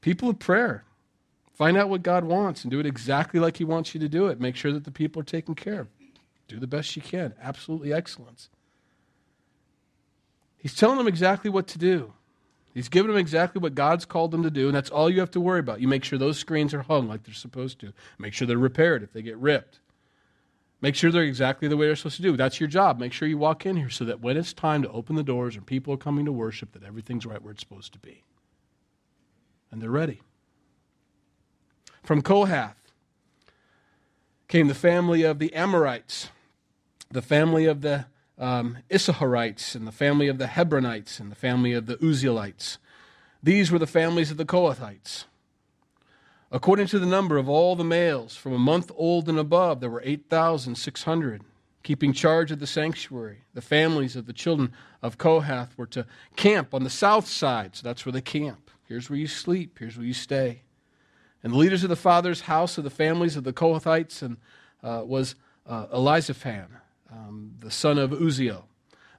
People 0.00 0.28
of 0.28 0.38
prayer. 0.38 0.84
Find 1.54 1.76
out 1.76 1.88
what 1.88 2.04
God 2.04 2.22
wants 2.22 2.62
and 2.62 2.70
do 2.70 2.78
it 2.78 2.86
exactly 2.86 3.40
like 3.40 3.56
He 3.56 3.64
wants 3.64 3.92
you 3.94 4.00
to 4.00 4.08
do 4.08 4.26
it. 4.26 4.40
Make 4.40 4.54
sure 4.54 4.72
that 4.72 4.84
the 4.84 4.92
people 4.92 5.20
are 5.20 5.24
taken 5.24 5.56
care 5.56 5.80
of. 5.80 5.88
Do 6.46 6.60
the 6.60 6.68
best 6.68 6.94
you 6.94 7.02
can. 7.02 7.34
Absolutely 7.42 7.92
excellence. 7.92 8.48
He's 10.56 10.74
telling 10.74 10.98
them 10.98 11.08
exactly 11.08 11.50
what 11.50 11.66
to 11.68 11.78
do. 11.78 12.12
He's 12.74 12.88
giving 12.88 13.10
them 13.10 13.18
exactly 13.18 13.60
what 13.60 13.74
God's 13.74 14.04
called 14.04 14.30
them 14.30 14.44
to 14.44 14.50
do, 14.50 14.66
and 14.68 14.76
that's 14.76 14.90
all 14.90 15.10
you 15.10 15.20
have 15.20 15.32
to 15.32 15.40
worry 15.40 15.60
about. 15.60 15.80
You 15.80 15.88
make 15.88 16.04
sure 16.04 16.18
those 16.18 16.38
screens 16.38 16.72
are 16.74 16.82
hung 16.82 17.08
like 17.08 17.24
they're 17.24 17.34
supposed 17.34 17.80
to. 17.80 17.92
Make 18.18 18.34
sure 18.34 18.46
they're 18.46 18.56
repaired 18.56 19.02
if 19.02 19.12
they 19.12 19.22
get 19.22 19.36
ripped. 19.38 19.80
Make 20.80 20.94
sure 20.94 21.10
they're 21.10 21.22
exactly 21.24 21.66
the 21.66 21.76
way 21.76 21.86
they're 21.86 21.96
supposed 21.96 22.16
to 22.16 22.22
do. 22.22 22.36
That's 22.36 22.60
your 22.60 22.68
job. 22.68 22.98
Make 23.00 23.12
sure 23.12 23.26
you 23.26 23.38
walk 23.38 23.66
in 23.66 23.76
here 23.76 23.90
so 23.90 24.04
that 24.04 24.20
when 24.20 24.36
it's 24.36 24.52
time 24.52 24.82
to 24.82 24.90
open 24.90 25.16
the 25.16 25.24
doors 25.24 25.56
and 25.56 25.66
people 25.66 25.92
are 25.92 25.98
coming 25.98 26.24
to 26.24 26.32
worship, 26.32 26.72
that 26.72 26.84
everything's 26.84 27.26
right 27.26 27.42
where 27.42 27.52
it's 27.52 27.62
supposed 27.62 27.92
to 27.94 27.98
be. 27.98 28.22
And 29.70 29.82
they're 29.82 29.90
ready. 29.90 30.22
From 32.04 32.22
Kohath 32.22 32.92
came 34.46 34.68
the 34.68 34.74
family 34.74 35.24
of 35.24 35.40
the 35.40 35.52
Amorites, 35.52 36.30
the 37.10 37.22
family 37.22 37.66
of 37.66 37.80
the 37.80 38.06
um, 38.38 38.78
Issacharites, 38.90 39.74
and 39.74 39.86
the 39.86 39.92
family 39.92 40.28
of 40.28 40.38
the 40.38 40.46
Hebronites, 40.46 41.18
and 41.18 41.30
the 41.30 41.36
family 41.36 41.72
of 41.72 41.86
the 41.86 41.96
Uzzielites. 41.96 42.78
These 43.42 43.70
were 43.70 43.78
the 43.78 43.86
families 43.86 44.30
of 44.30 44.36
the 44.36 44.44
Kohathites. 44.44 45.24
According 46.50 46.86
to 46.88 46.98
the 46.98 47.06
number 47.06 47.36
of 47.36 47.48
all 47.48 47.76
the 47.76 47.84
males 47.84 48.34
from 48.34 48.54
a 48.54 48.58
month 48.58 48.90
old 48.96 49.28
and 49.28 49.38
above, 49.38 49.80
there 49.80 49.90
were 49.90 50.02
8,600. 50.04 51.42
Keeping 51.82 52.12
charge 52.12 52.50
of 52.50 52.58
the 52.58 52.66
sanctuary, 52.66 53.44
the 53.54 53.60
families 53.60 54.16
of 54.16 54.26
the 54.26 54.32
children 54.32 54.72
of 55.02 55.18
Kohath 55.18 55.76
were 55.76 55.86
to 55.86 56.06
camp 56.36 56.74
on 56.74 56.84
the 56.84 56.90
south 56.90 57.28
side. 57.28 57.76
So 57.76 57.82
that's 57.84 58.04
where 58.04 58.12
they 58.12 58.20
camp. 58.20 58.70
Here's 58.84 59.08
where 59.10 59.18
you 59.18 59.26
sleep, 59.26 59.78
here's 59.78 59.96
where 59.96 60.06
you 60.06 60.14
stay. 60.14 60.62
And 61.42 61.52
the 61.52 61.56
leaders 61.56 61.84
of 61.84 61.90
the 61.90 61.96
father's 61.96 62.42
house 62.42 62.78
of 62.78 62.84
the 62.84 62.90
families 62.90 63.36
of 63.36 63.44
the 63.44 63.52
Kohathites 63.52 64.22
and, 64.22 64.38
uh, 64.82 65.02
was 65.04 65.34
uh, 65.66 65.86
Elizaphan, 65.86 66.66
um, 67.12 67.54
the 67.60 67.70
son 67.70 67.98
of 67.98 68.10
Uzziel. 68.10 68.64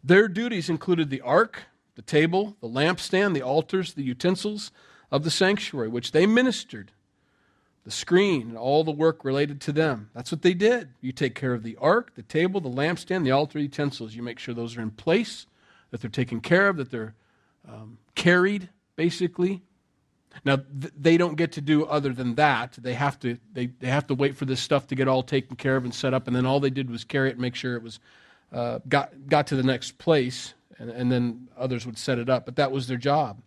Their 0.04 0.28
duties 0.28 0.70
included 0.70 1.10
the 1.10 1.22
ark, 1.22 1.64
the 1.96 2.02
table, 2.02 2.58
the 2.62 2.68
lampstand, 2.68 3.36
the 3.36 3.42
altars, 3.42 3.94
the 3.94 4.04
utensils 4.04 4.72
of 5.12 5.24
the 5.24 5.32
sanctuary, 5.32 5.88
which 5.88 6.12
they 6.12 6.26
ministered 6.26 6.92
the 7.84 7.92
screen, 7.92 8.50
and 8.50 8.58
all 8.58 8.84
the 8.84 8.92
work 8.92 9.24
related 9.24 9.62
to 9.62 9.72
them. 9.72 10.10
That's 10.14 10.32
what 10.32 10.42
they 10.42 10.54
did. 10.54 10.90
You 11.02 11.12
take 11.12 11.36
care 11.36 11.54
of 11.54 11.64
the 11.64 11.78
ark, 11.78 12.12
the 12.16 12.24
table, 12.24 12.60
the 12.60 12.70
lampstand, 12.70 13.24
the 13.24 13.32
altar 13.32 13.60
utensils. 13.60 14.16
You 14.16 14.24
make 14.24 14.40
sure 14.40 14.54
those 14.54 14.78
are 14.78 14.82
in 14.82 14.92
place, 14.92 15.46
that 15.92 16.02
they're 16.02 16.10
taken 16.10 16.42
care 16.42 16.68
of, 16.68 16.78
that 16.78 16.92
they're 16.92 17.16
um, 17.68 17.98
carried, 18.16 18.70
basically. 18.96 19.62
Now 20.46 20.58
th- 20.58 20.94
they 21.00 21.18
don't 21.18 21.36
get 21.36 21.54
to 21.54 21.62
do 21.62 21.86
other 21.86 22.14
than 22.14 22.36
that. 22.36 22.78
They 22.80 22.94
have 22.94 23.20
to 23.22 23.38
they, 23.54 23.68
they 23.68 23.88
have 23.88 24.08
to 24.08 24.14
wait 24.14 24.38
for 24.38 24.46
this 24.46 24.60
stuff 24.60 24.88
to 24.88 24.96
get 24.96 25.08
all 25.08 25.24
taken 25.24 25.56
care 25.56 25.76
of 25.76 25.84
and 25.84 25.94
set 25.94 26.14
up, 26.14 26.28
and 26.28 26.36
then 26.36 26.46
all 26.46 26.60
they 26.60 26.70
did 26.70 26.90
was 26.90 27.04
carry 27.04 27.30
it 27.30 27.34
and 27.34 27.42
make 27.42 27.56
sure 27.56 27.76
it 27.76 27.84
was 27.84 28.00
uh, 28.54 28.80
got 28.88 29.28
got 29.28 29.48
to 29.48 29.56
the 29.56 29.64
next 29.64 29.98
place, 29.98 30.54
and, 30.78 30.90
and 30.90 31.12
then 31.12 31.48
others 31.58 31.86
would 31.86 31.98
set 31.98 32.20
it 32.20 32.30
up. 32.30 32.46
But 32.46 32.58
that 32.58 32.72
was 32.72 32.88
their 32.88 32.98
job 32.98 33.42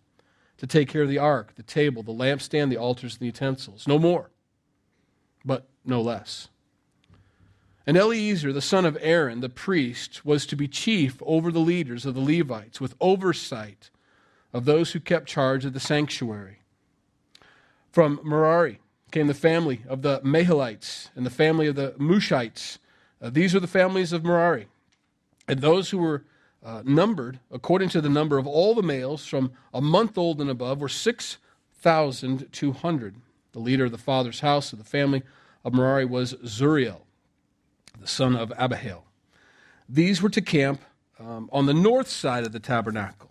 to 0.62 0.66
take 0.68 0.88
care 0.88 1.02
of 1.02 1.08
the 1.08 1.18
ark, 1.18 1.56
the 1.56 1.62
table, 1.62 2.04
the 2.04 2.12
lampstand, 2.12 2.70
the 2.70 2.76
altars, 2.76 3.14
and 3.14 3.20
the 3.20 3.26
utensils. 3.26 3.86
No 3.88 3.98
more 3.98 4.30
but 5.44 5.66
no 5.84 6.00
less. 6.00 6.50
And 7.84 7.96
Eleazar, 7.96 8.52
the 8.52 8.60
son 8.60 8.84
of 8.84 8.96
Aaron, 9.00 9.40
the 9.40 9.48
priest, 9.48 10.24
was 10.24 10.46
to 10.46 10.54
be 10.54 10.68
chief 10.68 11.20
over 11.26 11.50
the 11.50 11.58
leaders 11.58 12.06
of 12.06 12.14
the 12.14 12.20
Levites, 12.20 12.80
with 12.80 12.94
oversight 13.00 13.90
of 14.52 14.64
those 14.66 14.92
who 14.92 15.00
kept 15.00 15.26
charge 15.26 15.64
of 15.64 15.72
the 15.72 15.80
sanctuary. 15.80 16.58
From 17.90 18.20
Merari 18.22 18.78
came 19.10 19.26
the 19.26 19.34
family 19.34 19.82
of 19.88 20.02
the 20.02 20.20
Mahalites 20.20 21.10
and 21.16 21.26
the 21.26 21.30
family 21.30 21.66
of 21.66 21.74
the 21.74 21.96
Mushites. 21.98 22.78
Uh, 23.20 23.30
these 23.30 23.52
are 23.52 23.60
the 23.60 23.66
families 23.66 24.12
of 24.12 24.24
Merari. 24.24 24.68
And 25.48 25.60
those 25.60 25.90
who 25.90 25.98
were 25.98 26.24
uh, 26.64 26.82
numbered, 26.84 27.40
according 27.50 27.88
to 27.90 28.00
the 28.00 28.08
number 28.08 28.38
of 28.38 28.46
all 28.46 28.74
the 28.74 28.82
males 28.82 29.26
from 29.26 29.52
a 29.74 29.80
month 29.80 30.16
old 30.16 30.40
and 30.40 30.50
above, 30.50 30.80
were 30.80 30.88
6,200. 30.88 33.16
The 33.52 33.58
leader 33.58 33.86
of 33.86 33.92
the 33.92 33.98
father's 33.98 34.40
house 34.40 34.72
of 34.72 34.78
the 34.78 34.84
family 34.84 35.22
of 35.64 35.74
Merari 35.74 36.04
was 36.04 36.34
Zuriel, 36.34 37.00
the 38.00 38.06
son 38.06 38.36
of 38.36 38.52
Abihail. 38.56 39.04
These 39.88 40.22
were 40.22 40.30
to 40.30 40.40
camp 40.40 40.80
um, 41.18 41.50
on 41.52 41.66
the 41.66 41.74
north 41.74 42.08
side 42.08 42.44
of 42.44 42.52
the 42.52 42.60
tabernacle. 42.60 43.30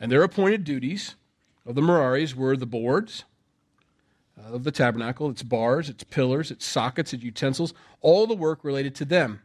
And 0.00 0.12
their 0.12 0.22
appointed 0.22 0.64
duties 0.64 1.16
of 1.64 1.74
the 1.74 1.80
Meraris 1.80 2.34
were 2.34 2.56
the 2.56 2.66
boards 2.66 3.24
uh, 4.38 4.54
of 4.54 4.64
the 4.64 4.70
tabernacle, 4.70 5.30
its 5.30 5.42
bars, 5.42 5.88
its 5.88 6.04
pillars, 6.04 6.50
its 6.50 6.66
sockets, 6.66 7.12
its 7.12 7.22
utensils, 7.22 7.74
all 8.00 8.26
the 8.26 8.34
work 8.34 8.62
related 8.62 8.94
to 8.96 9.04
them. 9.04 9.40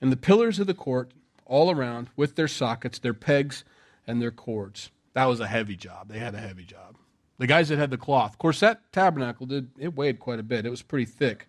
And 0.00 0.12
the 0.12 0.16
pillars 0.16 0.58
of 0.58 0.66
the 0.66 0.74
court 0.74 1.12
all 1.46 1.70
around 1.70 2.10
with 2.16 2.36
their 2.36 2.48
sockets, 2.48 2.98
their 2.98 3.14
pegs, 3.14 3.64
and 4.06 4.20
their 4.20 4.30
cords. 4.30 4.90
That 5.14 5.26
was 5.26 5.40
a 5.40 5.46
heavy 5.46 5.76
job. 5.76 6.08
They 6.08 6.18
had 6.18 6.34
a 6.34 6.38
heavy 6.38 6.64
job. 6.64 6.96
The 7.38 7.46
guys 7.46 7.68
that 7.68 7.78
had 7.78 7.90
the 7.90 7.98
cloth. 7.98 8.32
Of 8.32 8.38
course, 8.38 8.60
that 8.60 8.92
tabernacle 8.92 9.46
did 9.46 9.70
it 9.78 9.94
weighed 9.94 10.18
quite 10.18 10.38
a 10.38 10.42
bit. 10.42 10.66
It 10.66 10.70
was 10.70 10.82
pretty 10.82 11.06
thick. 11.06 11.48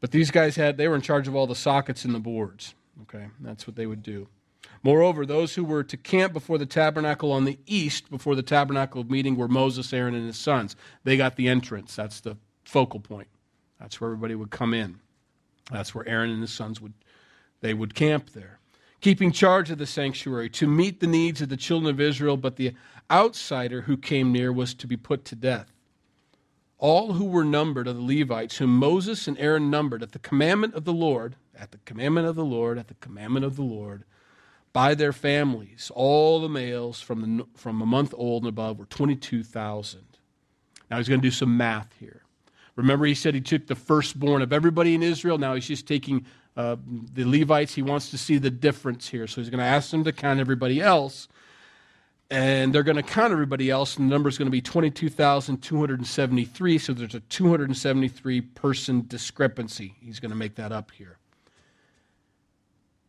But 0.00 0.10
these 0.10 0.30
guys 0.30 0.56
had, 0.56 0.76
they 0.76 0.88
were 0.88 0.96
in 0.96 1.00
charge 1.00 1.28
of 1.28 1.34
all 1.34 1.46
the 1.46 1.54
sockets 1.54 2.04
in 2.04 2.12
the 2.12 2.18
boards. 2.18 2.74
Okay, 3.02 3.28
that's 3.40 3.66
what 3.66 3.76
they 3.76 3.86
would 3.86 4.02
do. 4.02 4.28
Moreover, 4.82 5.24
those 5.24 5.54
who 5.54 5.64
were 5.64 5.82
to 5.82 5.96
camp 5.96 6.32
before 6.32 6.58
the 6.58 6.66
tabernacle 6.66 7.32
on 7.32 7.44
the 7.44 7.58
east, 7.66 8.10
before 8.10 8.34
the 8.34 8.42
tabernacle 8.42 9.00
of 9.00 9.10
meeting, 9.10 9.36
were 9.36 9.48
Moses, 9.48 9.92
Aaron, 9.92 10.14
and 10.14 10.26
his 10.26 10.38
sons. 10.38 10.76
They 11.04 11.16
got 11.16 11.36
the 11.36 11.48
entrance. 11.48 11.96
That's 11.96 12.20
the 12.20 12.36
focal 12.64 13.00
point. 13.00 13.28
That's 13.80 14.00
where 14.00 14.10
everybody 14.10 14.34
would 14.34 14.50
come 14.50 14.74
in. 14.74 15.00
That's 15.70 15.94
where 15.94 16.06
Aaron 16.06 16.30
and 16.30 16.40
his 16.40 16.52
sons 16.52 16.80
would 16.80 16.92
they 17.60 17.72
would 17.72 17.94
camp 17.94 18.30
there. 18.30 18.58
Keeping 19.04 19.32
charge 19.32 19.70
of 19.70 19.76
the 19.76 19.84
sanctuary 19.84 20.48
to 20.48 20.66
meet 20.66 21.00
the 21.00 21.06
needs 21.06 21.42
of 21.42 21.50
the 21.50 21.58
children 21.58 21.92
of 21.92 22.00
Israel, 22.00 22.38
but 22.38 22.56
the 22.56 22.72
outsider 23.10 23.82
who 23.82 23.98
came 23.98 24.32
near 24.32 24.50
was 24.50 24.72
to 24.72 24.86
be 24.86 24.96
put 24.96 25.26
to 25.26 25.36
death. 25.36 25.70
All 26.78 27.12
who 27.12 27.26
were 27.26 27.44
numbered 27.44 27.86
of 27.86 27.96
the 27.96 28.02
Levites, 28.02 28.56
whom 28.56 28.78
Moses 28.78 29.28
and 29.28 29.38
Aaron 29.38 29.68
numbered 29.68 30.02
at 30.02 30.12
the 30.12 30.18
commandment 30.18 30.72
of 30.72 30.86
the 30.86 30.92
Lord, 30.94 31.36
at 31.54 31.70
the 31.70 31.80
commandment 31.84 32.28
of 32.28 32.34
the 32.34 32.46
Lord, 32.46 32.78
at 32.78 32.88
the 32.88 32.94
commandment 32.94 33.44
of 33.44 33.56
the 33.56 33.62
Lord, 33.62 34.04
by 34.72 34.94
their 34.94 35.12
families, 35.12 35.92
all 35.94 36.40
the 36.40 36.48
males 36.48 37.02
from, 37.02 37.36
the, 37.36 37.46
from 37.58 37.82
a 37.82 37.86
month 37.86 38.14
old 38.16 38.44
and 38.44 38.48
above 38.48 38.78
were 38.78 38.86
22,000. 38.86 40.00
Now 40.90 40.96
he's 40.96 41.10
going 41.10 41.20
to 41.20 41.26
do 41.26 41.30
some 41.30 41.58
math 41.58 41.92
here. 42.00 42.22
Remember, 42.74 43.04
he 43.04 43.14
said 43.14 43.34
he 43.34 43.42
took 43.42 43.66
the 43.66 43.74
firstborn 43.74 44.40
of 44.40 44.50
everybody 44.50 44.94
in 44.94 45.02
Israel. 45.02 45.36
Now 45.36 45.54
he's 45.54 45.68
just 45.68 45.86
taking 45.86 46.24
uh, 46.56 46.76
the 47.12 47.24
Levites. 47.24 47.74
He 47.74 47.82
wants 47.82 48.10
to 48.10 48.18
see 48.18 48.38
the 48.38 48.50
difference 48.50 49.08
here. 49.08 49.26
So 49.26 49.40
he's 49.40 49.50
going 49.50 49.58
to 49.58 49.64
ask 49.64 49.90
them 49.90 50.04
to 50.04 50.12
count 50.12 50.38
everybody 50.40 50.80
else. 50.80 51.28
And 52.30 52.74
they're 52.74 52.82
going 52.82 52.96
to 52.96 53.02
count 53.02 53.32
everybody 53.32 53.70
else, 53.70 53.96
and 53.96 54.08
the 54.08 54.10
number 54.10 54.30
is 54.30 54.38
going 54.38 54.46
to 54.46 54.52
be 54.52 54.62
22,273. 54.62 56.78
So 56.78 56.94
there's 56.94 57.14
a 57.14 57.20
273 57.20 58.40
person 58.40 59.04
discrepancy. 59.06 59.94
He's 60.00 60.20
going 60.20 60.30
to 60.30 60.36
make 60.36 60.54
that 60.54 60.72
up 60.72 60.90
here. 60.90 61.18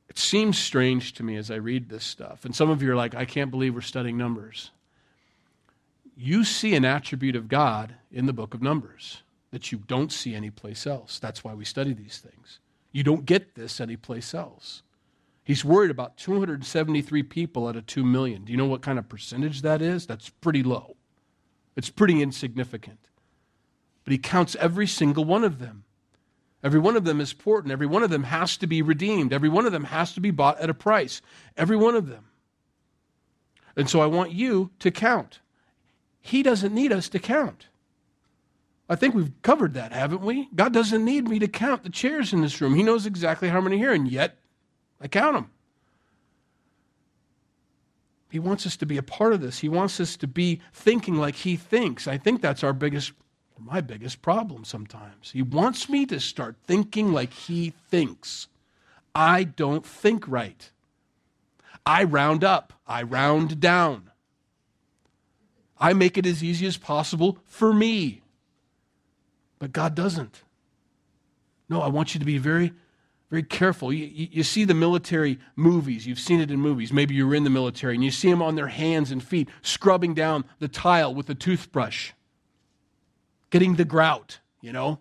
It 0.10 0.20
seems 0.20 0.60
strange 0.60 1.14
to 1.14 1.24
me 1.24 1.38
as 1.38 1.50
I 1.50 1.56
read 1.56 1.90
this 1.90 2.04
stuff. 2.04 2.46
And 2.46 2.56
some 2.56 2.70
of 2.70 2.82
you 2.82 2.92
are 2.92 2.96
like, 2.96 3.16
I 3.16 3.26
can't 3.26 3.52
believe 3.52 3.74
we're 3.74 3.82
studying 3.82 4.18
numbers. 4.18 4.72
You 6.16 6.44
see 6.44 6.76
an 6.76 6.86
attribute 6.86 7.36
of 7.36 7.48
God 7.48 7.96
in 8.12 8.26
the 8.26 8.34
book 8.34 8.54
of 8.54 8.62
Numbers 8.62 9.24
that 9.52 9.72
you 9.72 9.80
don't 9.88 10.12
see 10.12 10.34
anyplace 10.34 10.88
else. 10.88 11.20
That's 11.20 11.44
why 11.44 11.54
we 11.54 11.66
study 11.66 11.94
these 11.94 12.20
things. 12.20 12.60
You 12.96 13.04
don't 13.04 13.26
get 13.26 13.56
this 13.56 13.82
anyplace 13.82 14.34
else. 14.34 14.82
He's 15.44 15.66
worried 15.66 15.92
about 15.92 16.16
273 16.16 17.24
people 17.24 17.68
out 17.68 17.76
of 17.76 17.86
2 17.88 18.06
million. 18.06 18.46
Do 18.46 18.54
you 18.54 18.58
know 18.58 18.68
what 18.68 18.82
kind 18.82 18.98
of 18.98 19.10
percentage 19.10 19.64
that 19.64 19.82
is? 19.82 20.08
That's 20.08 20.30
pretty 20.30 20.64
low. 20.64 20.96
It's 21.76 21.90
pretty 21.90 22.22
insignificant. 22.22 23.10
But 24.06 24.14
he 24.14 24.18
counts 24.18 24.56
every 24.62 24.88
single 24.88 25.26
one 25.26 25.44
of 25.44 25.60
them. 25.60 25.84
Every 26.64 26.80
one 26.80 26.96
of 26.96 27.04
them 27.04 27.20
is 27.20 27.34
important. 27.34 27.74
Every 27.74 27.86
one 27.86 28.02
of 28.02 28.12
them 28.12 28.24
has 28.24 28.56
to 28.56 28.66
be 28.66 28.82
redeemed. 28.82 29.34
Every 29.34 29.50
one 29.50 29.66
of 29.66 29.74
them 29.74 29.84
has 29.84 30.14
to 30.14 30.22
be 30.22 30.32
bought 30.32 30.62
at 30.62 30.70
a 30.70 30.74
price. 30.74 31.22
Every 31.58 31.76
one 31.76 31.96
of 31.96 32.08
them. 32.08 32.28
And 33.76 33.90
so 33.90 34.00
I 34.00 34.06
want 34.06 34.32
you 34.32 34.72
to 34.80 34.90
count. 34.90 35.42
He 36.22 36.44
doesn't 36.44 36.74
need 36.74 36.94
us 36.94 37.10
to 37.10 37.20
count. 37.20 37.68
I 38.88 38.96
think 38.96 39.16
we've 39.16 39.32
covered 39.42 39.74
that, 39.74 39.92
haven't 39.92 40.22
we? 40.22 40.48
God 40.54 40.74
doesn't 40.74 41.04
need 41.04 41.28
me 41.28 41.40
to 41.40 41.48
count 41.48 41.84
the 41.84 41.90
chairs 41.90 42.34
in 42.34 42.42
this 42.42 42.62
room. 42.62 42.76
He 42.76 42.84
knows 42.84 43.06
exactly 43.06 43.50
how 43.50 43.62
many 43.62 43.78
here, 43.78 43.94
and 43.94 44.08
yet 44.08 44.38
I 45.02 45.08
count 45.08 45.36
them. 45.36 45.50
He 48.30 48.40
wants 48.40 48.66
us 48.66 48.76
to 48.78 48.86
be 48.86 48.98
a 48.98 49.04
part 49.04 49.34
of 49.34 49.42
this. 49.42 49.60
He 49.60 49.70
wants 49.70 50.00
us 50.00 50.18
to 50.18 50.28
be 50.28 50.62
thinking 50.74 51.16
like 51.16 51.36
He 51.36 51.56
thinks. 51.56 52.08
I 52.08 52.18
think 52.18 52.42
that's 52.42 52.64
our 52.64 52.74
biggest 52.74 53.14
my 53.60 53.82
biggest 53.82 54.22
problem 54.22 54.64
sometimes. 54.66 55.32
He 55.32 55.42
wants 55.42 55.90
me 55.90 56.06
to 56.08 56.20
start 56.20 56.58
thinking 56.66 57.14
like 57.14 57.34
he 57.34 57.74
thinks. 57.90 58.48
I 59.14 59.44
don't 59.44 59.86
think 59.86 60.28
right. 60.28 60.72
I 61.86 62.04
round 62.04 62.44
up, 62.44 62.74
I 62.88 63.04
round 63.04 63.60
down. 63.60 64.12
I 65.78 65.94
make 65.94 66.18
it 66.18 66.26
as 66.26 66.44
easy 66.44 66.66
as 66.66 66.78
possible 66.78 67.38
for 67.46 67.74
me. 67.74 68.22
But 69.66 69.74
God 69.74 69.96
doesn't. 69.96 70.44
No, 71.70 71.82
I 71.82 71.88
want 71.88 72.14
you 72.14 72.20
to 72.20 72.26
be 72.26 72.38
very, 72.38 72.72
very 73.32 73.42
careful. 73.42 73.92
You, 73.92 74.06
you, 74.06 74.44
see 74.44 74.64
the 74.64 74.76
military 74.76 75.40
movies, 75.56 76.06
you've 76.06 76.20
seen 76.20 76.40
it 76.40 76.52
in 76.52 76.60
movies. 76.60 76.94
Maybe 76.94 77.16
you're 77.16 77.34
in 77.34 77.46
the 77.46 77.50
military, 77.50 77.96
and 77.96 78.04
you 78.04 78.12
see 78.12 78.30
them 78.30 78.44
on 78.44 78.54
their 78.54 78.68
hands 78.68 79.10
and 79.10 79.24
feet 79.24 79.50
scrubbing 79.64 80.14
down 80.14 80.46
the 80.60 80.68
tile 80.68 81.16
with 81.16 81.32
a 81.32 81.34
toothbrush 81.34 82.12
getting 83.50 83.74
the 83.74 83.86
grout, 83.86 84.38
you 84.62 84.72
know? 84.72 85.00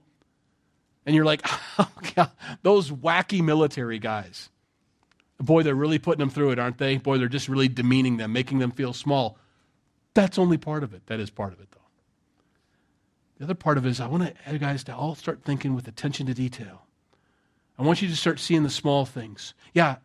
And 1.04 1.14
you're 1.14 1.26
like, 1.26 1.42
oh, 1.78 1.92
God, 2.14 2.30
those 2.62 2.90
wacky 2.90 3.44
military 3.44 3.98
guys. 3.98 4.48
Boy, 5.38 5.62
they're 5.62 5.74
really 5.74 5.98
putting 5.98 6.20
them 6.20 6.30
through 6.30 6.52
it, 6.52 6.58
aren't 6.58 6.78
they? 6.78 6.96
Boy, 6.96 7.18
they're 7.18 7.28
just 7.28 7.50
really 7.50 7.68
demeaning 7.68 8.16
them, 8.16 8.32
making 8.32 8.60
them 8.60 8.70
feel 8.70 8.94
small. 8.94 9.36
That's 10.14 10.38
only 10.38 10.56
part 10.56 10.82
of 10.82 10.94
it. 10.94 11.06
That 11.08 11.20
is 11.20 11.28
part 11.28 11.52
of 11.52 11.60
it, 11.60 11.68
though. 11.70 11.83
The 13.44 13.48
other 13.48 13.54
part 13.56 13.76
of 13.76 13.84
it 13.84 13.90
is 13.90 14.00
I 14.00 14.06
want 14.06 14.34
you 14.50 14.56
guys 14.56 14.84
to 14.84 14.96
all 14.96 15.14
start 15.14 15.42
thinking 15.44 15.74
with 15.74 15.86
attention 15.86 16.24
to 16.28 16.32
detail. 16.32 16.86
I 17.78 17.82
want 17.82 18.00
you 18.00 18.08
to 18.08 18.16
start 18.16 18.40
seeing 18.40 18.62
the 18.62 18.70
small 18.70 19.04
things. 19.04 19.52
Yeah, 19.74 19.96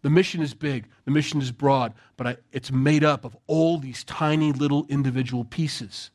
the 0.00 0.08
mission 0.08 0.40
is 0.40 0.54
big, 0.54 0.86
the 1.04 1.10
mission 1.10 1.42
is 1.42 1.52
broad, 1.52 1.92
but 2.16 2.26
I, 2.26 2.36
it's 2.52 2.72
made 2.72 3.04
up 3.04 3.26
of 3.26 3.36
all 3.46 3.76
these 3.76 4.02
tiny 4.02 4.50
little 4.50 4.86
individual 4.88 5.44
pieces. 5.44 6.10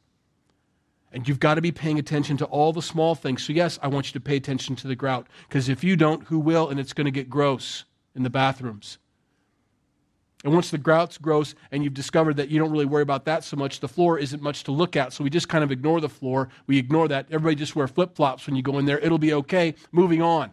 And 1.11 1.27
you've 1.27 1.39
got 1.39 1.53
to 1.53 1.61
be 1.61 1.71
paying 1.71 1.99
attention 1.99 2.35
to 2.37 2.45
all 2.45 2.73
the 2.73 2.81
small 2.81 3.13
things. 3.13 3.43
So, 3.43 3.53
yes, 3.53 3.77
I 3.83 3.87
want 3.87 4.07
you 4.07 4.13
to 4.13 4.19
pay 4.19 4.37
attention 4.37 4.75
to 4.77 4.87
the 4.87 4.95
grout. 4.95 5.27
Because 5.47 5.69
if 5.69 5.83
you 5.83 5.95
don't, 5.95 6.23
who 6.23 6.39
will? 6.39 6.67
And 6.67 6.79
it's 6.79 6.93
going 6.93 7.05
to 7.05 7.11
get 7.11 7.29
gross 7.29 7.85
in 8.15 8.23
the 8.23 8.31
bathrooms. 8.31 8.97
And 10.43 10.53
once 10.53 10.71
the 10.71 10.77
grout's 10.77 11.17
gross 11.17 11.53
and 11.71 11.83
you've 11.83 11.93
discovered 11.93 12.37
that 12.37 12.49
you 12.49 12.57
don't 12.57 12.71
really 12.71 12.85
worry 12.85 13.03
about 13.03 13.25
that 13.25 13.43
so 13.43 13.55
much, 13.55 13.79
the 13.79 13.87
floor 13.87 14.17
isn't 14.17 14.41
much 14.41 14.63
to 14.63 14.71
look 14.71 14.95
at. 14.95 15.13
So 15.13 15.23
we 15.23 15.29
just 15.29 15.49
kind 15.49 15.63
of 15.63 15.71
ignore 15.71 16.01
the 16.01 16.09
floor. 16.09 16.49
We 16.65 16.77
ignore 16.77 17.07
that. 17.09 17.27
Everybody 17.29 17.55
just 17.55 17.75
wear 17.75 17.87
flip 17.87 18.15
flops 18.15 18.47
when 18.47 18.55
you 18.55 18.63
go 18.63 18.79
in 18.79 18.85
there. 18.85 18.99
It'll 18.99 19.19
be 19.19 19.33
okay. 19.33 19.75
Moving 19.91 20.21
on. 20.21 20.51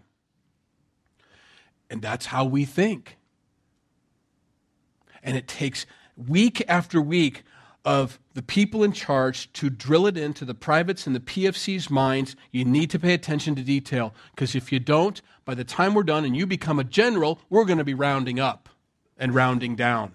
And 1.89 2.03
that's 2.03 2.27
how 2.27 2.45
we 2.45 2.67
think. 2.67 3.17
And 5.23 5.37
it 5.37 5.49
takes 5.49 5.87
week 6.17 6.63
after 6.69 7.01
week 7.01 7.45
of 7.83 8.19
the 8.35 8.43
people 8.43 8.85
in 8.85 8.93
charge 8.93 9.51
to 9.55 9.71
drill 9.71 10.07
it 10.07 10.19
into 10.19 10.45
the 10.45 10.55
privates 10.55 11.07
and 11.07 11.17
the 11.17 11.21
PFC's 11.21 11.89
minds. 11.89 12.37
You 12.53 12.67
need 12.67 12.91
to 12.91 12.99
pay 12.99 13.15
attention 13.15 13.55
to 13.55 13.63
detail 13.63 14.15
because 14.33 14.55
if 14.55 14.71
you 14.71 14.79
don't, 14.79 15.23
by 15.47 15.55
the 15.55 15.65
time 15.65 15.95
we're 15.95 16.03
done 16.03 16.27
and 16.27 16.37
you 16.37 16.47
become 16.47 16.79
a 16.79 16.85
general, 16.85 17.41
we're 17.49 17.65
going 17.65 17.79
to 17.79 17.85
be 17.85 17.95
rounding 17.95 18.39
up 18.39 18.69
and 19.19 19.35
rounding 19.35 19.75
down. 19.75 20.13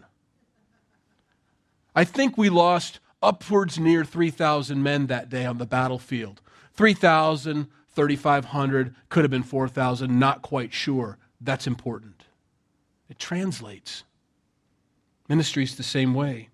I 1.95 2.03
think 2.03 2.37
we 2.37 2.49
lost 2.49 2.99
upwards 3.21 3.77
near 3.77 4.03
3,000 4.03 4.81
men 4.81 5.07
that 5.07 5.29
day 5.29 5.45
on 5.45 5.57
the 5.57 5.65
battlefield. 5.65 6.41
3,000, 6.73 7.67
3,500, 7.93 8.95
could 9.09 9.23
have 9.23 9.31
been 9.31 9.43
4,000, 9.43 10.19
not 10.19 10.41
quite 10.41 10.73
sure. 10.73 11.17
That's 11.39 11.67
important. 11.67 12.23
It 13.09 13.19
translates. 13.19 14.03
Ministry 15.29 15.63
is 15.63 15.75
the 15.75 15.83
same 15.83 16.13
way. 16.13 16.49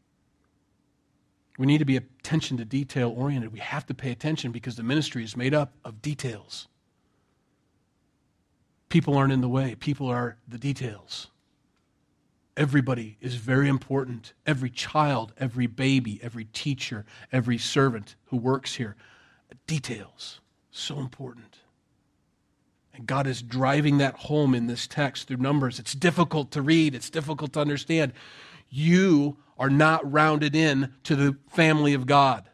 We 1.58 1.66
need 1.66 1.80
to 1.80 1.86
be 1.86 1.98
attention 1.98 2.58
to 2.58 2.66
detail 2.66 3.14
oriented. 3.16 3.52
We 3.52 3.60
have 3.60 3.86
to 3.88 3.94
pay 3.94 4.12
attention 4.12 4.52
because 4.52 4.76
the 4.76 4.84
ministry 4.84 5.24
is 5.24 5.36
made 5.36 5.54
up 5.54 5.74
of 5.84 6.02
details. 6.02 6.68
People 8.88 9.16
aren't 9.16 9.34
in 9.34 9.42
the 9.42 9.50
way, 9.50 9.76
people 9.76 10.08
are 10.08 10.38
the 10.48 10.58
details. 10.58 11.28
Everybody 12.60 13.17
is 13.22 13.36
very 13.36 13.69
important. 13.69 14.34
Every 14.45 14.69
child, 14.69 15.32
every 15.38 15.65
baby, 15.65 16.19
every 16.22 16.43
teacher, 16.43 17.06
every 17.32 17.58
servant 17.58 18.17
who 18.26 18.38
works 18.38 18.76
here. 18.76 18.98
Details. 19.65 20.41
So 20.69 21.00
important. 21.00 21.60
And 22.93 23.08
God 23.08 23.28
is 23.28 23.41
driving 23.41 24.00
that 24.00 24.15
home 24.15 24.54
in 24.54 24.67
this 24.67 24.88
text 24.88 25.30
through 25.30 25.38
numbers. 25.38 25.80
It's 25.80 25.93
difficult 25.93 26.52
to 26.52 26.62
read, 26.62 26.95
it's 26.95 27.10
difficult 27.10 27.54
to 27.54 27.62
understand. 27.62 28.12
You 28.69 29.38
are 29.58 29.69
not 29.69 30.12
rounded 30.12 30.54
in 30.54 30.93
to 31.04 31.15
the 31.15 31.38
family 31.48 31.93
of 31.93 32.08
God. 32.08 32.50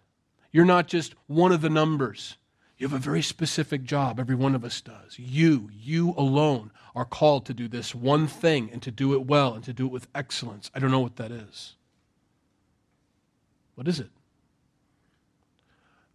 You're 0.52 0.66
not 0.66 0.88
just 0.88 1.16
one 1.26 1.52
of 1.52 1.62
the 1.62 1.70
numbers. 1.70 2.38
You 2.78 2.88
have 2.88 2.96
a 2.96 3.04
very 3.04 3.24
specific 3.24 3.86
job, 3.86 4.20
every 4.20 4.36
one 4.36 4.54
of 4.54 4.64
us 4.64 4.82
does. 4.82 5.18
You, 5.18 5.68
you 5.74 6.14
alone, 6.16 6.72
are 6.96 7.06
called 7.06 7.46
to 7.46 7.54
do 7.54 7.68
this 7.68 7.94
one 7.94 8.28
thing 8.28 8.70
and 8.72 8.82
to 8.82 8.92
do 8.92 9.14
it 9.14 9.26
well 9.26 9.54
and 9.54 9.64
to 9.66 9.74
do 9.74 9.86
it 9.86 9.92
with 9.92 10.08
excellence. 10.16 10.72
I 10.74 10.80
don't 10.80 10.92
know 10.92 11.02
what 11.02 11.18
that 11.18 11.32
is. 11.32 11.76
What 13.76 13.88
is 13.88 14.00
it? 14.00 14.10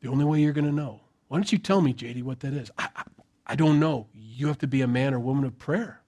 The 0.00 0.08
only 0.08 0.24
way 0.24 0.40
you're 0.40 0.54
going 0.54 0.64
to 0.64 0.72
know. 0.72 1.00
Why 1.28 1.36
don't 1.36 1.52
you 1.52 1.58
tell 1.58 1.82
me, 1.82 1.92
JD, 1.92 2.22
what 2.22 2.40
that 2.40 2.54
is? 2.54 2.70
I, 2.78 2.88
I, 2.96 3.02
I 3.46 3.54
don't 3.54 3.78
know. 3.78 4.08
You 4.14 4.46
have 4.46 4.58
to 4.58 4.66
be 4.66 4.80
a 4.80 4.88
man 4.88 5.12
or 5.12 5.20
woman 5.20 5.44
of 5.44 5.58
prayer. 5.58 6.00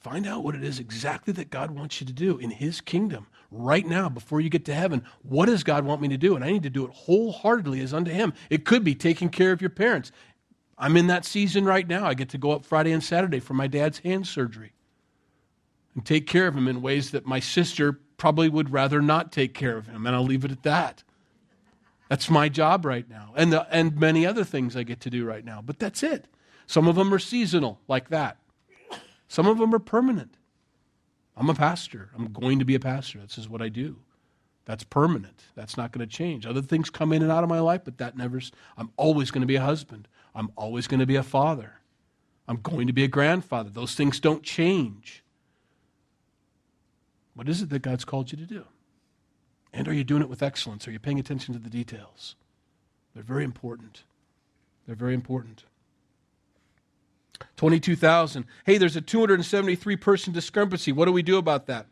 Find 0.00 0.26
out 0.26 0.44
what 0.44 0.54
it 0.54 0.62
is 0.62 0.78
exactly 0.78 1.32
that 1.34 1.50
God 1.50 1.70
wants 1.70 2.00
you 2.00 2.06
to 2.06 2.12
do 2.12 2.38
in 2.38 2.50
His 2.50 2.80
kingdom 2.80 3.26
right 3.50 3.86
now 3.86 4.08
before 4.08 4.40
you 4.40 4.48
get 4.48 4.64
to 4.66 4.74
heaven. 4.74 5.02
What 5.22 5.46
does 5.46 5.62
God 5.62 5.84
want 5.84 6.00
me 6.00 6.08
to 6.08 6.16
do? 6.16 6.36
And 6.36 6.44
I 6.44 6.50
need 6.50 6.62
to 6.62 6.70
do 6.70 6.84
it 6.84 6.90
wholeheartedly 6.90 7.80
as 7.80 7.92
unto 7.92 8.10
Him. 8.10 8.32
It 8.48 8.64
could 8.64 8.84
be 8.84 8.94
taking 8.94 9.28
care 9.28 9.52
of 9.52 9.60
your 9.60 9.70
parents. 9.70 10.12
I'm 10.80 10.96
in 10.96 11.08
that 11.08 11.26
season 11.26 11.66
right 11.66 11.86
now. 11.86 12.06
I 12.06 12.14
get 12.14 12.30
to 12.30 12.38
go 12.38 12.52
up 12.52 12.64
Friday 12.64 12.90
and 12.90 13.04
Saturday 13.04 13.38
for 13.38 13.52
my 13.52 13.66
dad's 13.66 13.98
hand 13.98 14.26
surgery 14.26 14.72
and 15.94 16.04
take 16.04 16.26
care 16.26 16.46
of 16.46 16.56
him 16.56 16.66
in 16.66 16.80
ways 16.80 17.10
that 17.10 17.26
my 17.26 17.38
sister 17.38 18.00
probably 18.16 18.48
would 18.48 18.70
rather 18.70 19.02
not 19.02 19.30
take 19.30 19.52
care 19.54 19.76
of 19.76 19.86
him, 19.86 20.06
and 20.06 20.16
I'll 20.16 20.24
leave 20.24 20.44
it 20.44 20.50
at 20.50 20.62
that. 20.62 21.02
That's 22.08 22.30
my 22.30 22.48
job 22.48 22.84
right 22.84 23.08
now, 23.08 23.32
and, 23.36 23.52
the, 23.52 23.66
and 23.70 23.96
many 23.96 24.26
other 24.26 24.42
things 24.42 24.74
I 24.76 24.82
get 24.82 25.00
to 25.00 25.10
do 25.10 25.24
right 25.24 25.44
now, 25.44 25.62
but 25.62 25.78
that's 25.78 26.02
it. 26.02 26.26
Some 26.66 26.88
of 26.88 26.96
them 26.96 27.12
are 27.12 27.18
seasonal, 27.18 27.80
like 27.86 28.08
that. 28.08 28.38
Some 29.28 29.46
of 29.46 29.58
them 29.58 29.74
are 29.74 29.78
permanent. 29.78 30.36
I'm 31.36 31.50
a 31.50 31.54
pastor. 31.54 32.10
I'm 32.16 32.32
going 32.32 32.58
to 32.58 32.64
be 32.64 32.74
a 32.74 32.80
pastor. 32.80 33.20
This 33.20 33.38
is 33.38 33.48
what 33.48 33.62
I 33.62 33.68
do. 33.68 33.96
That's 34.66 34.84
permanent. 34.84 35.42
That's 35.54 35.76
not 35.76 35.92
going 35.92 36.06
to 36.06 36.16
change. 36.16 36.46
Other 36.46 36.62
things 36.62 36.90
come 36.90 37.12
in 37.12 37.22
and 37.22 37.32
out 37.32 37.42
of 37.42 37.48
my 37.48 37.60
life, 37.60 37.82
but 37.84 37.98
that 37.98 38.16
never. 38.16 38.40
I'm 38.76 38.90
always 38.96 39.30
going 39.30 39.40
to 39.40 39.46
be 39.46 39.56
a 39.56 39.62
husband. 39.62 40.06
I'm 40.34 40.50
always 40.56 40.86
going 40.86 41.00
to 41.00 41.06
be 41.06 41.16
a 41.16 41.22
father. 41.22 41.74
I'm 42.46 42.60
going 42.62 42.86
to 42.86 42.92
be 42.92 43.04
a 43.04 43.08
grandfather. 43.08 43.70
Those 43.70 43.94
things 43.94 44.20
don't 44.20 44.42
change. 44.42 45.22
What 47.34 47.48
is 47.48 47.62
it 47.62 47.70
that 47.70 47.82
God's 47.82 48.04
called 48.04 48.32
you 48.32 48.38
to 48.38 48.46
do? 48.46 48.64
And 49.72 49.86
are 49.86 49.92
you 49.92 50.04
doing 50.04 50.22
it 50.22 50.28
with 50.28 50.42
excellence? 50.42 50.88
Are 50.88 50.90
you 50.90 50.98
paying 50.98 51.20
attention 51.20 51.54
to 51.54 51.60
the 51.60 51.70
details? 51.70 52.34
They're 53.14 53.22
very 53.22 53.44
important. 53.44 54.02
They're 54.86 54.96
very 54.96 55.14
important. 55.14 55.64
22,000. 57.56 58.44
Hey, 58.64 58.78
there's 58.78 58.96
a 58.96 59.00
273 59.00 59.96
person 59.96 60.32
discrepancy. 60.32 60.92
What 60.92 61.06
do 61.06 61.12
we 61.12 61.22
do 61.22 61.38
about 61.38 61.66
that? 61.66 61.86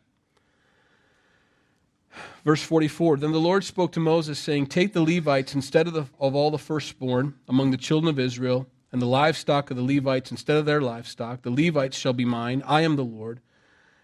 Verse 2.43 2.63
44 2.63 3.17
Then 3.17 3.31
the 3.31 3.39
Lord 3.39 3.63
spoke 3.63 3.91
to 3.93 3.99
Moses, 3.99 4.39
saying, 4.39 4.67
Take 4.67 4.93
the 4.93 5.01
Levites 5.01 5.55
instead 5.55 5.87
of, 5.87 5.93
the, 5.93 6.05
of 6.19 6.35
all 6.35 6.51
the 6.51 6.57
firstborn 6.57 7.35
among 7.47 7.71
the 7.71 7.77
children 7.77 8.09
of 8.09 8.19
Israel, 8.19 8.67
and 8.91 9.01
the 9.01 9.07
livestock 9.07 9.69
of 9.69 9.77
the 9.77 9.83
Levites 9.83 10.31
instead 10.31 10.57
of 10.57 10.65
their 10.65 10.81
livestock. 10.81 11.43
The 11.43 11.51
Levites 11.51 11.97
shall 11.97 12.13
be 12.13 12.25
mine. 12.25 12.63
I 12.65 12.81
am 12.81 12.95
the 12.95 13.03
Lord. 13.03 13.39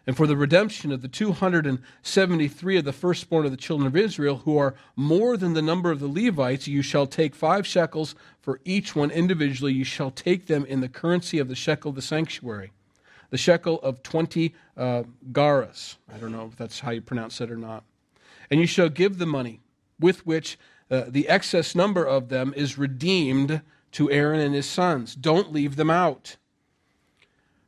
And 0.07 0.15
for 0.15 0.27
the 0.27 0.37
redemption 0.37 0.91
of 0.91 1.01
the 1.01 1.07
273 1.07 2.77
of 2.77 2.85
the 2.85 2.93
firstborn 2.93 3.45
of 3.45 3.51
the 3.51 3.57
children 3.57 3.87
of 3.87 3.95
Israel, 3.95 4.43
who 4.45 4.55
are 4.55 4.75
more 4.95 5.35
than 5.35 5.53
the 5.53 5.63
number 5.63 5.89
of 5.89 5.99
the 5.99 6.07
Levites, 6.07 6.67
you 6.67 6.83
shall 6.83 7.07
take 7.07 7.33
five 7.33 7.65
shekels 7.65 8.13
for 8.39 8.59
each 8.63 8.95
one 8.95 9.09
individually. 9.09 9.73
You 9.73 9.83
shall 9.83 10.11
take 10.11 10.45
them 10.45 10.63
in 10.65 10.81
the 10.81 10.89
currency 10.89 11.39
of 11.39 11.47
the 11.47 11.55
shekel 11.55 11.89
of 11.89 11.95
the 11.95 12.03
sanctuary, 12.03 12.71
the 13.31 13.37
shekel 13.39 13.79
of 13.81 14.03
20 14.03 14.53
uh, 14.77 15.03
gerahs. 15.31 15.95
I 16.13 16.19
don't 16.19 16.31
know 16.31 16.45
if 16.45 16.55
that's 16.55 16.81
how 16.81 16.91
you 16.91 17.01
pronounce 17.01 17.41
it 17.41 17.49
or 17.49 17.57
not 17.57 17.83
and 18.49 18.59
you 18.59 18.67
shall 18.67 18.89
give 18.89 19.17
the 19.17 19.25
money 19.25 19.61
with 19.99 20.25
which 20.25 20.57
uh, 20.91 21.03
the 21.07 21.27
excess 21.27 21.75
number 21.75 22.05
of 22.05 22.29
them 22.29 22.53
is 22.55 22.77
redeemed 22.77 23.61
to 23.91 24.11
Aaron 24.11 24.39
and 24.39 24.53
his 24.53 24.65
sons. 24.65 25.15
Don't 25.15 25.51
leave 25.51 25.75
them 25.75 25.89
out. 25.89 26.37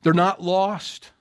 They're 0.03 0.13
not 0.13 0.41
lost. 0.41 1.11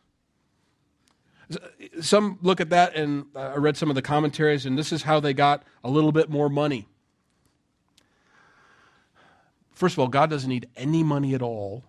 Some 2.01 2.38
look 2.42 2.61
at 2.61 2.71
that, 2.71 2.97
and 2.97 3.27
uh, 3.35 3.53
I 3.55 3.57
read 3.57 3.77
some 3.77 3.88
of 3.88 3.95
the 3.95 4.03
commentaries, 4.03 4.66
and 4.66 4.77
this 4.77 4.92
is 4.92 5.03
how 5.03 5.21
they 5.21 5.33
got 5.33 5.62
a 5.85 5.90
little 5.90 6.12
bit 6.12 6.29
more 6.29 6.49
money. 6.49 6.88
First 9.71 9.95
of 9.95 10.01
all, 10.01 10.09
God 10.09 10.31
doesn't 10.31 10.49
need 10.49 10.69
any 10.77 11.03
money 11.03 11.35
at 11.35 11.42
all. 11.42 11.85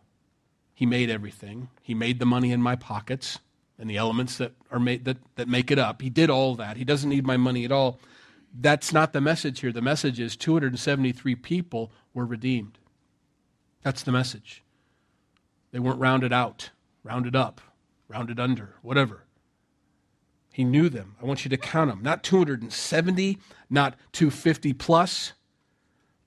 He 0.74 0.86
made 0.86 1.10
everything. 1.10 1.70
He 1.82 1.96
made 1.96 2.20
the 2.20 2.26
money 2.26 2.52
in 2.52 2.62
my 2.62 2.76
pockets 2.76 3.40
and 3.80 3.90
the 3.90 3.98
elements 3.98 4.38
that 4.38 4.54
are 4.72 4.80
made 4.80 5.06
that, 5.06 5.18
that 5.36 5.48
make 5.48 5.72
it 5.72 5.80
up. 5.80 6.02
He 6.02 6.10
did 6.10 6.30
all 6.30 6.56
that. 6.56 6.78
He 6.78 6.84
doesn't 6.84 7.10
need 7.10 7.26
my 7.26 7.38
money 7.38 7.66
at 7.66 7.72
all. 7.72 8.00
That's 8.60 8.92
not 8.92 9.14
the 9.14 9.22
message 9.22 9.60
here. 9.60 9.72
The 9.72 9.82
message 9.82 10.20
is 10.20 10.36
273 10.36 11.36
people 11.36 11.92
were 12.14 12.26
redeemed. 12.26 12.80
That's 13.84 14.04
the 14.04 14.12
message. 14.12 14.64
They 15.72 15.80
weren't 15.80 16.00
rounded 16.00 16.34
out, 16.34 16.72
rounded 17.04 17.36
up, 17.36 17.62
rounded 18.08 18.40
under, 18.40 18.76
whatever. 18.82 19.24
He 20.52 20.64
knew 20.64 20.90
them. 20.90 21.16
I 21.22 21.26
want 21.26 21.46
you 21.46 21.50
to 21.50 21.58
count 21.58 21.92
them. 21.92 22.02
Not 22.02 22.24
270, 22.24 23.38
not 23.70 23.96
250 24.14 24.74
plus. 24.74 25.34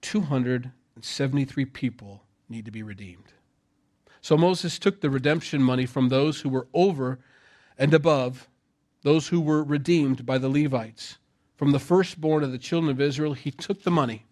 273 0.03 1.65
people 1.65 2.23
need 2.49 2.65
to 2.65 2.71
be 2.71 2.83
redeemed. 2.83 3.33
So 4.21 4.37
Moses 4.37 4.79
took 4.79 5.01
the 5.01 5.11
redemption 5.11 5.63
money 5.63 5.87
from 5.87 6.09
those 6.09 6.41
who 6.41 6.49
were 6.49 6.69
over 6.73 7.19
and 7.81 7.93
above 7.95 8.49
those 9.03 9.29
who 9.29 9.41
were 9.41 9.65
redeemed 9.65 10.27
by 10.27 10.37
the 10.37 10.51
Levites. 10.51 11.17
From 11.57 11.73
the 11.73 11.79
firstborn 11.79 12.45
of 12.45 12.53
the 12.53 12.59
children 12.59 12.91
of 12.91 13.01
Israel, 13.01 13.33
he 13.33 13.51
took 13.51 13.83
the 13.83 13.91
money 13.91 14.27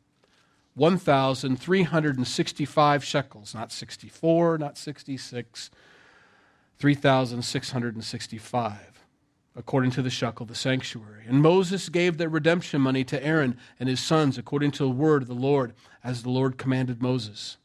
1,365 0.75 3.03
shekels, 3.03 3.55
not 3.55 3.73
64, 3.73 4.59
not 4.59 4.77
66, 4.79 5.71
3,665, 6.79 9.05
according 9.57 9.91
to 9.91 10.03
the 10.03 10.11
shekel 10.11 10.47
the 10.47 10.55
sanctuary. 10.55 11.25
And 11.27 11.43
Moses 11.43 11.89
gave 11.89 12.19
the 12.19 12.29
redemption 12.29 12.81
money 12.81 13.03
to 13.05 13.21
Aaron 13.25 13.59
and 13.81 13.89
his 13.89 13.99
sons, 14.01 14.39
according 14.39 14.71
to 14.73 14.85
the 14.85 14.91
word 14.91 15.23
of 15.23 15.29
the 15.29 15.35
Lord, 15.35 15.73
as 16.05 16.23
the 16.23 16.31
Lord 16.31 16.59
commanded 16.59 17.03
Moses. 17.03 17.57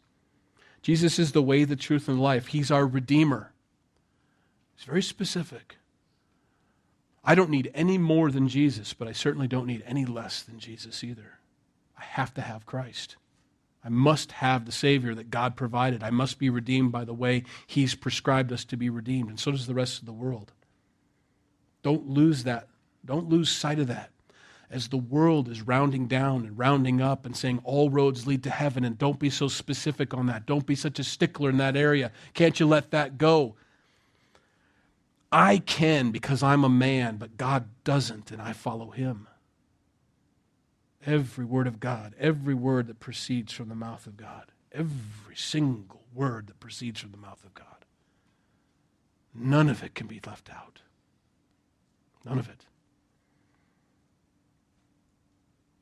Jesus 0.82 1.20
is 1.20 1.34
the 1.34 1.44
way, 1.44 1.66
the 1.66 1.76
truth, 1.76 2.08
and 2.08 2.20
life. 2.20 2.48
He's 2.48 2.72
our 2.72 2.88
Redeemer. 2.88 3.53
It's 4.76 4.86
very 4.86 5.04
specific. 5.04 5.78
I 7.24 7.36
don't 7.36 7.50
need 7.50 7.72
any 7.74 7.98
more 7.98 8.32
than 8.32 8.50
Jesus, 8.50 8.94
but 8.94 9.08
I 9.08 9.14
certainly 9.14 9.48
don't 9.48 9.68
need 9.68 9.84
any 9.86 10.06
less 10.06 10.42
than 10.42 10.60
Jesus 10.60 11.04
either. 11.04 11.40
I 11.98 12.04
have 12.04 12.34
to 12.34 12.42
have 12.42 12.66
Christ. 12.66 13.16
I 13.86 13.90
must 13.90 14.34
have 14.34 14.66
the 14.66 14.72
Savior 14.72 15.14
that 15.16 15.30
God 15.30 15.56
provided. 15.56 16.04
I 16.04 16.10
must 16.10 16.40
be 16.40 16.50
redeemed 16.50 16.92
by 16.92 17.06
the 17.06 17.14
way 17.14 17.44
He's 17.68 17.96
prescribed 17.96 18.52
us 18.52 18.66
to 18.66 18.78
be 18.78 18.90
redeemed, 18.90 19.30
and 19.30 19.40
so 19.40 19.52
does 19.52 19.68
the 19.68 19.74
rest 19.74 20.00
of 20.00 20.06
the 20.06 20.14
world. 20.14 20.52
Don't 21.82 22.08
lose 22.08 22.44
that. 22.44 22.68
Don't 23.06 23.30
lose 23.30 23.50
sight 23.50 23.80
of 23.80 23.88
that. 23.88 24.10
As 24.70 24.88
the 24.88 24.98
world 24.98 25.50
is 25.50 25.62
rounding 25.62 26.08
down 26.08 26.46
and 26.46 26.58
rounding 26.58 27.02
up 27.02 27.26
and 27.26 27.38
saying 27.38 27.62
all 27.64 27.90
roads 27.90 28.26
lead 28.26 28.44
to 28.44 28.50
heaven, 28.50 28.84
and 28.84 28.98
don't 28.98 29.20
be 29.20 29.30
so 29.30 29.48
specific 29.48 30.14
on 30.14 30.26
that. 30.28 30.46
Don't 30.46 30.66
be 30.66 30.76
such 30.76 31.00
a 31.00 31.04
stickler 31.04 31.50
in 31.50 31.58
that 31.58 31.76
area. 31.76 32.12
Can't 32.34 32.60
you 32.60 32.66
let 32.66 32.92
that 32.92 33.18
go? 33.18 33.56
I 35.34 35.58
can 35.58 36.12
because 36.12 36.44
I'm 36.44 36.64
a 36.64 36.70
man, 36.70 37.18
but 37.18 37.38
God 37.38 37.66
doesn't, 37.84 38.30
and 38.30 38.40
I 38.40 38.54
follow 38.54 38.92
him. 38.92 39.28
Every 41.04 41.44
word 41.44 41.66
of 41.66 41.80
God, 41.80 42.14
every 42.20 42.54
word 42.54 42.86
that 42.86 43.00
proceeds 43.00 43.52
from 43.52 43.70
the 43.70 43.76
mouth 43.76 44.06
of 44.06 44.16
God, 44.16 44.52
every 44.72 45.36
single 45.36 46.04
word 46.14 46.46
that 46.48 46.60
proceeds 46.60 47.02
from 47.02 47.12
the 47.12 47.18
mouth 47.18 47.44
of 47.44 47.56
God. 47.56 47.66
None 49.34 49.70
of 49.70 49.84
it 49.84 49.96
can 49.96 50.06
be 50.06 50.22
left 50.26 50.52
out. 50.52 50.82
None 52.24 52.38
of 52.38 52.48
it. 52.48 52.66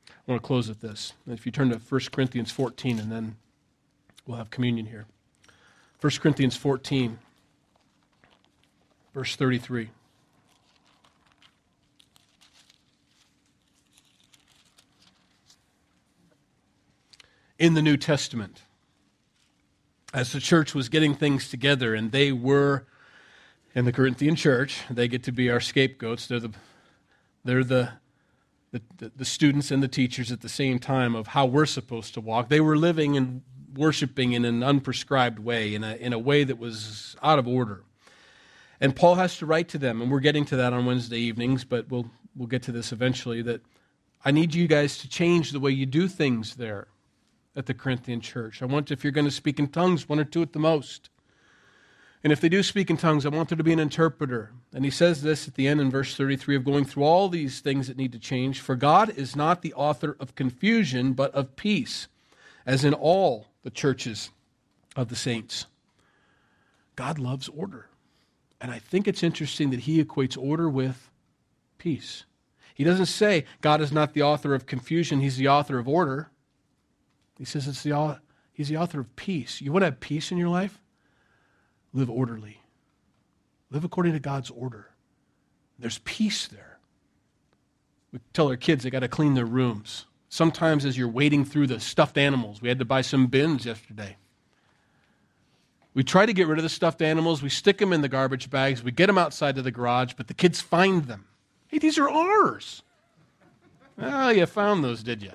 I 0.10 0.14
want 0.32 0.42
to 0.42 0.48
close 0.48 0.70
with 0.70 0.80
this. 0.80 1.12
If 1.28 1.46
you 1.46 1.52
turn 1.52 1.72
to 1.72 1.78
1 1.78 2.02
Corinthians 2.14 2.52
14, 2.52 3.00
and 3.00 3.12
then 3.12 3.36
we'll 4.26 4.38
have 4.38 4.50
communion 4.50 4.86
here. 4.86 5.08
1 6.00 6.14
Corinthians 6.22 6.56
14. 6.56 7.20
Verse 9.14 9.36
33. 9.36 9.90
In 17.60 17.74
the 17.74 17.82
New 17.82 17.98
Testament, 17.98 18.64
as 20.14 20.32
the 20.32 20.40
church 20.40 20.74
was 20.74 20.90
getting 20.90 21.14
things 21.14 21.50
together, 21.50 21.94
and 21.94 22.12
they 22.12 22.32
were 22.32 22.86
in 23.76 23.86
the 23.86 23.92
Corinthian 23.92 24.36
church, 24.36 24.82
they 24.90 25.08
get 25.08 25.24
to 25.24 25.32
be 25.32 25.50
our 25.50 25.60
scapegoats. 25.60 26.28
They're 26.28 26.40
the, 26.40 26.52
they're 27.44 27.64
the, 27.64 27.90
the, 28.72 29.12
the, 29.16 29.26
students 29.26 29.72
and 29.72 29.84
the 29.84 29.88
teachers 29.88 30.32
at 30.32 30.42
the 30.42 30.50
same 30.50 30.80
time 30.80 31.16
of 31.16 31.28
how 31.28 31.46
we're 31.46 31.66
supposed 31.66 32.14
to 32.16 32.22
walk. 32.22 32.50
They 32.50 32.62
were 32.62 32.78
living 32.78 33.16
and 33.16 33.42
worshiping 33.76 34.34
in 34.34 34.44
an 34.44 34.62
unprescribed 34.62 35.40
way, 35.40 35.76
in 35.76 35.84
a, 35.84 35.96
in 35.96 36.14
a 36.14 36.20
way 36.20 36.44
that 36.44 36.58
was 36.58 37.16
out 37.22 37.38
of 37.38 37.48
order. 37.48 37.84
And 38.82 38.96
Paul 38.96 39.16
has 39.16 39.38
to 39.38 39.46
write 39.46 39.70
to 39.70 39.78
them, 39.78 40.02
and 40.02 40.12
we're 40.12 40.20
getting 40.20 40.44
to 40.46 40.56
that 40.58 40.74
on 40.74 40.88
Wednesday 40.88 41.20
evenings, 41.20 41.64
but 41.64 41.90
we'll, 41.92 42.10
we'll 42.36 42.48
get 42.48 42.64
to 42.64 42.72
this 42.72 42.92
eventually, 42.92 43.44
that 43.44 43.62
I 44.26 44.32
need 44.32 44.56
you 44.56 44.68
guys 44.68 44.98
to 44.98 45.08
change 45.08 45.52
the 45.52 45.60
way 45.60 45.70
you 45.70 45.86
do 45.86 46.08
things 46.08 46.56
there 46.56 46.88
at 47.56 47.68
the 47.68 47.76
Corinthian 47.76 48.22
church. 48.22 48.62
I 48.62 48.66
want, 48.66 48.90
if 48.90 49.04
you're 49.04 49.12
going 49.12 49.26
to 49.26 49.32
speak 49.32 49.60
in 49.60 49.68
tongues, 49.68 50.10
one 50.10 50.20
or 50.20 50.24
two 50.24 50.42
at 50.42 50.54
the 50.54 50.60
most. 50.60 51.12
And 52.24 52.34
if 52.34 52.42
they 52.42 52.50
do 52.50 52.64
speak 52.64 52.90
in 52.90 52.98
tongues, 52.98 53.24
I 53.24 53.30
want 53.30 53.50
there 53.50 53.58
to 53.58 53.64
be 53.64 53.74
an 53.74 53.80
interpreter. 53.80 54.52
And 54.74 54.84
he 54.84 54.92
says 54.92 55.22
this 55.22 55.48
at 55.48 55.54
the 55.54 55.68
end 55.68 55.80
in 55.80 55.92
verse 55.92 56.16
33 56.16 56.56
of 56.56 56.66
going 56.66 56.86
through 56.86 57.04
all 57.04 57.30
these 57.30 57.60
things 57.60 57.88
that 57.88 57.98
need 57.98 58.12
to 58.14 58.20
change. 58.20 58.62
For 58.62 58.76
God 58.76 59.10
is 59.16 59.36
not 59.36 59.62
the 59.62 59.74
author 59.76 60.16
of 60.20 60.36
confusion, 60.36 61.14
but 61.14 61.34
of 61.36 61.56
peace, 61.56 62.08
as 62.66 62.84
in 62.84 62.96
all 62.96 63.48
the 63.64 63.72
churches 63.72 64.32
of 64.96 65.10
the 65.10 65.16
saints. 65.16 65.68
God 66.96 67.20
loves 67.20 67.48
order. 67.48 67.91
And 68.62 68.72
I 68.72 68.80
think 68.80 69.08
it's 69.08 69.24
interesting 69.24 69.72
that 69.72 69.82
he 69.82 70.04
equates 70.04 70.38
order 70.38 70.70
with 70.70 71.10
peace. 71.80 72.26
He 72.76 72.84
doesn't 72.84 73.08
say 73.08 73.46
God 73.60 73.82
is 73.82 73.92
not 73.92 74.14
the 74.14 74.22
author 74.22 74.54
of 74.54 74.68
confusion, 74.68 75.20
he's 75.20 75.38
the 75.38 75.48
author 75.48 75.80
of 75.80 75.88
order. 75.88 76.30
He 77.38 77.46
says 77.46 77.68
it's 77.68 77.82
the 77.82 78.20
He's 78.54 78.70
the 78.70 78.78
author 78.78 79.00
of 79.00 79.16
peace. 79.16 79.62
You 79.62 79.72
want 79.72 79.82
to 79.82 79.88
have 79.88 80.00
peace 80.00 80.32
in 80.32 80.38
your 80.38 80.50
life? 80.50 80.80
Live 81.94 82.12
orderly. 82.12 82.62
Live 83.72 83.84
according 83.84 84.14
to 84.14 84.20
God's 84.20 84.52
order. 84.52 84.92
There's 85.80 85.98
peace 86.00 86.48
there. 86.48 86.78
We 88.12 88.20
tell 88.34 88.50
our 88.50 88.58
kids 88.58 88.84
they 88.84 88.92
got 88.92 89.00
to 89.00 89.08
clean 89.08 89.34
their 89.34 89.46
rooms. 89.46 90.06
Sometimes, 90.30 90.86
as 90.86 90.98
you're 90.98 91.08
wading 91.08 91.46
through 91.46 91.68
the 91.68 91.80
stuffed 91.80 92.18
animals, 92.18 92.62
we 92.62 92.70
had 92.70 92.80
to 92.80 92.86
buy 92.86 93.02
some 93.02 93.28
bins 93.28 93.66
yesterday. 93.66 94.18
We 95.94 96.04
try 96.04 96.26
to 96.26 96.34
get 96.34 96.48
rid 96.48 96.58
of 96.58 96.64
the 96.64 96.70
stuffed 96.70 97.02
animals. 97.02 97.44
We 97.44 97.50
stick 97.50 97.78
them 97.78 97.92
in 97.92 98.02
the 98.02 98.08
garbage 98.08 98.50
bags. 98.50 98.84
We 98.84 98.92
get 98.92 99.08
them 99.08 99.18
outside 99.18 99.56
to 99.56 99.62
the 99.62 99.72
garage, 99.72 100.14
but 100.16 100.28
the 100.28 100.34
kids 100.34 100.62
find 100.62 101.06
them. 101.06 101.28
Hey, 101.68 101.80
these 101.80 101.98
are 101.98 102.10
ours. 102.10 102.84
Oh, 103.98 104.30
you 104.30 104.46
found 104.46 104.84
those, 104.84 105.04
did 105.04 105.22
you? 105.22 105.34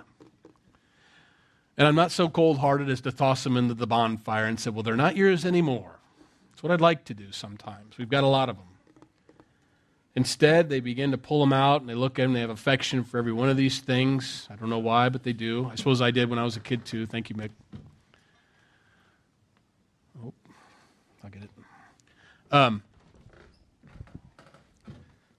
And 1.78 1.86
I'm 1.86 1.94
not 1.94 2.10
so 2.10 2.28
cold 2.28 2.58
hearted 2.58 2.88
as 2.88 3.02
to 3.02 3.12
toss 3.12 3.44
them 3.44 3.56
into 3.56 3.74
the 3.74 3.86
bonfire 3.86 4.46
and 4.46 4.58
say, 4.58 4.70
well, 4.70 4.82
they're 4.82 4.96
not 4.96 5.14
yours 5.14 5.44
anymore. 5.44 5.98
That's 6.50 6.62
what 6.62 6.72
I'd 6.72 6.80
like 6.80 7.04
to 7.04 7.14
do 7.14 7.32
sometimes. 7.32 7.98
We've 7.98 8.08
got 8.08 8.24
a 8.24 8.28
lot 8.28 8.48
of 8.48 8.56
them. 8.56 8.64
Instead, 10.14 10.70
they 10.70 10.80
begin 10.80 11.10
to 11.10 11.18
pull 11.18 11.40
them 11.40 11.52
out 11.52 11.82
and 11.82 11.90
they 11.90 11.94
look 11.94 12.18
at 12.18 12.22
them. 12.22 12.32
They 12.32 12.40
have 12.40 12.48
affection 12.48 13.04
for 13.04 13.18
every 13.18 13.32
one 13.32 13.50
of 13.50 13.58
these 13.58 13.80
things. 13.80 14.48
I 14.50 14.56
don't 14.56 14.70
know 14.70 14.78
why, 14.78 15.10
but 15.10 15.22
they 15.22 15.34
do. 15.34 15.68
I 15.70 15.74
suppose 15.74 16.00
I 16.00 16.10
did 16.10 16.30
when 16.30 16.38
I 16.38 16.44
was 16.44 16.56
a 16.56 16.60
kid, 16.60 16.86
too. 16.86 17.04
Thank 17.04 17.28
you, 17.28 17.36
Mick. 17.36 17.50
Oh, 20.24 20.32
I'll 21.22 21.28
get 21.28 21.42
it. 21.42 21.50
Um, 22.50 22.82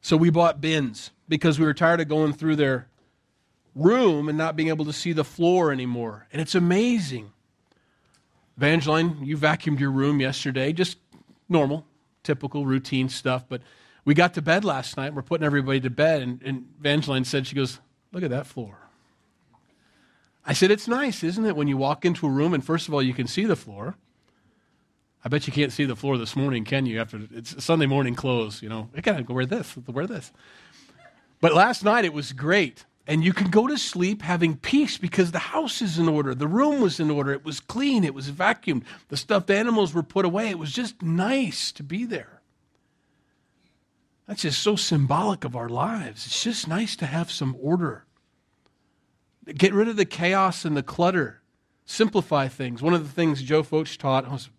so 0.02 0.16
we 0.16 0.30
bought 0.30 0.62
bins 0.62 1.12
because 1.28 1.60
we 1.60 1.66
were 1.66 1.74
tired 1.74 2.00
of 2.00 2.08
going 2.08 2.34
through 2.34 2.56
their 2.56 2.88
room 3.76 4.30
and 4.30 4.38
not 4.38 4.56
being 4.56 4.70
able 4.70 4.86
to 4.86 4.94
see 4.94 5.14
the 5.14 5.24
floor 5.24 5.72
anymore. 5.72 6.28
And 6.32 6.42
it's 6.42 6.56
amazing. 6.56 7.32
Evangeline, 8.58 9.24
you 9.24 9.38
vacuumed 9.38 9.80
your 9.80 9.92
room 9.92 10.20
yesterday, 10.20 10.74
just 10.74 10.98
normal, 11.48 11.86
typical, 12.24 12.66
routine 12.66 13.10
stuff. 13.10 13.46
But 13.48 13.62
we 14.04 14.14
got 14.14 14.34
to 14.34 14.42
bed 14.42 14.66
last 14.66 14.98
night. 14.98 15.14
We're 15.14 15.22
putting 15.22 15.46
everybody 15.46 15.80
to 15.82 15.90
bed. 15.90 16.22
And, 16.22 16.42
and 16.42 16.66
Evangeline 16.80 17.26
said, 17.26 17.46
she 17.46 17.56
goes, 17.56 17.80
Look 18.14 18.24
at 18.24 18.30
that 18.30 18.48
floor. 18.48 18.78
I 20.46 20.54
said, 20.54 20.72
It's 20.72 20.88
nice, 20.88 21.24
isn't 21.24 21.46
it, 21.46 21.56
when 21.56 21.68
you 21.68 21.78
walk 21.78 22.06
into 22.06 22.26
a 22.26 22.30
room 22.30 22.54
and 22.54 22.66
first 22.66 22.88
of 22.88 22.94
all, 22.94 23.02
you 23.02 23.14
can 23.14 23.28
see 23.28 23.46
the 23.46 23.56
floor. 23.56 23.96
I 25.26 25.30
bet 25.30 25.48
you 25.48 25.54
can't 25.54 25.74
see 25.74 25.86
the 25.86 25.96
floor 25.96 26.18
this 26.18 26.36
morning, 26.36 26.64
can 26.64 26.86
you? 26.86 27.02
After 27.02 27.20
it's 27.34 27.64
Sunday 27.64 27.86
morning 27.86 28.16
clothes, 28.16 28.62
you 28.62 28.70
know, 28.70 28.90
I 28.96 29.02
gotta 29.02 29.24
go 29.24 29.34
wear 29.34 29.46
this, 29.46 29.76
wear 29.88 30.08
this. 30.08 30.32
But 31.42 31.54
last 31.54 31.84
night 31.84 32.06
it 32.06 32.14
was 32.14 32.34
great. 32.34 32.86
And 33.10 33.24
you 33.24 33.32
can 33.32 33.50
go 33.50 33.68
to 33.68 33.78
sleep 33.78 34.22
having 34.22 34.58
peace 34.58 34.98
because 34.98 35.32
the 35.32 35.40
house 35.40 35.82
is 35.82 35.98
in 35.98 36.10
order. 36.10 36.36
The 36.36 36.48
room 36.48 36.82
was 36.82 37.00
in 37.00 37.10
order. 37.10 37.32
It 37.32 37.46
was 37.46 37.62
clean. 37.62 38.04
It 38.04 38.14
was 38.14 38.30
vacuumed. 38.30 38.84
The 39.08 39.16
stuffed 39.16 39.50
animals 39.50 39.94
were 39.94 40.04
put 40.04 40.26
away. 40.26 40.50
It 40.50 40.60
was 40.60 40.74
just 40.74 41.02
nice 41.02 41.72
to 41.74 41.84
be 41.84 42.04
there. 42.04 42.42
That's 44.28 44.42
just 44.42 44.62
so 44.62 44.76
symbolic 44.76 45.46
of 45.46 45.56
our 45.56 45.70
lives. 45.70 46.26
It's 46.26 46.44
just 46.44 46.68
nice 46.68 46.98
to 46.98 47.06
have 47.06 47.32
some 47.32 47.56
order. 47.62 48.06
Get 49.46 49.74
rid 49.74 49.88
of 49.88 49.96
the 49.96 50.04
chaos 50.04 50.66
and 50.66 50.76
the 50.76 50.84
clutter. 50.84 51.42
Simplify 51.86 52.50
things. 52.50 52.82
One 52.82 52.94
of 52.94 53.04
the 53.04 53.14
things 53.14 53.42
Joe 53.42 53.64
Focht 53.64 53.98
taught 53.98 54.30
was 54.30 54.50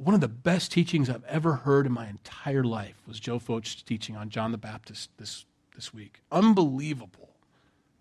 one 0.00 0.14
of 0.14 0.20
the 0.20 0.28
best 0.28 0.72
teachings 0.72 1.10
I've 1.10 1.24
ever 1.24 1.56
heard 1.56 1.86
in 1.86 1.92
my 1.92 2.08
entire 2.08 2.64
life 2.64 2.96
was 3.06 3.20
Joe 3.20 3.38
Focht's 3.38 3.82
teaching 3.82 4.16
on 4.16 4.30
John 4.30 4.52
the 4.52 4.58
Baptist 4.58 5.10
this 5.18 5.44
this 5.74 5.92
week. 5.94 6.20
Unbelievable. 6.32 7.28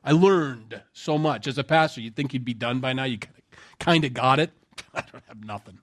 I 0.03 0.13
learned 0.13 0.81
so 0.93 1.17
much. 1.17 1.45
As 1.45 1.57
a 1.57 1.63
pastor, 1.63 2.01
you'd 2.01 2.15
think 2.15 2.33
you'd 2.33 2.45
be 2.45 2.53
done 2.53 2.79
by 2.79 2.93
now. 2.93 3.03
You 3.03 3.19
kind 3.79 4.05
of 4.05 4.13
got 4.13 4.39
it. 4.39 4.51
I 4.93 5.01
don't 5.01 5.23
have 5.27 5.43
nothing. 5.43 5.79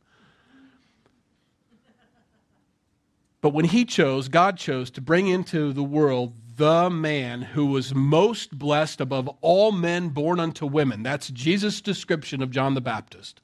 But 3.40 3.52
when 3.52 3.66
he 3.66 3.84
chose, 3.84 4.28
God 4.28 4.56
chose 4.56 4.90
to 4.92 5.00
bring 5.00 5.28
into 5.28 5.72
the 5.72 5.84
world 5.84 6.34
the 6.56 6.88
man 6.90 7.42
who 7.42 7.66
was 7.66 7.94
most 7.94 8.58
blessed 8.58 9.00
above 9.00 9.28
all 9.42 9.70
men 9.70 10.08
born 10.08 10.40
unto 10.40 10.66
women. 10.66 11.02
That's 11.02 11.28
Jesus' 11.28 11.80
description 11.80 12.42
of 12.42 12.50
John 12.50 12.74
the 12.74 12.80
Baptist. 12.80 13.40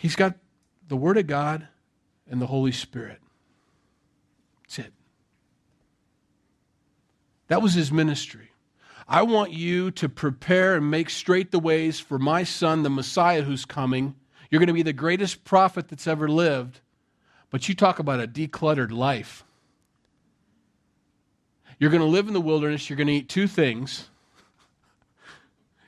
He's 0.00 0.16
got 0.16 0.34
the 0.88 0.96
Word 0.96 1.18
of 1.18 1.26
God 1.26 1.68
and 2.26 2.40
the 2.40 2.46
Holy 2.46 2.72
Spirit. 2.72 3.18
That's 4.62 4.78
it. 4.78 4.94
That 7.48 7.60
was 7.60 7.74
his 7.74 7.92
ministry. 7.92 8.52
I 9.06 9.20
want 9.20 9.52
you 9.52 9.90
to 9.90 10.08
prepare 10.08 10.74
and 10.74 10.90
make 10.90 11.10
straight 11.10 11.50
the 11.50 11.58
ways 11.58 12.00
for 12.00 12.18
my 12.18 12.44
son, 12.44 12.82
the 12.82 12.88
Messiah 12.88 13.42
who's 13.42 13.66
coming. 13.66 14.14
You're 14.48 14.60
going 14.60 14.68
to 14.68 14.72
be 14.72 14.82
the 14.82 14.94
greatest 14.94 15.44
prophet 15.44 15.88
that's 15.88 16.06
ever 16.06 16.28
lived. 16.28 16.80
But 17.50 17.68
you 17.68 17.74
talk 17.74 17.98
about 17.98 18.20
a 18.20 18.26
decluttered 18.26 18.92
life. 18.92 19.44
You're 21.78 21.90
going 21.90 22.00
to 22.00 22.06
live 22.06 22.26
in 22.26 22.32
the 22.32 22.40
wilderness. 22.40 22.88
You're 22.88 22.96
going 22.96 23.08
to 23.08 23.12
eat 23.12 23.28
two 23.28 23.46
things. 23.46 24.08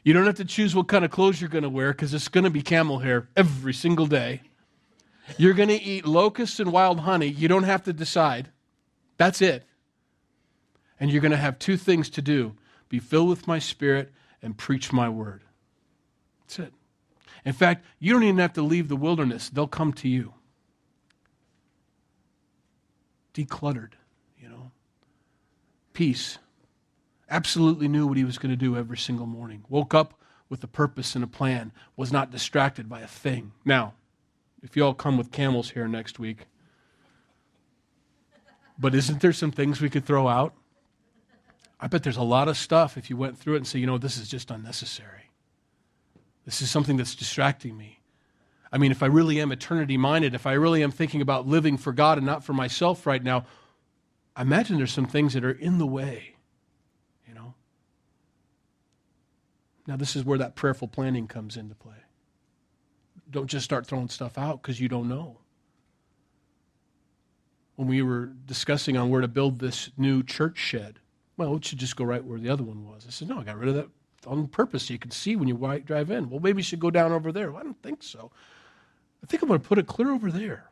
You 0.02 0.12
don't 0.12 0.26
have 0.26 0.36
to 0.36 0.44
choose 0.44 0.74
what 0.74 0.88
kind 0.88 1.04
of 1.04 1.10
clothes 1.10 1.40
you're 1.40 1.50
going 1.50 1.62
to 1.62 1.68
wear 1.68 1.92
because 1.92 2.12
it's 2.12 2.28
going 2.28 2.44
to 2.44 2.50
be 2.50 2.62
camel 2.62 3.00
hair 3.00 3.28
every 3.36 3.72
single 3.72 4.06
day. 4.06 4.42
You're 5.38 5.54
going 5.54 5.68
to 5.68 5.80
eat 5.80 6.06
locusts 6.06 6.58
and 6.58 6.72
wild 6.72 7.00
honey. 7.00 7.28
You 7.28 7.48
don't 7.48 7.62
have 7.62 7.84
to 7.84 7.92
decide. 7.92 8.50
That's 9.16 9.40
it. 9.40 9.64
And 10.98 11.10
you're 11.10 11.20
going 11.20 11.32
to 11.32 11.36
have 11.36 11.58
two 11.58 11.76
things 11.76 12.10
to 12.10 12.22
do 12.22 12.56
be 12.88 12.98
filled 12.98 13.30
with 13.30 13.46
my 13.46 13.58
spirit 13.58 14.12
and 14.42 14.58
preach 14.58 14.92
my 14.92 15.08
word. 15.08 15.42
That's 16.42 16.58
it. 16.58 16.74
In 17.44 17.54
fact, 17.54 17.86
you 17.98 18.12
don't 18.12 18.22
even 18.22 18.38
have 18.38 18.52
to 18.54 18.62
leave 18.62 18.88
the 18.88 18.96
wilderness, 18.96 19.48
they'll 19.48 19.66
come 19.66 19.92
to 19.94 20.08
you. 20.08 20.34
Decluttered, 23.34 23.92
you 24.38 24.48
know. 24.48 24.72
Peace. 25.94 26.38
Absolutely 27.32 27.88
knew 27.88 28.06
what 28.06 28.18
he 28.18 28.24
was 28.24 28.38
going 28.38 28.50
to 28.50 28.56
do 28.56 28.76
every 28.76 28.98
single 28.98 29.26
morning. 29.26 29.64
Woke 29.68 29.94
up 29.94 30.20
with 30.48 30.62
a 30.62 30.68
purpose 30.68 31.14
and 31.14 31.24
a 31.24 31.26
plan, 31.26 31.72
was 31.96 32.12
not 32.12 32.30
distracted 32.30 32.88
by 32.88 33.00
a 33.00 33.06
thing. 33.06 33.52
Now, 33.64 33.94
if 34.62 34.76
you 34.76 34.84
all 34.84 34.94
come 34.94 35.16
with 35.16 35.32
camels 35.32 35.70
here 35.70 35.88
next 35.88 36.18
week, 36.18 36.46
but 38.78 38.94
isn't 38.94 39.20
there 39.20 39.32
some 39.32 39.50
things 39.50 39.80
we 39.80 39.88
could 39.88 40.04
throw 40.04 40.28
out? 40.28 40.54
I 41.80 41.86
bet 41.86 42.02
there's 42.02 42.16
a 42.16 42.22
lot 42.22 42.48
of 42.48 42.56
stuff 42.56 42.96
if 42.96 43.10
you 43.10 43.16
went 43.16 43.38
through 43.38 43.54
it 43.54 43.58
and 43.58 43.66
say, 43.66 43.78
you 43.78 43.86
know, 43.86 43.98
this 43.98 44.18
is 44.18 44.28
just 44.28 44.50
unnecessary. 44.50 45.30
This 46.44 46.60
is 46.60 46.70
something 46.70 46.96
that's 46.96 47.14
distracting 47.14 47.76
me. 47.76 48.00
I 48.70 48.78
mean, 48.78 48.90
if 48.90 49.02
I 49.02 49.06
really 49.06 49.40
am 49.40 49.52
eternity 49.52 49.96
minded, 49.96 50.34
if 50.34 50.46
I 50.46 50.52
really 50.52 50.82
am 50.82 50.90
thinking 50.90 51.20
about 51.20 51.46
living 51.46 51.76
for 51.76 51.92
God 51.92 52.18
and 52.18 52.26
not 52.26 52.44
for 52.44 52.52
myself 52.52 53.06
right 53.06 53.22
now, 53.22 53.46
I 54.34 54.42
imagine 54.42 54.78
there's 54.78 54.92
some 54.92 55.06
things 55.06 55.34
that 55.34 55.44
are 55.44 55.52
in 55.52 55.78
the 55.78 55.86
way, 55.86 56.36
you 57.28 57.34
know. 57.34 57.54
Now, 59.86 59.96
this 59.96 60.14
is 60.14 60.24
where 60.24 60.38
that 60.38 60.54
prayerful 60.54 60.88
planning 60.88 61.26
comes 61.26 61.56
into 61.56 61.74
play. 61.74 61.96
Don't 63.30 63.48
just 63.48 63.64
start 63.64 63.86
throwing 63.86 64.08
stuff 64.08 64.38
out 64.38 64.62
because 64.62 64.80
you 64.80 64.88
don't 64.88 65.08
know 65.08 65.38
when 67.76 67.88
we 67.88 68.02
were 68.02 68.26
discussing 68.46 68.96
on 68.96 69.10
where 69.10 69.20
to 69.20 69.28
build 69.28 69.58
this 69.58 69.90
new 69.96 70.22
church 70.22 70.58
shed. 70.58 70.98
Well, 71.36 71.56
it 71.56 71.64
should 71.64 71.78
just 71.78 71.96
go 71.96 72.04
right 72.04 72.22
where 72.22 72.38
the 72.38 72.50
other 72.50 72.62
one 72.62 72.86
was. 72.86 73.04
I 73.06 73.10
said, 73.10 73.28
no, 73.28 73.38
I 73.38 73.44
got 73.44 73.58
rid 73.58 73.70
of 73.70 73.74
that 73.76 73.88
on 74.26 74.46
purpose 74.46 74.84
so 74.84 74.92
you 74.92 74.98
can 74.98 75.10
see 75.10 75.34
when 75.34 75.48
you 75.48 75.56
drive 75.84 76.10
in. 76.10 76.30
Well, 76.30 76.40
maybe 76.40 76.58
you 76.58 76.64
should 76.64 76.78
go 76.78 76.90
down 76.90 77.10
over 77.10 77.32
there. 77.32 77.50
Well, 77.50 77.60
I 77.60 77.64
don't 77.64 77.82
think 77.82 78.02
so. 78.02 78.30
I 79.22 79.26
think 79.26 79.42
I'm 79.42 79.48
going 79.48 79.60
to 79.60 79.66
put 79.66 79.78
it 79.78 79.86
clear 79.86 80.10
over 80.10 80.30
there. 80.30 80.68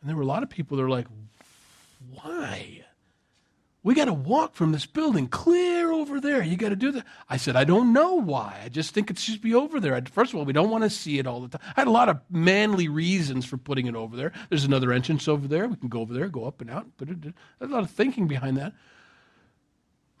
And 0.00 0.08
there 0.08 0.16
were 0.16 0.22
a 0.22 0.26
lot 0.26 0.42
of 0.42 0.48
people 0.48 0.76
that 0.76 0.82
are 0.82 0.90
like, 0.90 1.06
why? 2.10 2.84
We 3.82 3.94
got 3.94 4.06
to 4.06 4.12
walk 4.12 4.54
from 4.54 4.72
this 4.72 4.84
building 4.84 5.26
clear 5.26 5.90
over 5.90 6.20
there. 6.20 6.42
You 6.42 6.56
got 6.58 6.68
to 6.68 6.76
do 6.76 6.92
that. 6.92 7.06
I 7.30 7.38
said, 7.38 7.56
I 7.56 7.64
don't 7.64 7.94
know 7.94 8.14
why. 8.14 8.60
I 8.62 8.68
just 8.68 8.92
think 8.92 9.10
it 9.10 9.18
should 9.18 9.40
be 9.40 9.54
over 9.54 9.80
there. 9.80 10.00
First 10.12 10.34
of 10.34 10.38
all, 10.38 10.44
we 10.44 10.52
don't 10.52 10.68
want 10.68 10.84
to 10.84 10.90
see 10.90 11.18
it 11.18 11.26
all 11.26 11.40
the 11.40 11.48
time. 11.48 11.66
I 11.76 11.80
had 11.80 11.86
a 11.86 11.92
lot 11.92 12.10
of 12.10 12.20
manly 12.28 12.88
reasons 12.88 13.46
for 13.46 13.56
putting 13.56 13.86
it 13.86 13.94
over 13.94 14.16
there. 14.16 14.32
There's 14.50 14.64
another 14.64 14.92
entrance 14.92 15.26
over 15.28 15.48
there. 15.48 15.66
We 15.66 15.76
can 15.76 15.88
go 15.88 16.00
over 16.00 16.12
there, 16.12 16.28
go 16.28 16.44
up 16.44 16.60
and 16.60 16.70
out. 16.70 16.88
But 16.98 17.08
there's 17.22 17.34
a 17.60 17.66
lot 17.66 17.82
of 17.82 17.90
thinking 17.90 18.28
behind 18.28 18.58
that. 18.58 18.74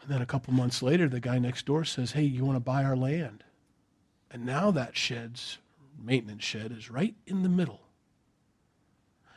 And 0.00 0.10
then 0.10 0.22
a 0.22 0.26
couple 0.26 0.54
months 0.54 0.82
later, 0.82 1.06
the 1.06 1.20
guy 1.20 1.38
next 1.38 1.66
door 1.66 1.84
says, 1.84 2.12
Hey, 2.12 2.22
you 2.22 2.46
want 2.46 2.56
to 2.56 2.60
buy 2.60 2.82
our 2.82 2.96
land? 2.96 3.44
And 4.30 4.46
now 4.46 4.70
that 4.70 4.96
shed's 4.96 5.58
maintenance 6.02 6.44
shed 6.44 6.72
is 6.72 6.90
right 6.90 7.14
in 7.26 7.42
the 7.42 7.50
middle 7.50 7.80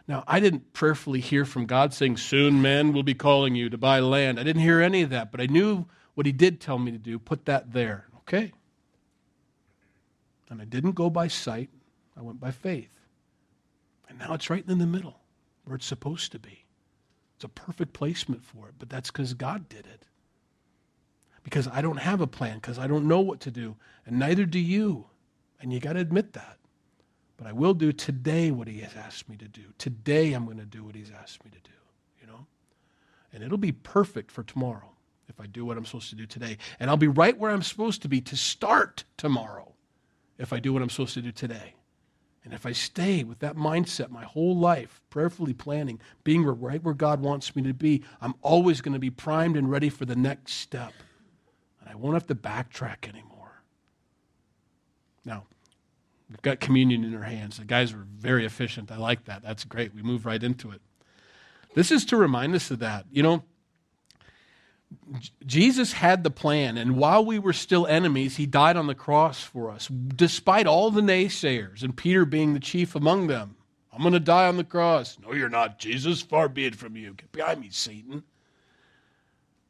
now, 0.07 0.23
I 0.27 0.39
didn't 0.39 0.73
prayerfully 0.73 1.21
hear 1.21 1.45
from 1.45 1.65
God 1.65 1.93
saying, 1.93 2.17
Soon 2.17 2.61
men 2.61 2.93
will 2.93 3.03
be 3.03 3.13
calling 3.13 3.55
you 3.55 3.69
to 3.69 3.77
buy 3.77 3.99
land. 4.01 4.39
I 4.39 4.43
didn't 4.43 4.63
hear 4.63 4.81
any 4.81 5.01
of 5.03 5.11
that, 5.11 5.31
but 5.31 5.41
I 5.41 5.47
knew 5.47 5.85
what 6.15 6.25
He 6.25 6.31
did 6.33 6.61
tell 6.61 6.79
me 6.79 6.91
to 6.91 6.97
do 6.97 7.19
put 7.19 7.45
that 7.45 7.73
there. 7.73 8.07
Okay. 8.19 8.51
And 10.49 10.61
I 10.61 10.65
didn't 10.65 10.93
go 10.93 11.09
by 11.09 11.27
sight, 11.29 11.69
I 12.17 12.21
went 12.21 12.39
by 12.39 12.51
faith. 12.51 12.89
And 14.09 14.19
now 14.19 14.33
it's 14.33 14.49
right 14.49 14.65
in 14.67 14.79
the 14.79 14.85
middle 14.87 15.19
where 15.65 15.75
it's 15.75 15.85
supposed 15.85 16.31
to 16.33 16.39
be. 16.39 16.65
It's 17.35 17.45
a 17.45 17.49
perfect 17.49 17.93
placement 17.93 18.43
for 18.45 18.69
it, 18.69 18.75
but 18.79 18.89
that's 18.89 19.11
because 19.11 19.33
God 19.33 19.69
did 19.69 19.87
it. 19.87 20.05
because 21.43 21.67
I 21.67 21.81
don't 21.81 21.97
have 21.97 22.21
a 22.21 22.27
plan, 22.27 22.55
because 22.57 22.79
I 22.79 22.87
don't 22.87 23.07
know 23.07 23.21
what 23.21 23.39
to 23.41 23.51
do, 23.51 23.75
and 24.05 24.19
neither 24.19 24.45
do 24.45 24.59
you. 24.59 25.07
And 25.61 25.73
you 25.73 25.79
got 25.79 25.93
to 25.93 25.99
admit 25.99 26.33
that. 26.33 26.57
But 27.37 27.47
I 27.47 27.51
will 27.51 27.73
do 27.73 27.91
today 27.91 28.51
what 28.51 28.67
he 28.67 28.79
has 28.81 28.95
asked 28.95 29.27
me 29.27 29.35
to 29.37 29.47
do. 29.47 29.63
Today 29.77 30.33
I'm 30.33 30.45
going 30.45 30.59
to 30.59 30.65
do 30.65 30.83
what 30.83 30.95
he's 30.95 31.11
asked 31.11 31.43
me 31.43 31.51
to 31.51 31.59
do, 31.59 31.75
you 32.21 32.27
know? 32.27 32.45
And 33.33 33.43
it'll 33.43 33.57
be 33.57 33.71
perfect 33.71 34.31
for 34.31 34.43
tomorrow 34.43 34.91
if 35.27 35.39
I 35.39 35.47
do 35.47 35.65
what 35.65 35.77
I'm 35.77 35.85
supposed 35.85 36.09
to 36.09 36.15
do 36.15 36.25
today. 36.25 36.57
And 36.79 36.89
I'll 36.89 36.97
be 36.97 37.07
right 37.07 37.37
where 37.37 37.51
I'm 37.51 37.63
supposed 37.63 38.01
to 38.03 38.07
be 38.07 38.21
to 38.21 38.35
start 38.35 39.03
tomorrow 39.17 39.73
if 40.37 40.53
I 40.53 40.59
do 40.59 40.73
what 40.73 40.81
I'm 40.81 40.89
supposed 40.89 41.15
to 41.15 41.21
do 41.21 41.31
today. 41.31 41.75
And 42.45 42.53
if 42.53 42.65
I 42.65 42.73
stay 42.73 43.23
with 43.23 43.39
that 43.39 43.55
mindset 43.55 44.09
my 44.09 44.25
whole 44.25 44.57
life, 44.57 45.01
prayerfully 45.09 45.53
planning, 45.53 45.99
being 46.23 46.45
right 46.45 46.83
where 46.83 46.93
God 46.93 47.21
wants 47.21 47.55
me 47.55 47.63
to 47.63 47.73
be, 47.73 48.03
I'm 48.21 48.35
always 48.41 48.81
going 48.81 48.93
to 48.93 48.99
be 48.99 49.09
primed 49.09 49.55
and 49.55 49.71
ready 49.71 49.89
for 49.89 50.05
the 50.05 50.15
next 50.15 50.55
step. 50.55 50.91
And 51.79 51.89
I 51.89 51.95
won't 51.95 52.15
have 52.15 52.27
to 52.27 52.35
backtrack 52.35 53.07
anymore. 53.07 53.61
Now, 55.23 55.45
we've 56.29 56.41
got 56.41 56.59
communion 56.59 57.03
in 57.03 57.15
our 57.15 57.23
hands. 57.23 57.57
The 57.57 57.65
guys 57.65 57.93
were 57.93 58.05
very 58.17 58.45
efficient. 58.45 58.91
I 58.91 58.97
like 58.97 59.25
that. 59.25 59.43
That's 59.43 59.63
great. 59.63 59.93
We 59.93 60.01
move 60.01 60.25
right 60.25 60.41
into 60.41 60.71
it. 60.71 60.81
This 61.75 61.91
is 61.91 62.05
to 62.05 62.17
remind 62.17 62.55
us 62.55 62.69
of 62.71 62.79
that. 62.79 63.05
You 63.11 63.23
know, 63.23 63.43
Jesus 65.45 65.93
had 65.93 66.23
the 66.23 66.29
plan, 66.29 66.77
and 66.77 66.97
while 66.97 67.25
we 67.25 67.39
were 67.39 67.53
still 67.53 67.87
enemies, 67.87 68.37
he 68.37 68.45
died 68.45 68.77
on 68.77 68.87
the 68.87 68.95
cross 68.95 69.41
for 69.41 69.71
us, 69.71 69.87
despite 69.87 70.67
all 70.67 70.91
the 70.91 71.01
naysayers, 71.01 71.83
and 71.83 71.97
Peter 71.97 72.25
being 72.25 72.53
the 72.53 72.59
chief 72.59 72.95
among 72.95 73.27
them. 73.27 73.55
I'm 73.91 74.01
going 74.01 74.13
to 74.13 74.19
die 74.19 74.47
on 74.47 74.57
the 74.57 74.63
cross. 74.63 75.17
No, 75.23 75.33
you're 75.33 75.49
not, 75.49 75.79
Jesus. 75.79 76.21
Far 76.21 76.49
be 76.49 76.65
it 76.65 76.75
from 76.75 76.95
you. 76.95 77.13
Get 77.13 77.31
behind 77.31 77.61
me, 77.61 77.69
Satan. 77.71 78.23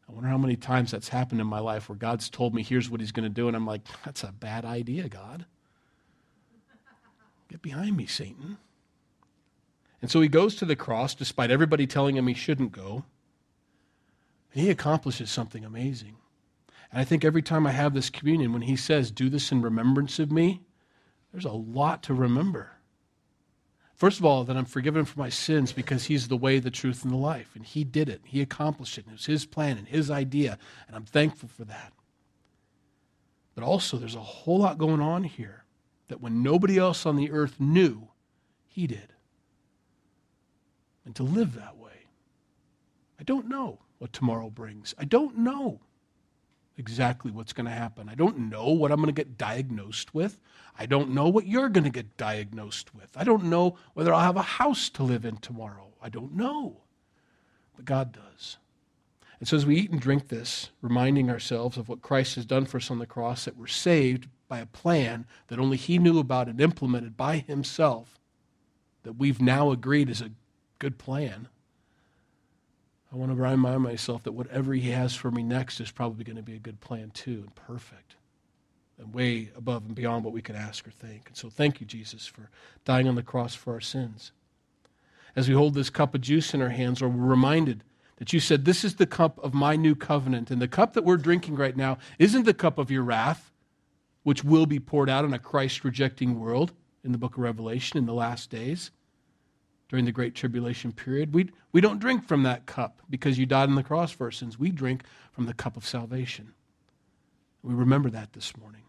I 0.07 0.11
wonder 0.11 0.29
how 0.29 0.37
many 0.37 0.55
times 0.55 0.91
that's 0.91 1.09
happened 1.09 1.41
in 1.41 1.47
my 1.47 1.59
life 1.59 1.89
where 1.89 1.97
God's 1.97 2.29
told 2.29 2.53
me, 2.53 2.61
here's 2.61 2.89
what 2.89 2.99
he's 2.99 3.11
going 3.11 3.23
to 3.23 3.29
do, 3.29 3.47
and 3.47 3.55
I'm 3.55 3.65
like, 3.65 3.81
that's 4.05 4.23
a 4.23 4.31
bad 4.31 4.65
idea, 4.65 5.09
God. 5.09 5.45
Get 7.53 7.61
behind 7.61 7.95
me, 7.95 8.07
Satan. 8.07 8.57
And 10.01 10.09
so 10.09 10.21
he 10.21 10.27
goes 10.27 10.55
to 10.55 10.65
the 10.65 10.75
cross 10.75 11.13
despite 11.13 11.51
everybody 11.51 11.85
telling 11.85 12.17
him 12.17 12.25
he 12.25 12.33
shouldn't 12.33 12.71
go. 12.71 13.05
And 14.51 14.63
he 14.63 14.71
accomplishes 14.71 15.29
something 15.29 15.63
amazing. 15.63 16.15
And 16.91 16.99
I 16.99 17.03
think 17.03 17.23
every 17.23 17.43
time 17.43 17.67
I 17.67 17.71
have 17.71 17.93
this 17.93 18.09
communion, 18.09 18.53
when 18.53 18.63
he 18.63 18.75
says, 18.75 19.11
Do 19.11 19.29
this 19.29 19.51
in 19.51 19.61
remembrance 19.61 20.17
of 20.17 20.31
me, 20.31 20.61
there's 21.31 21.45
a 21.45 21.51
lot 21.51 22.01
to 22.03 22.15
remember. 22.15 22.71
First 23.93 24.17
of 24.17 24.25
all, 24.25 24.43
that 24.45 24.57
I'm 24.57 24.65
forgiven 24.65 25.05
for 25.05 25.19
my 25.19 25.29
sins 25.29 25.71
because 25.71 26.05
he's 26.05 26.29
the 26.29 26.35
way, 26.35 26.57
the 26.57 26.71
truth, 26.71 27.03
and 27.03 27.13
the 27.13 27.17
life. 27.17 27.51
And 27.53 27.63
he 27.63 27.83
did 27.83 28.09
it. 28.09 28.21
He 28.23 28.41
accomplished 28.41 28.97
it. 28.97 29.05
And 29.05 29.11
it 29.11 29.17
was 29.19 29.27
his 29.27 29.45
plan 29.45 29.77
and 29.77 29.87
his 29.87 30.09
idea. 30.09 30.57
And 30.87 30.95
I'm 30.95 31.05
thankful 31.05 31.49
for 31.49 31.65
that. 31.65 31.93
But 33.53 33.63
also, 33.63 33.97
there's 33.97 34.15
a 34.15 34.21
whole 34.21 34.57
lot 34.57 34.79
going 34.79 35.01
on 35.01 35.23
here 35.23 35.62
that 36.13 36.21
when 36.21 36.43
nobody 36.43 36.77
else 36.77 37.07
on 37.07 37.15
the 37.15 37.31
earth 37.31 37.59
knew, 37.59 38.07
he 38.67 38.85
did. 38.85 39.13
And 41.05 41.15
to 41.15 41.23
live 41.23 41.55
that 41.55 41.75
way. 41.75 42.05
I 43.19 43.23
don't 43.23 43.49
know 43.49 43.79
what 43.97 44.13
tomorrow 44.13 44.51
brings. 44.51 44.93
I 44.99 45.05
don't 45.05 45.39
know 45.39 45.79
exactly 46.77 47.31
what's 47.31 47.51
going 47.51 47.65
to 47.65 47.71
happen. 47.71 48.09
I 48.09 48.13
don't 48.13 48.37
know 48.37 48.69
what 48.69 48.91
I'm 48.91 48.97
going 48.97 49.07
to 49.07 49.11
get 49.11 49.39
diagnosed 49.39 50.13
with. 50.13 50.39
I 50.77 50.85
don't 50.85 51.15
know 51.15 51.29
what 51.29 51.47
you're 51.47 51.67
going 51.67 51.83
to 51.85 51.89
get 51.89 52.15
diagnosed 52.15 52.93
with. 52.93 53.09
I 53.15 53.23
don't 53.23 53.45
know 53.45 53.75
whether 53.95 54.13
I'll 54.13 54.21
have 54.21 54.37
a 54.37 54.43
house 54.43 54.91
to 54.91 55.01
live 55.01 55.25
in 55.25 55.37
tomorrow. 55.37 55.87
I 55.99 56.09
don't 56.09 56.35
know. 56.35 56.81
But 57.75 57.85
God 57.85 58.11
does. 58.11 58.57
And 59.39 59.47
so 59.47 59.57
as 59.57 59.65
we 59.65 59.77
eat 59.77 59.89
and 59.89 59.99
drink 59.99 60.27
this, 60.27 60.69
reminding 60.79 61.31
ourselves 61.31 61.75
of 61.75 61.89
what 61.89 62.03
Christ 62.03 62.35
has 62.35 62.45
done 62.45 62.67
for 62.67 62.77
us 62.77 62.91
on 62.91 62.99
the 62.99 63.07
cross, 63.07 63.45
that 63.45 63.57
we're 63.57 63.65
saved 63.65 64.27
by 64.47 64.59
a 64.59 64.65
plan 64.65 65.25
that 65.47 65.59
only 65.59 65.77
He 65.77 65.97
knew 65.97 66.19
about 66.19 66.47
and 66.47 66.61
implemented 66.61 67.17
by 67.17 67.37
Himself, 67.37 68.19
that 69.03 69.13
we've 69.13 69.41
now 69.41 69.71
agreed 69.71 70.09
is 70.09 70.21
a 70.21 70.31
good 70.79 70.97
plan 70.97 71.47
I 73.13 73.15
want 73.15 73.31
to 73.31 73.35
remind 73.35 73.83
myself 73.83 74.23
that 74.23 74.31
whatever 74.31 74.73
He 74.73 74.89
has 74.89 75.13
for 75.13 75.29
me 75.29 75.43
next 75.43 75.79
is 75.79 75.91
probably 75.91 76.23
going 76.23 76.37
to 76.37 76.41
be 76.41 76.55
a 76.55 76.59
good 76.59 76.79
plan 76.79 77.11
too 77.11 77.43
and 77.43 77.53
perfect 77.55 78.15
and 78.97 79.13
way 79.13 79.51
above 79.55 79.85
and 79.85 79.93
beyond 79.93 80.23
what 80.23 80.33
we 80.33 80.41
could 80.41 80.55
ask 80.55 80.87
or 80.87 80.91
think. 80.91 81.27
And 81.27 81.37
so 81.37 81.49
thank 81.49 81.79
you, 81.79 81.85
Jesus, 81.85 82.25
for 82.25 82.49
dying 82.85 83.07
on 83.07 83.13
the 83.13 83.21
cross 83.21 83.53
for 83.53 83.73
our 83.73 83.81
sins. 83.81 84.31
As 85.35 85.47
we 85.47 85.53
hold 85.53 85.75
this 85.75 85.91
cup 85.91 86.15
of 86.15 86.21
juice 86.21 86.55
in 86.55 86.61
our 86.61 86.69
hands, 86.69 87.01
or 87.01 87.07
we're 87.09 87.29
reminded 87.29 87.83
that 88.17 88.33
you 88.33 88.39
said, 88.39 88.65
This 88.65 88.83
is 88.83 88.95
the 88.95 89.05
cup 89.05 89.39
of 89.43 89.53
my 89.53 89.75
new 89.75 89.95
covenant. 89.95 90.49
And 90.49 90.61
the 90.61 90.67
cup 90.67 90.93
that 90.93 91.05
we're 91.05 91.17
drinking 91.17 91.55
right 91.55 91.77
now 91.77 91.99
isn't 92.17 92.45
the 92.45 92.53
cup 92.53 92.79
of 92.79 92.89
your 92.89 93.03
wrath, 93.03 93.51
which 94.23 94.43
will 94.43 94.65
be 94.65 94.79
poured 94.79 95.09
out 95.09 95.25
on 95.25 95.33
a 95.33 95.39
Christ 95.39 95.83
rejecting 95.83 96.39
world 96.39 96.73
in 97.03 97.11
the 97.11 97.17
book 97.17 97.33
of 97.33 97.43
Revelation 97.43 97.97
in 97.97 98.05
the 98.05 98.13
last 98.13 98.49
days 98.49 98.91
during 99.89 100.05
the 100.05 100.11
Great 100.11 100.33
Tribulation 100.33 100.91
period. 100.91 101.33
We, 101.33 101.51
we 101.71 101.81
don't 101.81 101.99
drink 101.99 102.27
from 102.27 102.43
that 102.43 102.65
cup 102.65 103.01
because 103.09 103.37
you 103.37 103.45
died 103.45 103.69
on 103.69 103.75
the 103.75 103.83
cross 103.83 104.11
for 104.11 104.25
our 104.25 104.31
sins. 104.31 104.57
We 104.57 104.71
drink 104.71 105.03
from 105.33 105.45
the 105.45 105.53
cup 105.53 105.77
of 105.77 105.85
salvation. 105.85 106.53
We 107.61 107.73
remember 107.73 108.09
that 108.09 108.33
this 108.33 108.57
morning. 108.57 108.81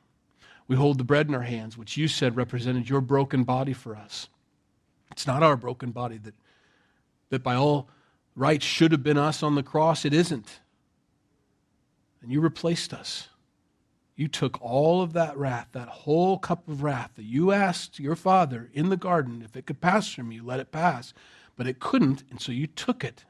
We 0.66 0.76
hold 0.76 0.98
the 0.98 1.04
bread 1.04 1.28
in 1.28 1.34
our 1.34 1.42
hands, 1.42 1.76
which 1.76 1.96
you 1.96 2.08
said 2.08 2.36
represented 2.36 2.88
your 2.88 3.00
broken 3.00 3.44
body 3.44 3.72
for 3.72 3.94
us. 3.94 4.28
It's 5.10 5.26
not 5.26 5.42
our 5.42 5.56
broken 5.56 5.90
body 5.90 6.18
that, 6.18 6.34
that 7.28 7.42
by 7.42 7.54
all 7.54 7.88
rights 8.34 8.64
should 8.64 8.92
have 8.92 9.02
been 9.02 9.18
us 9.18 9.42
on 9.42 9.54
the 9.54 9.62
cross. 9.62 10.04
It 10.04 10.14
isn't. 10.14 10.60
And 12.22 12.32
you 12.32 12.40
replaced 12.40 12.94
us. 12.94 13.28
You 14.16 14.28
took 14.28 14.62
all 14.62 15.02
of 15.02 15.12
that 15.14 15.36
wrath, 15.36 15.68
that 15.72 15.88
whole 15.88 16.38
cup 16.38 16.68
of 16.68 16.82
wrath 16.82 17.10
that 17.16 17.24
you 17.24 17.50
asked 17.50 17.98
your 17.98 18.14
father 18.14 18.70
in 18.72 18.88
the 18.88 18.96
garden 18.96 19.42
if 19.44 19.56
it 19.56 19.66
could 19.66 19.80
pass 19.80 20.12
from 20.12 20.30
you, 20.30 20.44
let 20.44 20.60
it 20.60 20.70
pass. 20.70 21.12
But 21.56 21.66
it 21.66 21.80
couldn't, 21.80 22.22
and 22.30 22.40
so 22.40 22.52
you 22.52 22.66
took 22.66 23.02
it. 23.04 23.24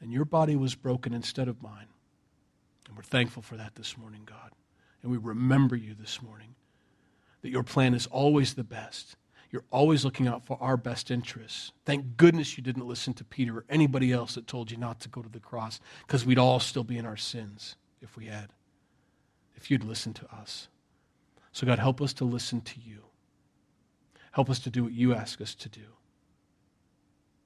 And 0.00 0.12
your 0.12 0.24
body 0.24 0.54
was 0.54 0.74
broken 0.74 1.12
instead 1.12 1.48
of 1.48 1.62
mine. 1.62 1.86
And 2.86 2.96
we're 2.96 3.02
thankful 3.02 3.42
for 3.42 3.56
that 3.56 3.74
this 3.74 3.96
morning, 3.96 4.22
God. 4.26 4.52
And 5.02 5.10
we 5.10 5.18
remember 5.18 5.76
you 5.76 5.94
this 5.94 6.22
morning 6.22 6.54
that 7.42 7.50
your 7.50 7.62
plan 7.62 7.94
is 7.94 8.06
always 8.06 8.54
the 8.54 8.64
best. 8.64 9.16
You're 9.50 9.64
always 9.70 10.04
looking 10.04 10.28
out 10.28 10.46
for 10.46 10.58
our 10.60 10.76
best 10.76 11.10
interests. 11.10 11.72
Thank 11.84 12.16
goodness 12.16 12.56
you 12.56 12.62
didn't 12.62 12.86
listen 12.86 13.14
to 13.14 13.24
Peter 13.24 13.58
or 13.58 13.64
anybody 13.68 14.12
else 14.12 14.34
that 14.34 14.46
told 14.46 14.70
you 14.70 14.76
not 14.76 15.00
to 15.00 15.08
go 15.08 15.22
to 15.22 15.28
the 15.28 15.40
cross 15.40 15.80
because 16.06 16.26
we'd 16.26 16.38
all 16.38 16.60
still 16.60 16.84
be 16.84 16.98
in 16.98 17.06
our 17.06 17.16
sins 17.16 17.76
if 18.02 18.16
we 18.16 18.26
had 18.26 18.50
if 19.64 19.70
you'd 19.70 19.82
listen 19.82 20.12
to 20.12 20.26
us. 20.30 20.68
So, 21.52 21.66
God, 21.66 21.78
help 21.78 22.02
us 22.02 22.12
to 22.14 22.24
listen 22.24 22.60
to 22.60 22.74
you. 22.84 22.98
Help 24.32 24.50
us 24.50 24.58
to 24.58 24.68
do 24.68 24.84
what 24.84 24.92
you 24.92 25.14
ask 25.14 25.40
us 25.40 25.54
to 25.54 25.70
do. 25.70 25.80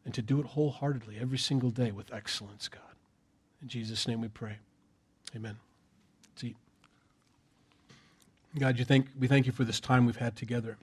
And 0.05 0.13
to 0.15 0.23
do 0.23 0.41
it 0.41 0.47
wholeheartedly 0.47 1.17
every 1.21 1.39
single 1.39 1.71
day 1.71 1.93
with 1.93 2.13
excellence, 2.13 2.67
God. 2.67 2.83
In 3.63 3.69
Jesus' 3.69 4.09
name 4.09 4.21
we 4.21 4.27
pray. 4.27 4.57
Amen. 5.37 5.59
Let's 6.33 6.43
eat. 6.43 6.57
God, 8.59 8.81
you 8.81 8.85
thank, 8.85 9.07
we 9.17 9.29
thank 9.29 9.47
you 9.47 9.53
for 9.53 9.63
this 9.63 9.79
time 9.79 10.05
we've 10.05 10.17
had 10.17 10.35
together. 10.35 10.77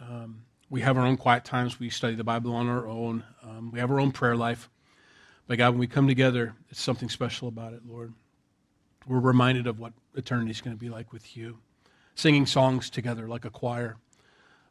Um, 0.00 0.42
we 0.70 0.82
have 0.82 0.96
our 0.96 1.04
own 1.04 1.16
quiet 1.16 1.44
times. 1.44 1.80
We 1.80 1.90
study 1.90 2.14
the 2.14 2.22
Bible 2.22 2.54
on 2.54 2.68
our 2.68 2.86
own. 2.86 3.24
Um, 3.42 3.72
we 3.72 3.80
have 3.80 3.90
our 3.90 3.98
own 3.98 4.12
prayer 4.12 4.36
life. 4.36 4.70
But 5.48 5.58
God, 5.58 5.70
when 5.70 5.80
we 5.80 5.88
come 5.88 6.06
together, 6.06 6.54
it's 6.70 6.80
something 6.80 7.08
special 7.08 7.48
about 7.48 7.72
it, 7.72 7.80
Lord 7.88 8.12
we're 9.06 9.20
reminded 9.20 9.66
of 9.66 9.78
what 9.78 9.92
eternity 10.14 10.50
is 10.50 10.60
going 10.60 10.76
to 10.76 10.80
be 10.80 10.88
like 10.88 11.12
with 11.12 11.36
you. 11.36 11.58
Singing 12.14 12.46
songs 12.46 12.90
together 12.90 13.28
like 13.28 13.44
a 13.44 13.50
choir, 13.50 13.96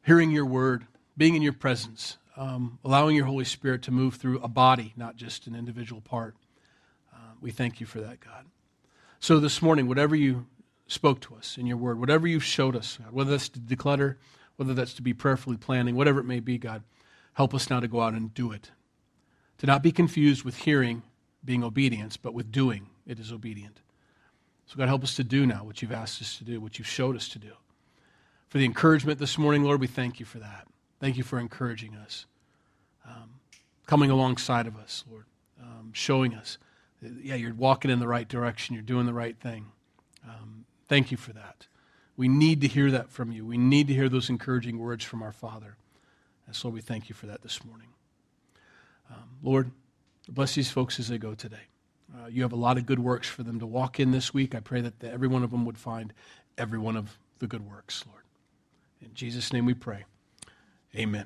hearing 0.05 0.31
your 0.31 0.45
word, 0.45 0.85
being 1.17 1.35
in 1.35 1.41
your 1.41 1.53
presence, 1.53 2.17
um, 2.37 2.79
allowing 2.83 3.15
your 3.15 3.25
Holy 3.25 3.45
Spirit 3.45 3.81
to 3.83 3.91
move 3.91 4.15
through 4.15 4.39
a 4.39 4.47
body, 4.47 4.93
not 4.95 5.15
just 5.15 5.45
an 5.45 5.55
individual 5.55 6.01
part. 6.01 6.35
Uh, 7.13 7.33
we 7.41 7.51
thank 7.51 7.79
you 7.79 7.85
for 7.85 7.99
that, 8.01 8.19
God. 8.21 8.45
So 9.19 9.39
this 9.39 9.61
morning, 9.61 9.87
whatever 9.87 10.15
you 10.15 10.45
spoke 10.87 11.19
to 11.21 11.35
us 11.35 11.57
in 11.57 11.65
your 11.65 11.77
word, 11.77 11.99
whatever 11.99 12.27
you 12.27 12.39
showed 12.39 12.75
us, 12.75 12.97
God, 13.01 13.11
whether 13.11 13.31
that's 13.31 13.49
to 13.49 13.59
declutter, 13.59 14.15
whether 14.55 14.73
that's 14.73 14.93
to 14.95 15.01
be 15.01 15.13
prayerfully 15.13 15.57
planning, 15.57 15.95
whatever 15.95 16.19
it 16.19 16.25
may 16.25 16.39
be, 16.39 16.57
God, 16.57 16.83
help 17.33 17.53
us 17.53 17.69
now 17.69 17.79
to 17.79 17.87
go 17.87 18.01
out 18.01 18.13
and 18.13 18.33
do 18.33 18.51
it. 18.51 18.71
To 19.59 19.67
not 19.67 19.83
be 19.83 19.91
confused 19.91 20.43
with 20.43 20.57
hearing 20.57 21.03
being 21.45 21.63
obedience, 21.63 22.17
but 22.17 22.33
with 22.33 22.51
doing 22.51 22.87
it 23.05 23.19
is 23.19 23.31
obedient. 23.31 23.81
So, 24.65 24.77
God, 24.77 24.87
help 24.87 25.03
us 25.03 25.15
to 25.15 25.23
do 25.23 25.45
now 25.45 25.63
what 25.63 25.81
you've 25.81 25.91
asked 25.91 26.21
us 26.21 26.37
to 26.37 26.43
do, 26.43 26.59
what 26.59 26.79
you've 26.79 26.87
showed 26.87 27.15
us 27.15 27.27
to 27.29 27.39
do. 27.39 27.51
For 28.49 28.57
the 28.57 28.65
encouragement 28.65 29.19
this 29.19 29.37
morning, 29.37 29.63
Lord, 29.63 29.79
we 29.79 29.87
thank 29.87 30.19
you 30.19 30.25
for 30.25 30.39
that. 30.39 30.67
Thank 30.99 31.17
you 31.17 31.23
for 31.23 31.39
encouraging 31.39 31.95
us, 31.95 32.25
um, 33.05 33.31
coming 33.85 34.09
alongside 34.09 34.67
of 34.67 34.77
us, 34.77 35.03
Lord, 35.09 35.25
um, 35.61 35.91
showing 35.93 36.33
us, 36.33 36.57
that, 37.01 37.11
yeah, 37.23 37.35
you're 37.35 37.53
walking 37.53 37.91
in 37.91 37.99
the 37.99 38.07
right 38.07 38.27
direction, 38.27 38.73
you're 38.73 38.83
doing 38.83 39.05
the 39.05 39.13
right 39.13 39.37
thing. 39.37 39.65
Um, 40.23 40.65
thank 40.87 41.11
you 41.11 41.17
for 41.17 41.33
that. 41.33 41.67
We 42.15 42.27
need 42.27 42.61
to 42.61 42.67
hear 42.67 42.91
that 42.91 43.09
from 43.09 43.31
you. 43.31 43.45
We 43.45 43.57
need 43.57 43.87
to 43.87 43.93
hear 43.93 44.07
those 44.07 44.29
encouraging 44.29 44.77
words 44.77 45.03
from 45.03 45.21
our 45.21 45.31
Father. 45.31 45.75
And 46.45 46.55
so 46.55 46.69
we 46.69 46.81
thank 46.81 47.09
you 47.09 47.15
for 47.15 47.25
that 47.25 47.41
this 47.41 47.65
morning. 47.65 47.89
Um, 49.09 49.29
Lord, 49.41 49.71
bless 50.29 50.55
these 50.55 50.71
folks 50.71 50.99
as 50.99 51.07
they 51.07 51.17
go 51.17 51.33
today. 51.33 51.67
Uh, 52.13 52.27
you 52.27 52.43
have 52.43 52.53
a 52.53 52.57
lot 52.57 52.77
of 52.77 52.85
good 52.85 52.99
works 52.99 53.27
for 53.27 53.43
them 53.43 53.59
to 53.59 53.65
walk 53.65 53.99
in 53.99 54.11
this 54.11 54.33
week. 54.33 54.53
I 54.53 54.59
pray 54.59 54.81
that 54.81 54.99
the, 54.99 55.11
every 55.11 55.27
one 55.27 55.43
of 55.43 55.51
them 55.51 55.65
would 55.65 55.77
find 55.77 56.13
every 56.57 56.79
one 56.79 56.95
of 56.95 57.17
the 57.39 57.47
good 57.47 57.67
works, 57.67 58.03
Lord. 58.07 58.23
In 59.01 59.13
Jesus' 59.13 59.51
name 59.51 59.65
we 59.65 59.73
pray. 59.73 60.05
Amen. 60.95 61.25